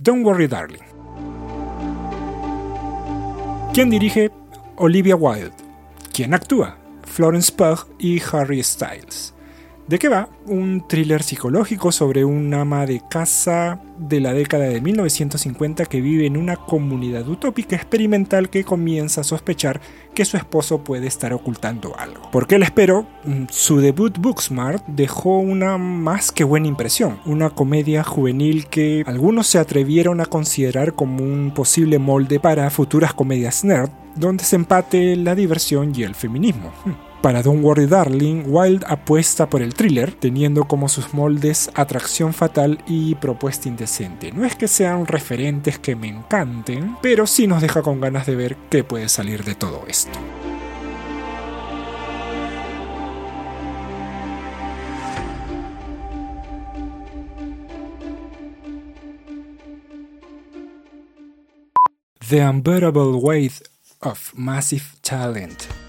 Don't 0.00 0.24
Worry 0.24 0.46
Darling. 0.46 0.84
¿Quién 3.74 3.90
dirige? 3.90 4.30
Olivia 4.76 5.16
Wilde. 5.16 5.52
¿Quién 6.12 6.34
actúa? 6.34 6.78
Florence 7.04 7.52
Pugh 7.52 7.86
y 7.98 8.22
Harry 8.32 8.62
Styles. 8.62 9.34
¿De 9.88 9.98
qué 9.98 10.10
va? 10.10 10.28
Un 10.46 10.86
thriller 10.86 11.22
psicológico 11.22 11.92
sobre 11.92 12.22
un 12.22 12.52
ama 12.52 12.84
de 12.84 13.00
casa 13.08 13.80
de 13.96 14.20
la 14.20 14.34
década 14.34 14.66
de 14.66 14.82
1950 14.82 15.86
que 15.86 16.02
vive 16.02 16.26
en 16.26 16.36
una 16.36 16.56
comunidad 16.56 17.26
utópica 17.26 17.74
experimental 17.74 18.50
que 18.50 18.64
comienza 18.64 19.22
a 19.22 19.24
sospechar 19.24 19.80
que 20.12 20.26
su 20.26 20.36
esposo 20.36 20.84
puede 20.84 21.06
estar 21.06 21.32
ocultando 21.32 21.98
algo. 21.98 22.30
¿Por 22.30 22.46
qué 22.46 22.58
le 22.58 22.66
espero? 22.66 23.06
Mm, 23.24 23.44
su 23.48 23.80
debut 23.80 24.18
Booksmart 24.18 24.84
dejó 24.88 25.38
una 25.38 25.78
más 25.78 26.32
que 26.32 26.44
buena 26.44 26.68
impresión, 26.68 27.18
una 27.24 27.48
comedia 27.48 28.04
juvenil 28.04 28.66
que 28.66 29.04
algunos 29.06 29.46
se 29.46 29.58
atrevieron 29.58 30.20
a 30.20 30.26
considerar 30.26 30.92
como 30.92 31.24
un 31.24 31.50
posible 31.54 31.98
molde 31.98 32.38
para 32.40 32.68
futuras 32.68 33.14
comedias 33.14 33.64
nerd, 33.64 33.88
donde 34.16 34.44
se 34.44 34.56
empate 34.56 35.16
la 35.16 35.34
diversión 35.34 35.94
y 35.96 36.02
el 36.02 36.14
feminismo. 36.14 36.74
Para 37.22 37.42
Don't 37.42 37.64
Worry 37.64 37.86
Darling, 37.86 38.44
Wilde 38.46 38.86
apuesta 38.88 39.50
por 39.50 39.60
el 39.60 39.74
thriller, 39.74 40.12
teniendo 40.12 40.64
como 40.64 40.88
sus 40.88 41.12
moldes 41.12 41.68
atracción 41.74 42.32
fatal 42.32 42.78
y 42.86 43.16
propuesta 43.16 43.68
indecente. 43.68 44.30
No 44.30 44.44
es 44.44 44.54
que 44.54 44.68
sean 44.68 45.04
referentes 45.04 45.80
que 45.80 45.96
me 45.96 46.06
encanten, 46.06 46.96
pero 47.02 47.26
sí 47.26 47.48
nos 47.48 47.60
deja 47.60 47.82
con 47.82 48.00
ganas 48.00 48.24
de 48.26 48.36
ver 48.36 48.56
qué 48.70 48.84
puede 48.84 49.08
salir 49.08 49.42
de 49.42 49.56
todo 49.56 49.82
esto. 49.88 50.16
The 62.28 62.46
Unbearable 62.46 63.18
Weight 63.20 63.54
of 64.02 64.32
Massive 64.34 64.84
Talent 65.00 65.87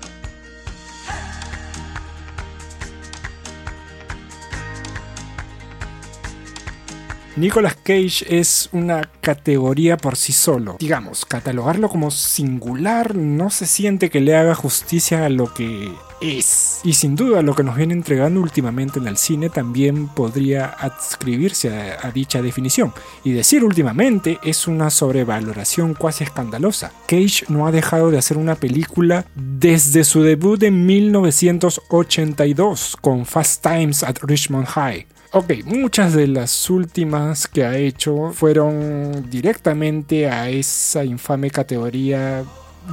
Nicolas 7.40 7.76
Cage 7.76 8.26
es 8.28 8.68
una 8.74 9.10
categoría 9.22 9.96
por 9.96 10.18
sí 10.18 10.34
solo. 10.34 10.76
Digamos, 10.78 11.24
catalogarlo 11.24 11.88
como 11.88 12.12
singular 12.12 13.16
no 13.16 13.50
se 13.50 13.66
siente 13.66 14.10
que 14.10 14.20
le 14.20 14.36
haga 14.36 14.56
justicia 14.56 15.26
a 15.26 15.30
lo 15.30 15.54
que 15.54 15.90
es. 16.20 16.82
Y 16.84 16.96
sin 16.96 17.16
duda 17.16 17.42
lo 17.42 17.56
que 17.56 17.64
nos 17.64 17.78
viene 17.78 17.94
entregando 17.94 18.42
últimamente 18.42 19.00
en 19.00 19.08
el 19.08 19.16
cine 19.16 19.50
también 19.50 20.10
podría 20.10 20.66
adscribirse 20.66 21.70
a, 21.70 22.12
dicha 22.12 22.42
definición. 22.42 22.92
Y 23.24 23.32
decir 23.32 23.64
últimamente 23.64 24.38
es 24.44 24.68
una 24.68 24.90
sobrevaloración 24.90 25.94
casi 25.94 26.26
escandalosa. 26.26 26.92
Cage 27.08 27.46
no 27.48 27.68
ha 27.68 27.72
dejado 27.72 28.12
de 28.12 28.18
hacer 28.18 28.38
una 28.38 28.56
película 28.56 29.26
desde 29.36 30.04
su 30.04 30.24
debut 30.24 30.62
en 30.64 30.86
1982 30.86 32.98
con 33.00 33.26
Fast 33.26 33.64
Times 33.64 34.04
at 34.04 34.18
Richmond 34.24 34.68
High. 34.68 35.08
Ok, 35.32 35.52
muchas 35.66 36.14
de 36.14 36.26
las 36.26 36.72
últimas 36.72 37.48
que 37.48 37.64
ha 37.64 37.78
hecho 37.78 38.32
fueron 38.34 39.30
directamente 39.30 40.28
a 40.28 40.50
esa 40.50 41.04
infame 41.04 41.52
categoría 41.52 42.44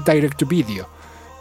direct 0.04 0.36
to 0.36 0.46
video. 0.46 0.86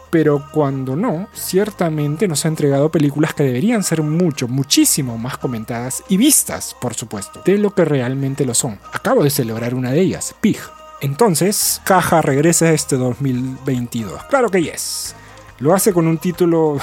Pero 0.08 0.48
cuando 0.50 0.96
no, 0.96 1.28
ciertamente 1.34 2.26
nos 2.26 2.46
ha 2.46 2.48
entregado 2.48 2.90
películas 2.90 3.34
que 3.34 3.42
deberían 3.42 3.82
ser 3.82 4.00
mucho, 4.02 4.48
muchísimo 4.48 5.18
más 5.18 5.36
comentadas 5.36 6.02
y 6.08 6.16
vistas, 6.16 6.74
por 6.80 6.94
supuesto, 6.94 7.42
de 7.44 7.58
lo 7.58 7.74
que 7.74 7.84
realmente 7.84 8.46
lo 8.46 8.54
son. 8.54 8.78
Acabo 8.90 9.22
de 9.22 9.28
celebrar 9.28 9.74
una 9.74 9.90
de 9.90 10.00
ellas, 10.00 10.34
Pig. 10.40 10.58
Entonces, 11.02 11.82
Caja 11.84 12.22
regresa 12.22 12.72
este 12.72 12.96
2022. 12.96 14.24
Claro 14.30 14.48
que 14.48 14.62
yes. 14.62 15.14
Lo 15.58 15.74
hace 15.74 15.92
con 15.92 16.06
un 16.06 16.16
título 16.16 16.78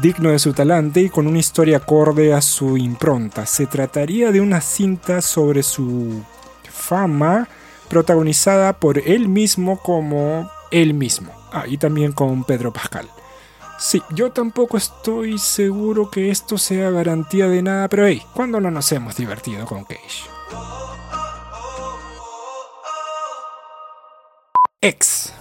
digno 0.00 0.30
de 0.30 0.38
su 0.38 0.52
talante 0.52 1.00
y 1.00 1.10
con 1.10 1.26
una 1.26 1.38
historia 1.38 1.78
acorde 1.78 2.32
a 2.32 2.40
su 2.40 2.76
impronta. 2.76 3.46
Se 3.46 3.66
trataría 3.66 4.32
de 4.32 4.40
una 4.40 4.60
cinta 4.60 5.20
sobre 5.22 5.62
su 5.62 6.22
fama, 6.70 7.48
protagonizada 7.88 8.74
por 8.74 8.98
él 8.98 9.28
mismo 9.28 9.78
como 9.78 10.50
él 10.70 10.94
mismo. 10.94 11.32
Ah, 11.52 11.64
y 11.66 11.78
también 11.78 12.12
con 12.12 12.44
Pedro 12.44 12.72
Pascal. 12.72 13.08
Sí, 13.78 14.02
yo 14.10 14.30
tampoco 14.32 14.76
estoy 14.76 15.38
seguro 15.38 16.10
que 16.10 16.30
esto 16.30 16.58
sea 16.58 16.90
garantía 16.90 17.48
de 17.48 17.62
nada, 17.62 17.88
pero 17.88 18.06
hey, 18.06 18.22
¿cuándo 18.34 18.60
no 18.60 18.70
nos 18.70 18.90
hemos 18.92 19.16
divertido 19.16 19.66
con 19.66 19.84
Cage? 19.84 20.28
X 24.80 25.32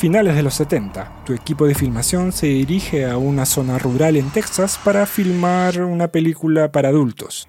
finales 0.00 0.34
de 0.34 0.42
los 0.42 0.54
70. 0.54 1.24
Tu 1.26 1.34
equipo 1.34 1.66
de 1.66 1.74
filmación 1.74 2.32
se 2.32 2.46
dirige 2.46 3.04
a 3.04 3.18
una 3.18 3.44
zona 3.44 3.78
rural 3.78 4.16
en 4.16 4.30
Texas 4.30 4.80
para 4.82 5.04
filmar 5.04 5.82
una 5.82 6.08
película 6.08 6.72
para 6.72 6.88
adultos. 6.88 7.46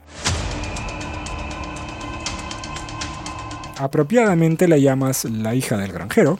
Apropiadamente 3.77 4.67
la 4.67 4.77
llamas 4.77 5.23
La 5.23 5.55
hija 5.55 5.77
del 5.77 5.93
granjero, 5.93 6.39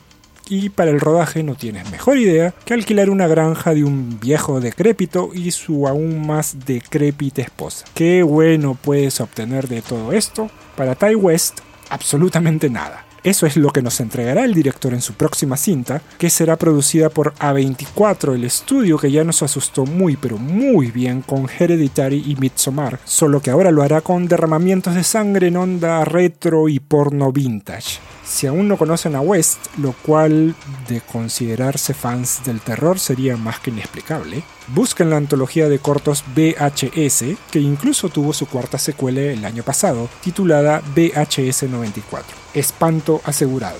y 0.50 0.68
para 0.68 0.92
el 0.92 1.00
rodaje 1.00 1.44
no 1.44 1.56
tienes 1.56 1.90
mejor 1.90 2.18
idea 2.18 2.54
que 2.66 2.74
alquilar 2.74 3.10
una 3.10 3.28
granja 3.28 3.74
de 3.74 3.86
un 3.86 4.20
viejo 4.20 4.60
decrépito 4.60 5.30
y 5.34 5.52
su 5.52 5.88
aún 5.88 6.28
más 6.28 6.66
decrépita 6.66 7.42
esposa. 7.42 7.86
¿Qué 7.94 8.22
bueno 8.22 8.76
puedes 8.76 9.22
obtener 9.22 9.70
de 9.70 9.82
todo 9.82 10.12
esto? 10.12 10.52
Para 10.76 10.96
Ty 10.96 11.16
West 11.16 11.62
absolutamente 11.90 12.70
nada. 12.70 13.06
Eso 13.24 13.46
es 13.46 13.56
lo 13.56 13.70
que 13.70 13.84
nos 13.84 14.00
entregará 14.00 14.46
el 14.46 14.56
director 14.56 14.96
en 14.96 15.02
su 15.02 15.14
próxima 15.14 15.56
cinta, 15.56 16.02
que 16.18 16.32
será 16.32 16.56
producida 16.56 17.10
por 17.10 17.36
A24, 17.36 18.34
el 18.34 18.46
estudio 18.46 18.98
que 18.98 19.12
ya 19.12 19.24
nos 19.24 19.44
asustó 19.44 19.86
muy 19.86 20.18
pero 20.18 20.38
muy 20.38 20.90
bien 20.90 21.22
con 21.22 21.48
Hereditary 21.48 22.24
y 22.26 22.36
Midsommar, 22.36 23.00
solo 23.06 23.40
que 23.40 23.52
ahora 23.52 23.70
lo 23.70 23.84
hará 23.84 24.02
con 24.02 24.28
derramamientos 24.28 24.96
de 24.96 25.04
sangre 25.04 25.48
en 25.48 25.58
onda 25.58 26.04
retro 26.04 26.68
y 26.68 26.80
porno 26.80 27.32
vintage. 27.32 28.00
Si 28.32 28.48
aún 28.48 28.70
no 28.70 28.78
conocen 28.78 29.16
a 29.16 29.22
West, 29.22 29.60
lo 29.78 29.92
cual 29.92 30.56
de 30.88 31.02
considerarse 31.02 31.94
fans 31.94 32.42
del 32.46 32.62
terror 32.62 32.98
sería 32.98 33.36
más 33.36 33.60
que 33.60 33.72
inexplicable, 33.72 34.42
busquen 34.70 35.10
la 35.10 35.18
antología 35.18 35.68
de 35.68 35.80
cortos 35.80 36.24
VHS, 36.34 37.38
que 37.52 37.60
incluso 37.60 38.08
tuvo 38.08 38.32
su 38.32 38.48
cuarta 38.48 38.78
secuela 38.78 39.20
el 39.20 39.44
año 39.44 39.64
pasado, 39.64 40.10
titulada 40.24 40.82
VHS 40.96 41.64
94. 41.64 42.36
Espanto 42.54 43.22
asegurado. 43.26 43.78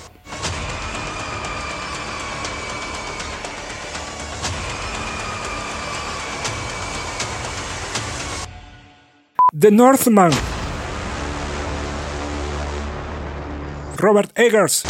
The 9.58 9.70
Northman 9.70 10.32
Robert 14.02 14.36
Eggers. 14.36 14.82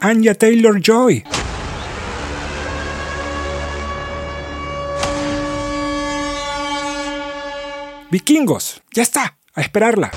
Anya 0.00 0.34
Taylor 0.34 0.78
Joy. 0.78 1.24
Vikingos, 8.10 8.82
ya 8.92 9.02
está, 9.02 9.38
a 9.54 9.60
esperarla. 9.62 10.10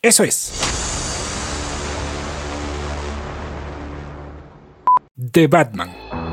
Eso 0.00 0.24
es. 0.24 0.52
The 5.16 5.48
Batman. 5.48 6.23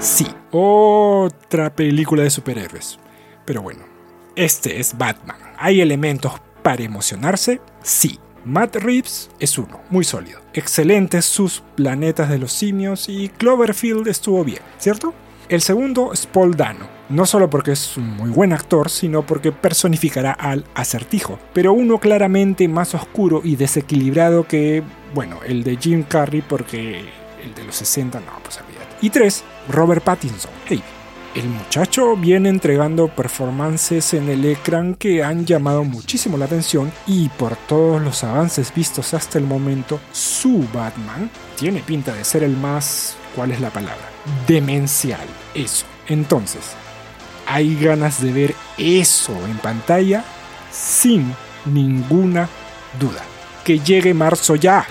Sí, 0.00 0.26
otra 0.50 1.76
película 1.76 2.22
de 2.22 2.30
superhéroes. 2.30 2.98
Pero 3.44 3.60
bueno, 3.60 3.84
este 4.34 4.80
es 4.80 4.96
Batman. 4.96 5.36
¿Hay 5.58 5.82
elementos 5.82 6.32
para 6.62 6.82
emocionarse? 6.82 7.60
Sí. 7.82 8.18
Matt 8.46 8.76
Reeves 8.76 9.30
es 9.38 9.58
uno, 9.58 9.82
muy 9.90 10.04
sólido. 10.04 10.40
Excelentes 10.54 11.26
sus 11.26 11.62
planetas 11.74 12.30
de 12.30 12.38
los 12.38 12.50
simios 12.50 13.10
y 13.10 13.28
Cloverfield 13.28 14.08
estuvo 14.08 14.42
bien, 14.42 14.62
¿cierto? 14.78 15.12
El 15.50 15.60
segundo 15.60 16.14
es 16.14 16.26
Paul 16.26 16.56
Dano, 16.56 16.88
no 17.10 17.26
solo 17.26 17.50
porque 17.50 17.72
es 17.72 17.98
un 17.98 18.16
muy 18.16 18.30
buen 18.30 18.54
actor, 18.54 18.88
sino 18.88 19.26
porque 19.26 19.52
personificará 19.52 20.32
al 20.32 20.64
acertijo, 20.74 21.38
pero 21.52 21.74
uno 21.74 21.98
claramente 21.98 22.66
más 22.68 22.94
oscuro 22.94 23.42
y 23.44 23.56
desequilibrado 23.56 24.48
que, 24.48 24.82
bueno, 25.14 25.40
el 25.46 25.62
de 25.62 25.76
Jim 25.76 26.04
Carrey 26.04 26.40
porque 26.40 27.00
el 27.44 27.54
de 27.54 27.64
los 27.64 27.76
60 27.76 28.20
no, 28.20 28.32
pues 28.42 28.58
olvídate. 28.58 28.79
Y 29.02 29.10
tres, 29.10 29.44
Robert 29.68 30.02
Pattinson. 30.02 30.50
Hey, 30.66 30.82
el 31.34 31.48
muchacho 31.48 32.16
viene 32.16 32.48
entregando 32.48 33.08
performances 33.08 34.14
en 34.14 34.28
el 34.28 34.44
ecran 34.44 34.94
que 34.94 35.22
han 35.22 35.46
llamado 35.46 35.84
muchísimo 35.84 36.36
la 36.36 36.46
atención 36.46 36.92
y 37.06 37.28
por 37.30 37.56
todos 37.56 38.02
los 38.02 38.24
avances 38.24 38.74
vistos 38.74 39.14
hasta 39.14 39.38
el 39.38 39.44
momento, 39.44 40.00
su 40.12 40.66
Batman 40.74 41.30
tiene 41.56 41.80
pinta 41.80 42.12
de 42.12 42.24
ser 42.24 42.42
el 42.42 42.56
más, 42.56 43.16
¿cuál 43.36 43.52
es 43.52 43.60
la 43.60 43.70
palabra? 43.70 44.10
Demencial, 44.48 45.26
eso. 45.54 45.86
Entonces, 46.08 46.72
¿hay 47.46 47.76
ganas 47.76 48.20
de 48.20 48.32
ver 48.32 48.54
eso 48.76 49.32
en 49.46 49.56
pantalla? 49.58 50.24
Sin 50.72 51.32
ninguna 51.64 52.48
duda. 52.98 53.22
Que 53.64 53.78
llegue 53.78 54.14
marzo 54.14 54.56
ya. 54.56 54.84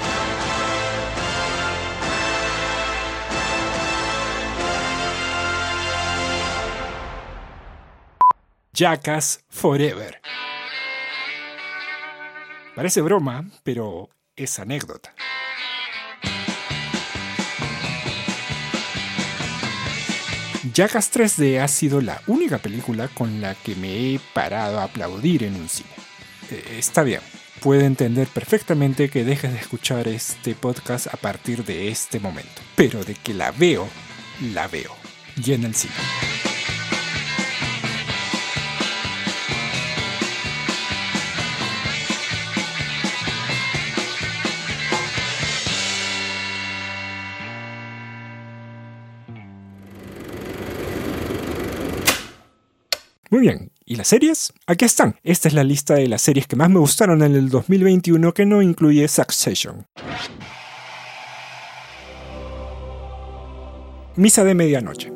Jackass 8.80 9.44
Forever. 9.50 10.22
Parece 12.74 13.02
broma, 13.02 13.44
pero 13.62 14.10
es 14.38 14.58
anécdota. 14.58 15.14
Jackass 20.74 21.12
3D 21.12 21.60
ha 21.60 21.68
sido 21.68 22.00
la 22.00 22.22
única 22.28 22.60
película 22.60 23.10
con 23.10 23.42
la 23.42 23.54
que 23.54 23.76
me 23.76 24.14
he 24.14 24.20
parado 24.34 24.80
a 24.80 24.86
aplaudir 24.86 25.44
en 25.44 25.56
un 25.56 25.68
cine. 25.68 25.90
Eh, 26.50 26.78
está 26.78 27.04
bien, 27.04 27.20
puedo 27.60 27.82
entender 27.82 28.30
perfectamente 28.30 29.10
que 29.10 29.26
dejes 29.26 29.52
de 29.52 29.60
escuchar 29.60 30.08
este 30.08 30.56
podcast 30.56 31.14
a 31.14 31.18
partir 31.18 31.66
de 31.66 31.90
este 31.90 32.22
momento, 32.22 32.62
pero 32.78 33.04
de 33.04 33.16
que 33.16 33.34
la 33.34 33.52
veo, 33.52 33.90
la 34.54 34.70
veo, 34.70 34.96
y 35.36 35.52
en 35.52 35.66
el 35.66 35.76
cine. 35.76 36.49
Muy 53.32 53.42
bien, 53.42 53.72
¿y 53.86 53.96
las 53.96 54.08
series? 54.08 54.54
Aquí 54.66 54.86
están. 54.86 55.16
Esta 55.24 55.48
es 55.48 55.54
la 55.54 55.64
lista 55.64 55.94
de 55.94 56.08
las 56.08 56.24
series 56.24 56.48
que 56.48 56.56
más 56.56 56.68
me 56.72 56.80
gustaron 56.80 57.22
en 57.22 57.36
el 57.36 57.50
2021 57.50 58.34
que 58.34 58.44
no 58.48 58.64
incluye 58.64 59.08
Succession. 59.08 59.86
Misa 64.16 64.44
de 64.44 64.56
Medianoche. 64.56 65.14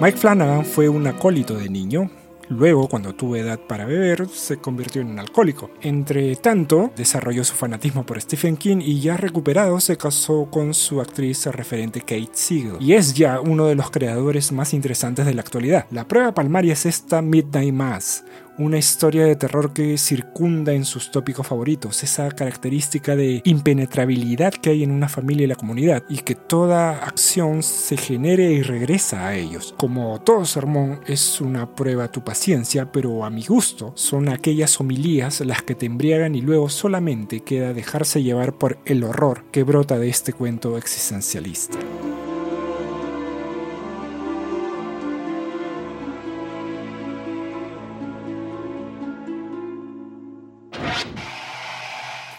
Mike 0.00 0.16
Flanagan 0.16 0.64
fue 0.64 0.88
un 0.88 1.06
acólito 1.06 1.58
de 1.58 1.68
niño, 1.68 2.10
Luego, 2.50 2.88
cuando 2.88 3.14
tuvo 3.14 3.36
edad 3.36 3.60
para 3.60 3.84
beber, 3.84 4.28
se 4.28 4.56
convirtió 4.56 5.00
en 5.00 5.10
un 5.12 5.20
alcohólico. 5.20 5.70
Entre 5.82 6.34
tanto, 6.34 6.90
desarrolló 6.96 7.44
su 7.44 7.54
fanatismo 7.54 8.04
por 8.04 8.20
Stephen 8.20 8.56
King 8.56 8.78
y 8.80 9.00
ya 9.00 9.16
recuperado 9.16 9.78
se 9.78 9.96
casó 9.96 10.48
con 10.50 10.74
su 10.74 11.00
actriz 11.00 11.46
referente 11.46 12.00
Kate 12.00 12.30
Siegel. 12.32 12.76
Y 12.80 12.94
es 12.94 13.14
ya 13.14 13.40
uno 13.40 13.66
de 13.66 13.76
los 13.76 13.92
creadores 13.92 14.50
más 14.50 14.74
interesantes 14.74 15.26
de 15.26 15.34
la 15.34 15.42
actualidad. 15.42 15.86
La 15.92 16.08
prueba 16.08 16.34
palmaria 16.34 16.72
es 16.72 16.86
esta 16.86 17.22
Midnight 17.22 17.72
Mass, 17.72 18.24
una 18.60 18.78
historia 18.78 19.24
de 19.24 19.36
terror 19.36 19.72
que 19.72 19.96
circunda 19.96 20.72
en 20.72 20.84
sus 20.84 21.10
tópicos 21.10 21.46
favoritos, 21.46 22.02
esa 22.02 22.30
característica 22.30 23.16
de 23.16 23.40
impenetrabilidad 23.44 24.52
que 24.52 24.70
hay 24.70 24.82
en 24.82 24.90
una 24.90 25.08
familia 25.08 25.44
y 25.44 25.48
la 25.48 25.54
comunidad, 25.54 26.04
y 26.08 26.18
que 26.18 26.34
toda 26.34 26.98
acción 27.04 27.62
se 27.62 27.96
genere 27.96 28.52
y 28.52 28.62
regresa 28.62 29.26
a 29.26 29.34
ellos. 29.34 29.74
Como 29.76 30.20
todo 30.20 30.44
sermón 30.44 31.00
es 31.06 31.40
una 31.40 31.74
prueba 31.74 32.04
a 32.04 32.12
tu 32.12 32.22
paciencia, 32.22 32.92
pero 32.92 33.24
a 33.24 33.30
mi 33.30 33.44
gusto 33.44 33.92
son 33.96 34.28
aquellas 34.28 34.78
homilías 34.80 35.40
las 35.40 35.62
que 35.62 35.74
te 35.74 35.86
embriagan 35.86 36.34
y 36.34 36.42
luego 36.42 36.68
solamente 36.68 37.40
queda 37.40 37.72
dejarse 37.72 38.22
llevar 38.22 38.52
por 38.52 38.78
el 38.84 39.04
horror 39.04 39.44
que 39.50 39.62
brota 39.62 39.98
de 39.98 40.08
este 40.08 40.32
cuento 40.32 40.76
existencialista. 40.76 41.78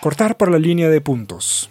Cortar 0.01 0.35
por 0.35 0.49
la 0.49 0.57
línea 0.57 0.89
de 0.89 0.99
puntos. 0.99 1.69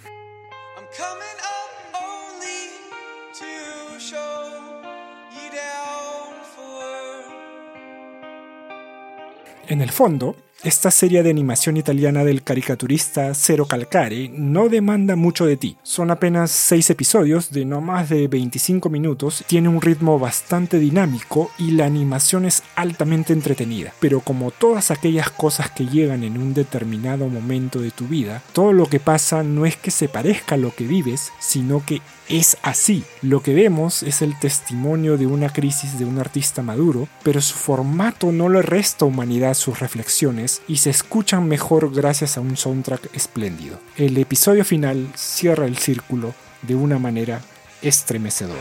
En 9.67 9.81
el 9.81 9.91
fondo, 9.91 10.37
esta 10.63 10.91
serie 10.91 11.23
de 11.23 11.31
animación 11.31 11.79
italiana 11.79 12.23
del 12.23 12.43
caricaturista 12.43 13.33
Cero 13.35 13.65
Calcare 13.67 14.29
no 14.29 14.69
demanda 14.69 15.17
mucho 15.17 15.47
de 15.47 15.57
ti. 15.57 15.77
Son 15.83 16.11
apenas 16.11 16.51
6 16.51 16.91
episodios 16.91 17.51
de 17.51 17.65
no 17.65 17.81
más 17.81 18.11
de 18.11 18.29
25 18.29 18.91
minutos, 18.91 19.43
tiene 19.47 19.71
un 19.71 19.81
ritmo 19.81 20.19
bastante 20.19 20.79
dinámico 20.79 21.51
y 21.59 21.71
la 21.71 21.87
animación 21.87 22.45
es 22.45 22.63
altamente 22.77 23.33
entretenida. 23.33 23.95
Pero 24.01 24.21
como 24.21 24.51
todas 24.51 24.91
aquellas 24.91 25.31
cosas 25.31 25.71
que 25.71 25.87
llegan 25.87 26.25
en 26.25 26.37
un 26.37 26.53
determinado 26.53 27.29
momento 27.29 27.81
de 27.81 27.91
tu 27.91 28.07
vida, 28.07 28.43
todo 28.53 28.75
lo 28.75 28.87
que 28.87 29.01
pasa 29.01 29.43
no 29.43 29.65
es 29.65 29.77
que 29.77 29.91
se 29.91 30.09
parezca 30.09 30.57
a 30.57 30.59
lo 30.59 30.75
que 30.75 30.87
vives, 30.87 31.33
sino 31.39 31.85
que 31.87 32.03
es 32.29 32.57
así. 32.63 33.03
Lo 33.23 33.43
que 33.43 33.55
vemos 33.55 34.03
es 34.03 34.23
el 34.23 34.39
testimonio 34.39 35.17
de 35.17 35.27
una 35.27 35.53
crisis 35.53 35.99
de 35.99 36.05
un 36.05 36.19
artista 36.19 36.63
maduro, 36.63 37.09
pero 37.25 37.41
su 37.41 37.55
formato 37.55 38.31
no 38.31 38.49
le 38.49 38.63
resta 38.63 39.05
humanidad 39.05 39.55
sus 39.55 39.81
reflexiones 39.81 40.50
y 40.69 40.79
se 40.79 40.91
escuchan 40.91 41.47
mejor 41.47 41.93
gracias 41.93 42.37
a 42.37 42.41
un 42.41 42.57
soundtrack 42.57 43.15
espléndido. 43.15 43.79
El 43.97 44.17
episodio 44.19 44.65
final 44.65 45.09
cierra 45.15 45.67
el 45.67 45.79
círculo 45.79 46.35
de 46.63 46.75
una 46.75 46.99
manera 46.99 47.41
estremecedora. 47.83 48.61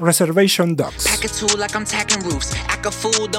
Reservation 0.00 0.74
Dogs. 0.74 1.20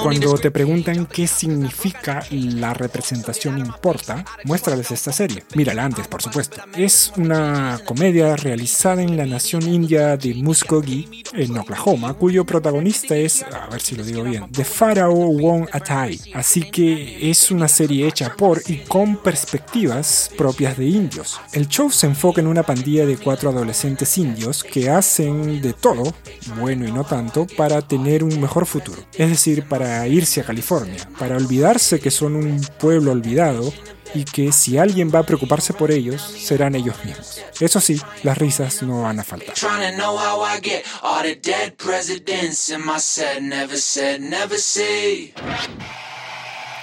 Cuando 0.02 0.34
te 0.34 0.50
preguntan 0.50 1.06
qué 1.06 1.26
significa 1.26 2.24
la 2.30 2.74
representación 2.74 3.58
importa, 3.58 4.24
muéstrales 4.44 4.90
esta 4.90 5.12
serie. 5.12 5.44
Mírala 5.54 5.84
antes, 5.84 6.06
por 6.06 6.22
supuesto. 6.22 6.62
Es 6.76 7.12
una 7.16 7.80
comedia 7.84 8.36
realizada 8.36 9.02
en 9.02 9.16
la 9.16 9.26
nación 9.26 9.62
india 9.62 10.16
de 10.16 10.34
Muskogee, 10.34 11.24
en 11.32 11.56
Oklahoma, 11.58 12.14
cuyo 12.14 12.44
protagonista 12.44 13.16
es, 13.16 13.42
a 13.42 13.66
ver 13.66 13.80
si 13.80 13.96
lo 13.96 14.04
digo 14.04 14.22
bien, 14.22 14.50
The 14.52 14.64
Pharaoh 14.64 15.32
Wong 15.38 15.68
Atai. 15.72 16.20
Así 16.34 16.70
que 16.70 17.30
es 17.30 17.50
una 17.50 17.68
serie 17.68 18.06
hecha 18.06 18.34
por 18.36 18.62
y 18.66 18.78
con 18.78 19.16
perspectivas 19.16 20.30
propias 20.36 20.76
de 20.76 20.86
indios. 20.86 21.40
El 21.52 21.68
show 21.68 21.90
se 21.90 22.06
enfoca 22.06 22.40
en 22.40 22.46
una 22.46 22.62
pandilla 22.62 23.06
de 23.06 23.16
cuatro 23.16 23.50
adolescentes 23.50 24.16
indios 24.18 24.62
que 24.62 24.90
hacen 24.90 25.60
de 25.60 25.72
todo 25.72 26.14
bueno 26.58 26.86
y 26.86 26.92
no 26.92 27.04
tanto, 27.04 27.46
para 27.56 27.82
tener 27.82 28.24
un 28.24 28.40
mejor 28.40 28.66
futuro. 28.66 29.02
Es 29.14 29.28
decir, 29.28 29.68
para 29.68 30.06
irse 30.06 30.40
a 30.40 30.44
California, 30.44 31.08
para 31.18 31.36
olvidarse 31.36 32.00
que 32.00 32.10
son 32.10 32.36
un 32.36 32.60
pueblo 32.78 33.12
olvidado 33.12 33.72
y 34.14 34.24
que 34.24 34.52
si 34.52 34.78
alguien 34.78 35.10
va 35.14 35.20
a 35.20 35.22
preocuparse 35.22 35.72
por 35.72 35.90
ellos, 35.90 36.22
serán 36.22 36.74
ellos 36.74 36.96
mismos. 37.04 37.40
Eso 37.60 37.80
sí, 37.80 38.00
las 38.22 38.36
risas 38.38 38.82
no 38.82 39.02
van 39.02 39.20
a 39.20 39.24
faltar. 39.24 39.54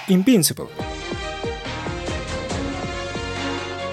Invincible 0.08 0.66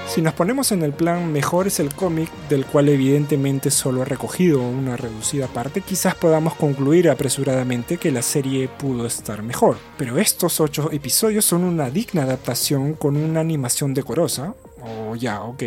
Si 0.08 0.22
nos 0.22 0.34
ponemos 0.34 0.72
en 0.72 0.82
el 0.82 0.93
plan 0.93 1.32
mejor 1.32 1.68
es 1.68 1.80
el 1.80 1.93
cómic, 1.93 2.32
del 2.49 2.66
cual 2.66 2.89
evidentemente 2.89 3.70
solo 3.70 4.01
he 4.01 4.05
recogido 4.05 4.62
una 4.62 4.97
reducida 4.97 5.47
parte, 5.47 5.82
quizás 5.82 6.16
podamos 6.16 6.55
concluir 6.55 7.10
apresuradamente 7.10 7.97
que 7.97 8.12
la 8.12 8.24
serie 8.24 8.68
pudo 8.68 9.05
estar 9.05 9.43
mejor. 9.43 9.78
Pero 9.97 10.18
estos 10.18 10.60
8 10.60 10.89
episodios 10.91 11.45
son 11.45 11.64
una 11.64 11.91
digna 11.91 12.24
adaptación 12.24 12.93
con 12.93 13.16
una 13.16 13.41
animación 13.41 13.93
decorosa, 13.93 14.55
o 14.82 15.16
ya, 15.16 15.43
ok, 15.43 15.64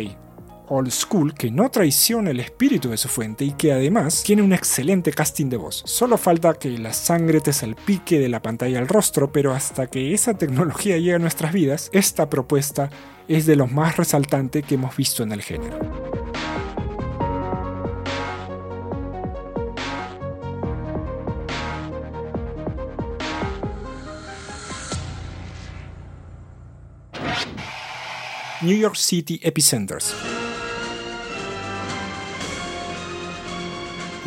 old 0.71 0.89
school 0.89 1.33
que 1.33 1.51
no 1.51 1.69
traiciona 1.69 2.31
el 2.31 2.39
espíritu 2.39 2.89
de 2.89 2.97
su 2.97 3.09
fuente 3.09 3.43
y 3.43 3.51
que 3.51 3.73
además 3.73 4.23
tiene 4.23 4.41
un 4.41 4.53
excelente 4.53 5.11
casting 5.11 5.49
de 5.49 5.57
voz. 5.57 5.83
Solo 5.85 6.17
falta 6.17 6.53
que 6.53 6.69
la 6.69 6.93
sangre 6.93 7.41
te 7.41 7.51
salpique 7.51 8.19
de 8.19 8.29
la 8.29 8.41
pantalla 8.41 8.79
al 8.79 8.87
rostro, 8.87 9.31
pero 9.31 9.53
hasta 9.53 9.87
que 9.87 10.13
esa 10.13 10.33
tecnología 10.33 10.97
llegue 10.97 11.15
a 11.15 11.19
nuestras 11.19 11.51
vidas, 11.51 11.89
esta 11.91 12.29
propuesta 12.29 12.89
es 13.27 13.45
de 13.45 13.57
los 13.57 13.71
más 13.71 13.97
resaltantes 13.97 14.65
que 14.65 14.75
hemos 14.75 14.95
visto 14.95 15.23
en 15.23 15.33
el 15.33 15.41
género. 15.41 15.77
New 28.61 28.77
York 28.77 28.95
City 28.95 29.39
Epicenters. 29.43 30.30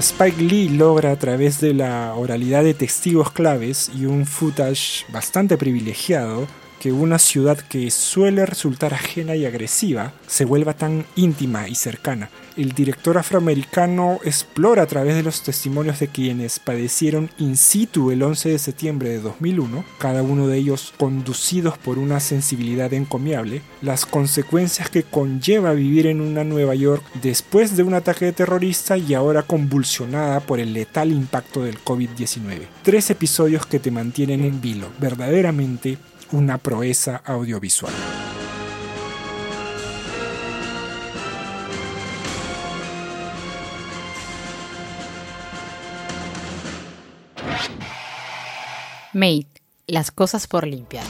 Spike 0.05 0.43
Lee 0.43 0.69
logra 0.69 1.13
a 1.13 1.17
través 1.17 1.63
de 1.63 1.73
la 1.73 2.13
oralidad 2.15 2.63
de 2.63 2.75
testigos 2.75 3.31
claves 3.31 3.91
y 3.97 4.05
un 4.05 4.27
footage 4.27 5.07
bastante 5.11 5.57
privilegiado 5.57 6.47
que 6.85 6.93
una 6.93 7.19
ciudad 7.19 7.57
que 7.57 7.91
suele 7.91 8.45
resultar 8.45 8.93
ajena 8.93 9.35
y 9.35 9.47
agresiva 9.47 10.13
se 10.27 10.45
vuelva 10.45 10.75
tan 10.75 11.07
íntima 11.17 11.67
y 11.67 11.77
cercana. 11.77 12.29
El 12.59 12.73
director 12.73 13.17
afroamericano 13.17 14.21
explora 14.23 14.83
a 14.83 14.87
través 14.87 15.15
de 15.15 15.23
los 15.23 15.43
testimonios 15.43 15.99
de 15.99 16.09
quienes 16.09 16.59
padecieron 16.59 17.31
in 17.39 17.57
situ 17.57 18.11
el 18.11 18.23
11 18.23 18.51
de 18.51 18.59
septiembre 18.59 19.09
de 19.09 19.21
2001, 19.21 19.83
cada 19.99 20.23
uno 20.23 20.47
de 20.47 20.59
ellos 20.59 20.93
conducidos 20.99 21.79
por 21.79 21.99
una 21.99 22.21
sensibilidad 22.21 22.93
encomiable, 22.93 23.63
las 23.81 24.05
consecuencias 24.05 24.91
que 24.91 25.05
conlleva 25.05 25.73
vivir 25.73 26.07
en 26.07 26.21
una 26.21 26.45
Nueva 26.45 26.75
York 26.75 27.03
después 27.23 27.79
de 27.79 27.83
un 27.83 27.95
ataque 27.95 28.31
terrorista 28.33 28.99
y 28.99 29.15
ahora 29.15 29.43
convulsionada 29.43 30.41
por 30.41 30.61
el 30.61 30.75
letal 30.75 31.11
impacto 31.11 31.63
del 31.63 31.83
COVID-19. 31.83 32.67
Tres 32.83 33.09
episodios 33.09 33.65
que 33.65 33.81
te 33.81 33.91
mantienen 33.91 34.45
en 34.45 34.61
vilo, 34.61 34.89
verdaderamente 35.01 35.97
una 36.35 36.59
proeza 36.59 37.23
audiovisual. 37.25 37.93
Mate, 49.13 49.47
las 49.87 50.11
cosas 50.11 50.49
por 50.49 50.67
limpiar. 50.67 51.05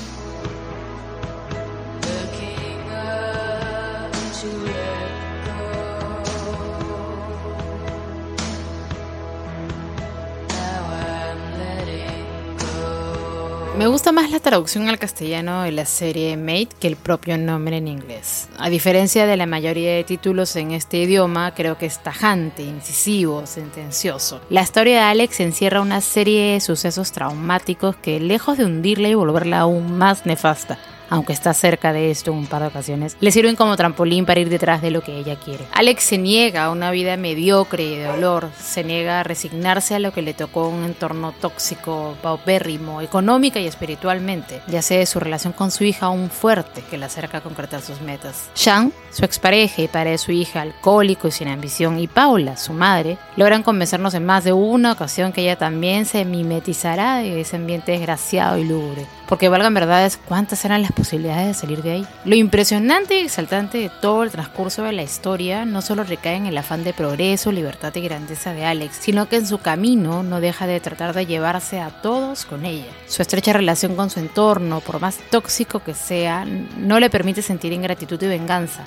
Me 13.77 13.89
gusta 13.89 14.13
más 14.13 14.31
la 14.31 14.39
traducción 14.39 14.89
al 14.89 15.01
castellano 15.01 15.63
de 15.63 15.73
la 15.73 15.85
serie 15.85 16.37
Mate 16.37 16.69
que 16.79 16.87
el 16.87 16.95
propio 16.95 17.37
nombre 17.37 17.79
en 17.79 17.89
inglés. 17.89 18.49
A 18.57 18.71
diferencia 18.71 19.27
de 19.27 19.37
la 19.37 19.47
mayoría 19.47 19.97
de 19.97 20.05
títulos 20.05 20.55
en 20.55 20.71
este 20.71 20.99
idioma, 20.99 21.53
creo 21.57 21.77
que 21.77 21.87
es 21.87 22.01
tajante, 22.01 22.63
incisivo, 22.63 23.49
sentencioso. 23.49 24.41
La 24.49 24.63
historia 24.63 24.99
de 24.99 25.03
Alex 25.07 25.41
encierra 25.41 25.81
una 25.81 26.01
serie 26.03 26.53
de 26.53 26.61
sucesos 26.61 27.11
traumáticos 27.11 27.97
que, 27.97 28.21
lejos 28.21 28.59
de 28.59 28.65
hundirla 28.65 29.09
y 29.09 29.15
volverla 29.15 29.59
aún 29.59 29.99
más 29.99 30.25
nefasta, 30.25 30.79
aunque 31.11 31.33
está 31.33 31.55
cerca 31.55 31.93
de 31.93 32.11
esto 32.11 32.33
un 32.33 32.47
par 32.47 32.63
de 32.63 32.69
ocasiones, 32.69 33.17
le 33.21 33.31
sirven 33.31 33.57
como 33.57 33.77
trampolín 33.77 34.27
para 34.27 34.41
ir 34.41 34.49
detrás 34.49 34.83
de 34.83 34.91
lo 34.91 35.03
que 35.03 35.17
ella 35.17 35.37
quiere. 35.37 35.65
Alex 35.73 36.05
se 36.05 36.19
niega 36.19 36.65
a 36.65 36.71
una 36.71 36.91
vida 36.91 37.17
mediocre 37.17 37.85
y 37.85 37.97
de 37.97 38.05
dolor, 38.05 38.51
se 38.61 38.85
niega 38.85 39.21
a 39.21 39.23
resignarse 39.23 39.95
a 39.95 39.99
lo 39.99 40.13
que 40.13 40.23
le 40.23 40.35
tocó 40.35 40.69
un 40.69 40.85
entorno 40.85 41.33
tóxico, 41.33 42.17
paupérrimo, 42.23 43.01
económica 43.01 43.61
y 43.61 43.67
espiritualmente, 43.67 44.61
ya 44.67 44.83
sea 44.83 44.99
de 44.99 45.07
su 45.07 45.21
relación 45.21 45.53
con 45.53 45.71
su 45.71 45.85
hija 45.85 46.09
un 46.09 46.31
fuerte 46.31 46.83
que 46.91 46.99
la 46.99 47.07
acerca 47.07 47.39
a 47.39 47.43
concretar 47.43 47.81
sus 47.81 48.01
metas. 48.01 48.51
Shang, 48.55 48.93
su 49.11 49.25
expareja 49.25 49.83
y 49.83 49.89
padre 49.89 50.11
de 50.11 50.19
su 50.19 50.33
hija, 50.33 50.63
alcohólico 50.63 51.29
y 51.29 51.33
sin 51.33 51.49
ambición, 51.49 51.99
y 51.99 52.09
Paula, 52.09 52.57
su 52.57 52.73
madre, 52.73 53.19
logran 53.37 53.63
convencernos 53.63 54.15
en 54.15 54.25
más 54.25 54.45
de 54.45 54.53
una 54.53 54.93
ocasión 54.93 55.33
que 55.33 55.43
ella 55.43 55.57
también 55.57 56.07
se 56.07 56.25
mimetizará 56.25 57.19
de 57.19 57.41
ese 57.41 57.57
ambiente 57.57 57.93
desgraciado 57.93 58.59
y 58.59 58.65
lúgubre. 58.65 59.07
Porque 59.29 59.49
valgan 59.49 59.75
verdades, 59.75 60.17
¿cuántas 60.17 60.65
eran 60.65 60.83
las 60.83 60.93
posibilidades 60.95 61.49
de 61.49 61.55
salir 61.55 61.83
de 61.83 61.91
ahí? 61.93 62.07
Lo 62.25 62.35
impresionante 62.35 63.19
y 63.21 63.25
exaltante 63.25 63.79
de 63.79 63.91
todo 64.01 64.23
el 64.23 64.31
transcurso 64.31 64.83
de 64.85 64.93
la 64.93 65.03
historia 65.03 65.65
no 65.65 65.83
solo 65.83 66.05
recae 66.05 66.37
en 66.37 66.47
el 66.47 66.57
afán 66.57 66.85
de 66.85 66.93
progreso, 66.93 67.53
libertad 67.53 67.95
y 67.95 68.01
grandeza 68.01 68.53
de 68.53 68.65
Alex, 68.65 68.97
sino 69.01 69.29
que 69.29 69.37
en 69.37 69.47
su 69.47 69.59
camino 69.59 70.23
no 70.23 70.41
deja 70.41 70.67
de 70.67 70.81
tratar 70.81 71.15
de 71.15 71.27
llevarse 71.27 71.81
a 71.81 71.91
todos 71.91 72.45
con 72.45 72.65
ella. 72.65 72.91
Su 73.07 73.23
estrecha 73.23 73.53
relación 73.53 73.97
con 73.97 74.11
su 74.11 74.21
entorno, 74.21 74.81
por 74.81 75.01
más 75.01 75.19
tóxico 75.31 75.81
que 75.81 75.95
sea, 75.95 76.45
no 76.45 77.01
le 77.01 77.11
permite 77.11 77.43
sentir 77.43 77.73
ingratitud 77.73 78.23
y 78.23 78.27
venganza. 78.27 78.87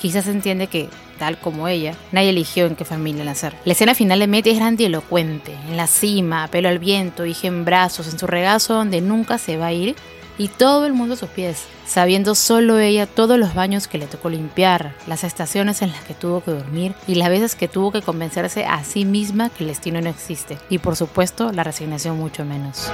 Quizás 0.00 0.28
entiende 0.28 0.68
que, 0.68 0.88
tal 1.18 1.38
como 1.38 1.66
ella, 1.66 1.94
nadie 2.12 2.30
eligió 2.30 2.66
en 2.66 2.76
qué 2.76 2.84
familia 2.84 3.24
nacer. 3.24 3.54
La 3.64 3.72
escena 3.72 3.96
final 3.96 4.20
de 4.20 4.28
Meti 4.28 4.50
es 4.50 4.58
grandilocuente, 4.58 5.56
en 5.68 5.76
la 5.76 5.88
cima, 5.88 6.46
pelo 6.48 6.68
al 6.68 6.78
viento, 6.78 7.26
hija 7.26 7.48
en 7.48 7.64
brazos, 7.64 8.06
en 8.06 8.18
su 8.18 8.28
regazo 8.28 8.74
donde 8.74 9.00
nunca 9.00 9.38
se 9.38 9.56
va 9.56 9.66
a 9.66 9.72
ir, 9.72 9.96
y 10.38 10.48
todo 10.48 10.86
el 10.86 10.94
mundo 10.94 11.14
a 11.14 11.16
sus 11.18 11.28
pies, 11.28 11.64
sabiendo 11.86 12.34
solo 12.34 12.78
ella 12.78 13.06
todos 13.06 13.38
los 13.38 13.54
baños 13.54 13.88
que 13.88 13.98
le 13.98 14.06
tocó 14.06 14.30
limpiar, 14.30 14.94
las 15.06 15.24
estaciones 15.24 15.82
en 15.82 15.90
las 15.90 16.02
que 16.02 16.14
tuvo 16.14 16.42
que 16.42 16.52
dormir 16.52 16.94
y 17.06 17.16
las 17.16 17.28
veces 17.28 17.56
que 17.56 17.68
tuvo 17.68 17.92
que 17.92 18.02
convencerse 18.02 18.64
a 18.64 18.84
sí 18.84 19.04
misma 19.04 19.50
que 19.50 19.64
el 19.64 19.68
destino 19.68 20.00
no 20.00 20.08
existe, 20.08 20.58
y 20.70 20.78
por 20.78 20.96
supuesto 20.96 21.52
la 21.52 21.64
resignación 21.64 22.16
mucho 22.16 22.44
menos. 22.44 22.90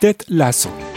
Ted 0.00 0.16
Lasso. 0.28 0.93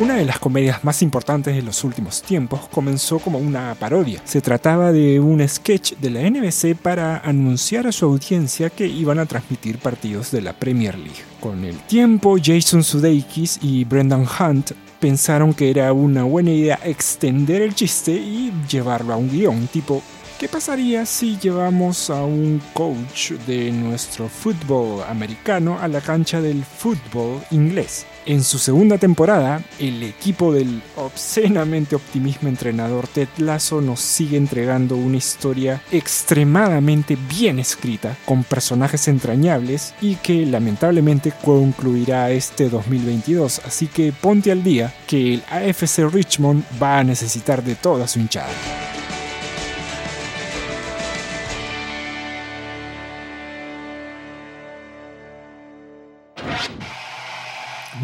Una 0.00 0.16
de 0.16 0.24
las 0.24 0.40
comedias 0.40 0.82
más 0.82 1.02
importantes 1.02 1.54
de 1.54 1.62
los 1.62 1.84
últimos 1.84 2.20
tiempos 2.20 2.66
comenzó 2.72 3.20
como 3.20 3.38
una 3.38 3.76
parodia. 3.76 4.20
Se 4.24 4.40
trataba 4.40 4.90
de 4.90 5.20
un 5.20 5.48
sketch 5.48 5.94
de 5.98 6.10
la 6.10 6.28
NBC 6.28 6.76
para 6.76 7.18
anunciar 7.18 7.86
a 7.86 7.92
su 7.92 8.04
audiencia 8.04 8.70
que 8.70 8.88
iban 8.88 9.20
a 9.20 9.26
transmitir 9.26 9.78
partidos 9.78 10.32
de 10.32 10.42
la 10.42 10.52
Premier 10.52 10.98
League. 10.98 11.22
Con 11.38 11.64
el 11.64 11.78
tiempo, 11.86 12.36
Jason 12.42 12.82
Sudeikis 12.82 13.60
y 13.62 13.84
Brendan 13.84 14.26
Hunt 14.26 14.72
pensaron 14.98 15.54
que 15.54 15.70
era 15.70 15.92
una 15.92 16.24
buena 16.24 16.50
idea 16.50 16.80
extender 16.82 17.62
el 17.62 17.76
chiste 17.76 18.10
y 18.10 18.52
llevarlo 18.68 19.14
a 19.14 19.16
un 19.16 19.30
guion 19.30 19.68
tipo 19.68 20.02
¿Qué 20.40 20.48
pasaría 20.48 21.06
si 21.06 21.38
llevamos 21.38 22.10
a 22.10 22.24
un 22.24 22.60
coach 22.72 23.30
de 23.46 23.70
nuestro 23.70 24.28
fútbol 24.28 25.04
americano 25.08 25.78
a 25.80 25.86
la 25.86 26.00
cancha 26.00 26.40
del 26.40 26.64
fútbol 26.64 27.40
inglés? 27.52 28.04
En 28.26 28.42
su 28.42 28.58
segunda 28.58 28.96
temporada, 28.96 29.62
el 29.78 30.02
equipo 30.02 30.50
del 30.50 30.82
obscenamente 30.96 31.94
optimismo 31.94 32.48
entrenador 32.48 33.06
Ted 33.06 33.28
Lasso 33.36 33.82
nos 33.82 34.00
sigue 34.00 34.38
entregando 34.38 34.96
una 34.96 35.18
historia 35.18 35.82
extremadamente 35.92 37.18
bien 37.28 37.58
escrita, 37.58 38.16
con 38.24 38.42
personajes 38.42 39.08
entrañables 39.08 39.94
y 40.00 40.14
que 40.16 40.46
lamentablemente 40.46 41.34
concluirá 41.44 42.30
este 42.30 42.70
2022. 42.70 43.60
Así 43.66 43.88
que 43.88 44.12
ponte 44.12 44.50
al 44.50 44.62
día 44.62 44.94
que 45.06 45.34
el 45.34 45.42
AFC 45.50 46.10
Richmond 46.10 46.64
va 46.82 47.00
a 47.00 47.04
necesitar 47.04 47.62
de 47.62 47.74
toda 47.74 48.08
su 48.08 48.20
hinchada. 48.20 48.93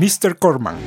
Mr. 0.01 0.39
Corman. 0.39 0.79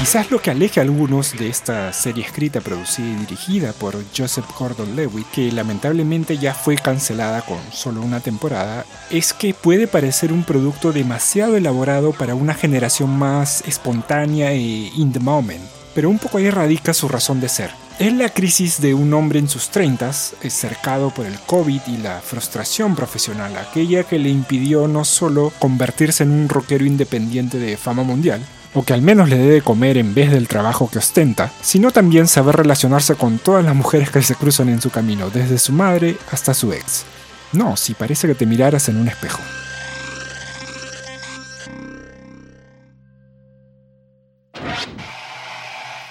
Quizás 0.00 0.30
lo 0.30 0.40
que 0.40 0.50
aleje 0.50 0.80
a 0.80 0.84
algunos 0.84 1.36
de 1.36 1.50
esta 1.50 1.92
serie 1.92 2.24
escrita, 2.24 2.62
producida 2.62 3.06
y 3.08 3.14
dirigida 3.26 3.74
por 3.74 3.94
Joseph 4.16 4.46
Gordon-Levitt, 4.58 5.26
que 5.30 5.52
lamentablemente 5.52 6.38
ya 6.38 6.54
fue 6.54 6.76
cancelada 6.76 7.42
con 7.42 7.58
solo 7.70 8.00
una 8.00 8.20
temporada, 8.20 8.86
es 9.10 9.34
que 9.34 9.52
puede 9.52 9.86
parecer 9.86 10.32
un 10.32 10.44
producto 10.44 10.92
demasiado 10.92 11.58
elaborado 11.58 12.12
para 12.12 12.34
una 12.34 12.54
generación 12.54 13.10
más 13.10 13.60
espontánea 13.68 14.52
e 14.52 14.90
in 14.96 15.12
the 15.12 15.20
moment, 15.20 15.62
pero 15.94 16.08
un 16.08 16.18
poco 16.18 16.38
ahí 16.38 16.48
radica 16.48 16.94
su 16.94 17.06
razón 17.06 17.38
de 17.38 17.50
ser. 17.50 17.87
Es 17.98 18.12
la 18.12 18.28
crisis 18.28 18.80
de 18.80 18.94
un 18.94 19.12
hombre 19.12 19.40
en 19.40 19.48
sus 19.48 19.70
30, 19.70 20.12
cercado 20.12 21.10
por 21.10 21.26
el 21.26 21.36
COVID 21.40 21.80
y 21.88 21.96
la 21.96 22.20
frustración 22.20 22.94
profesional, 22.94 23.56
aquella 23.56 24.04
que 24.04 24.20
le 24.20 24.28
impidió 24.28 24.86
no 24.86 25.04
solo 25.04 25.52
convertirse 25.58 26.22
en 26.22 26.30
un 26.30 26.48
rockero 26.48 26.84
independiente 26.84 27.58
de 27.58 27.76
fama 27.76 28.04
mundial, 28.04 28.40
o 28.72 28.84
que 28.84 28.92
al 28.92 29.02
menos 29.02 29.28
le 29.28 29.36
debe 29.36 29.62
comer 29.62 29.98
en 29.98 30.14
vez 30.14 30.30
del 30.30 30.46
trabajo 30.46 30.88
que 30.88 30.98
ostenta, 30.98 31.50
sino 31.60 31.90
también 31.90 32.28
saber 32.28 32.54
relacionarse 32.54 33.16
con 33.16 33.40
todas 33.40 33.64
las 33.64 33.74
mujeres 33.74 34.10
que 34.10 34.22
se 34.22 34.36
cruzan 34.36 34.68
en 34.68 34.80
su 34.80 34.90
camino, 34.90 35.28
desde 35.30 35.58
su 35.58 35.72
madre 35.72 36.16
hasta 36.30 36.54
su 36.54 36.72
ex. 36.72 37.04
No, 37.50 37.76
si 37.76 37.94
parece 37.94 38.28
que 38.28 38.36
te 38.36 38.46
miraras 38.46 38.88
en 38.88 38.98
un 38.98 39.08
espejo. 39.08 39.40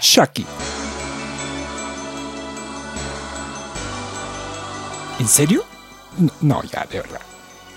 Shaki 0.02 0.46
¿En 5.20 5.28
serio? 5.28 5.64
No, 6.42 6.64
ya, 6.64 6.86
de 6.86 7.02
verdad. 7.02 7.22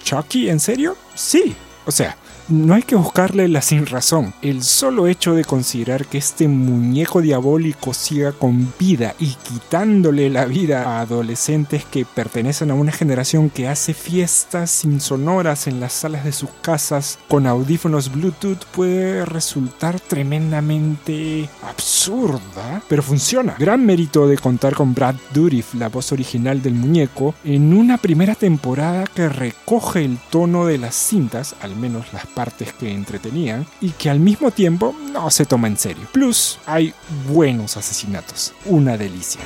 ¿Chucky? 0.03 0.49
¿En 0.49 0.61
serio? 0.61 0.97
Sí. 1.15 1.55
O 1.87 1.91
sea, 1.91 2.17
no 2.51 2.75
hay 2.75 2.83
que 2.83 2.97
buscarle 2.97 3.49
la 3.49 3.63
sin 3.63 3.87
razón. 3.87 4.35
El 4.43 4.63
solo 4.63 5.07
hecho 5.07 5.35
de 5.35 5.45
considerar 5.45 6.07
que 6.07 6.19
este 6.19 6.49
muñeco 6.49 7.23
diabólico 7.23 7.95
siga 7.95 8.33
con 8.33 8.73
vida 8.79 9.15
y 9.19 9.35
quitándole 9.35 10.31
la 10.31 10.45
vida 10.45 10.85
a 10.85 11.01
adolescentes 11.01 11.85
que 11.85 12.05
pertenecen 12.05 12.71
a 12.71 12.75
una 12.75 12.93
generación 12.93 13.51
que 13.51 13.69
hace 13.69 13.95
fiestas 13.95 14.85
insonoras 14.85 15.67
en 15.67 15.81
las 15.81 15.93
salas 15.93 16.25
de 16.25 16.33
sus 16.33 16.51
casas 16.63 17.19
con 17.29 17.47
audífonos 17.47 18.13
Bluetooth 18.13 18.65
puede 18.73 19.25
resultar 19.25 20.01
tremendamente 20.01 21.49
absurda, 21.63 22.83
pero 22.89 23.03
funciona. 23.03 23.55
Gran 23.59 23.85
mérito 23.85 24.27
de 24.27 24.39
contar 24.39 24.75
con 24.75 24.95
Brad 24.95 25.15
Dourif, 25.33 25.75
la 25.75 25.89
voz 25.89 26.13
original 26.13 26.63
del 26.63 26.75
muñeco, 26.75 27.35
en 27.45 27.73
una 27.75 27.99
primera 27.99 28.35
temporada 28.35 29.05
que 29.07 29.29
recoge 29.29 30.05
el 30.05 30.19
tono 30.31 30.67
de 30.67 30.79
las 30.79 30.95
cintas, 30.95 31.55
al 31.61 31.77
menos 31.77 32.13
las 32.13 32.27
partes 32.41 32.73
que 32.73 32.91
entretenían 32.91 33.67
y 33.83 33.91
que 33.91 34.09
al 34.09 34.19
mismo 34.19 34.51
tiempo 34.51 34.95
no 35.13 35.31
se 35.31 35.45
toma 35.45 35.69
en 35.69 35.77
serio. 35.77 36.09
Plus, 36.11 36.59
hay 36.65 36.95
buenos 37.29 37.77
asesinatos. 37.77 38.55
Una 38.65 38.97
delicia. 38.97 39.43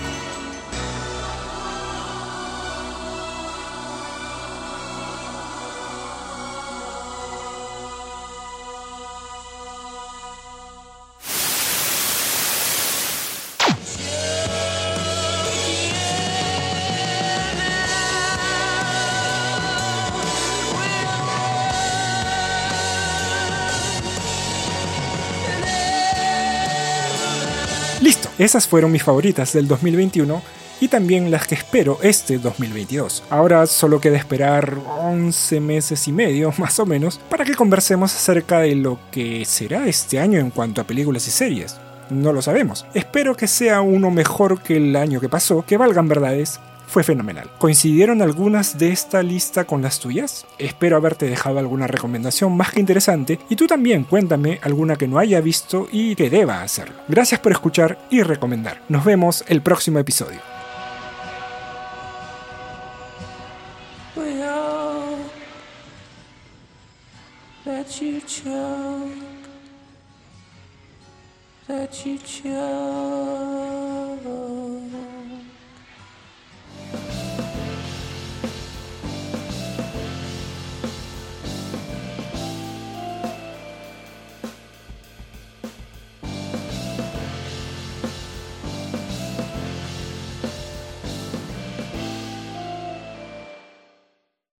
Esas 28.45 28.68
fueron 28.68 28.92
mis 28.92 29.03
favoritas 29.03 29.53
del 29.55 29.66
2021 29.66 30.42
y 30.80 30.88
también 30.88 31.30
las 31.30 31.47
que 31.47 31.55
espero 31.55 31.99
este 32.03 32.38
2022. 32.38 33.24
Ahora 33.30 33.66
solo 33.66 34.01
queda 34.01 34.18
esperar 34.18 34.76
11 35.01 35.61
meses 35.61 36.07
y 36.09 36.12
medio 36.12 36.53
más 36.59 36.78
o 36.78 36.86
menos 36.86 37.18
para 37.30 37.45
que 37.45 37.55
conversemos 37.55 38.14
acerca 38.14 38.61
de 38.61 38.74
lo 38.74 38.99
que 39.11 39.45
será 39.47 39.86
este 39.86 40.20
año 40.20 40.38
en 40.38 40.51
cuanto 40.51 40.80
a 40.80 40.84
películas 40.84 41.26
y 41.26 41.30
series. 41.30 41.76
No 42.11 42.34
lo 42.34 42.42
sabemos. 42.42 42.84
Espero 42.92 43.34
que 43.34 43.49
sea 43.49 43.80
uno 43.80 44.11
mejor 44.11 44.61
que 44.61 44.76
el 44.76 44.95
año 44.95 45.20
que 45.20 45.30
pasó, 45.30 45.64
que 45.66 45.78
valgan 45.78 46.07
verdades, 46.07 46.61
fue 46.95 47.03
fenomenal. 47.03 47.51
¿Coincidieron 47.59 48.22
algunas 48.22 48.78
de 48.78 48.92
esta 48.92 49.20
lista 49.24 49.64
con 49.64 49.82
las 49.82 49.99
tuyas? 49.99 50.47
Espero 50.59 50.97
haberte 50.97 51.26
dejado 51.26 51.59
alguna 51.59 51.88
recomendación 51.88 52.57
más 52.57 52.70
que 52.70 52.78
interesante 52.78 53.40
y 53.49 53.57
tú 53.57 53.66
también 53.66 54.05
cuéntame 54.05 54.61
alguna 54.62 54.95
que 54.95 55.09
no 55.09 55.18
haya 55.18 55.40
visto 55.40 55.88
y 55.90 56.14
que 56.14 56.30
deba 56.30 56.62
hacerlo. 56.62 56.95
Gracias 57.09 57.40
por 57.40 57.51
escuchar 57.51 57.99
y 58.11 58.22
recomendar. 58.22 58.80
Nos 58.88 59.05
vemos 59.05 59.42
el 59.49 59.61
próximo 59.61 59.99
episodio. 59.99 60.38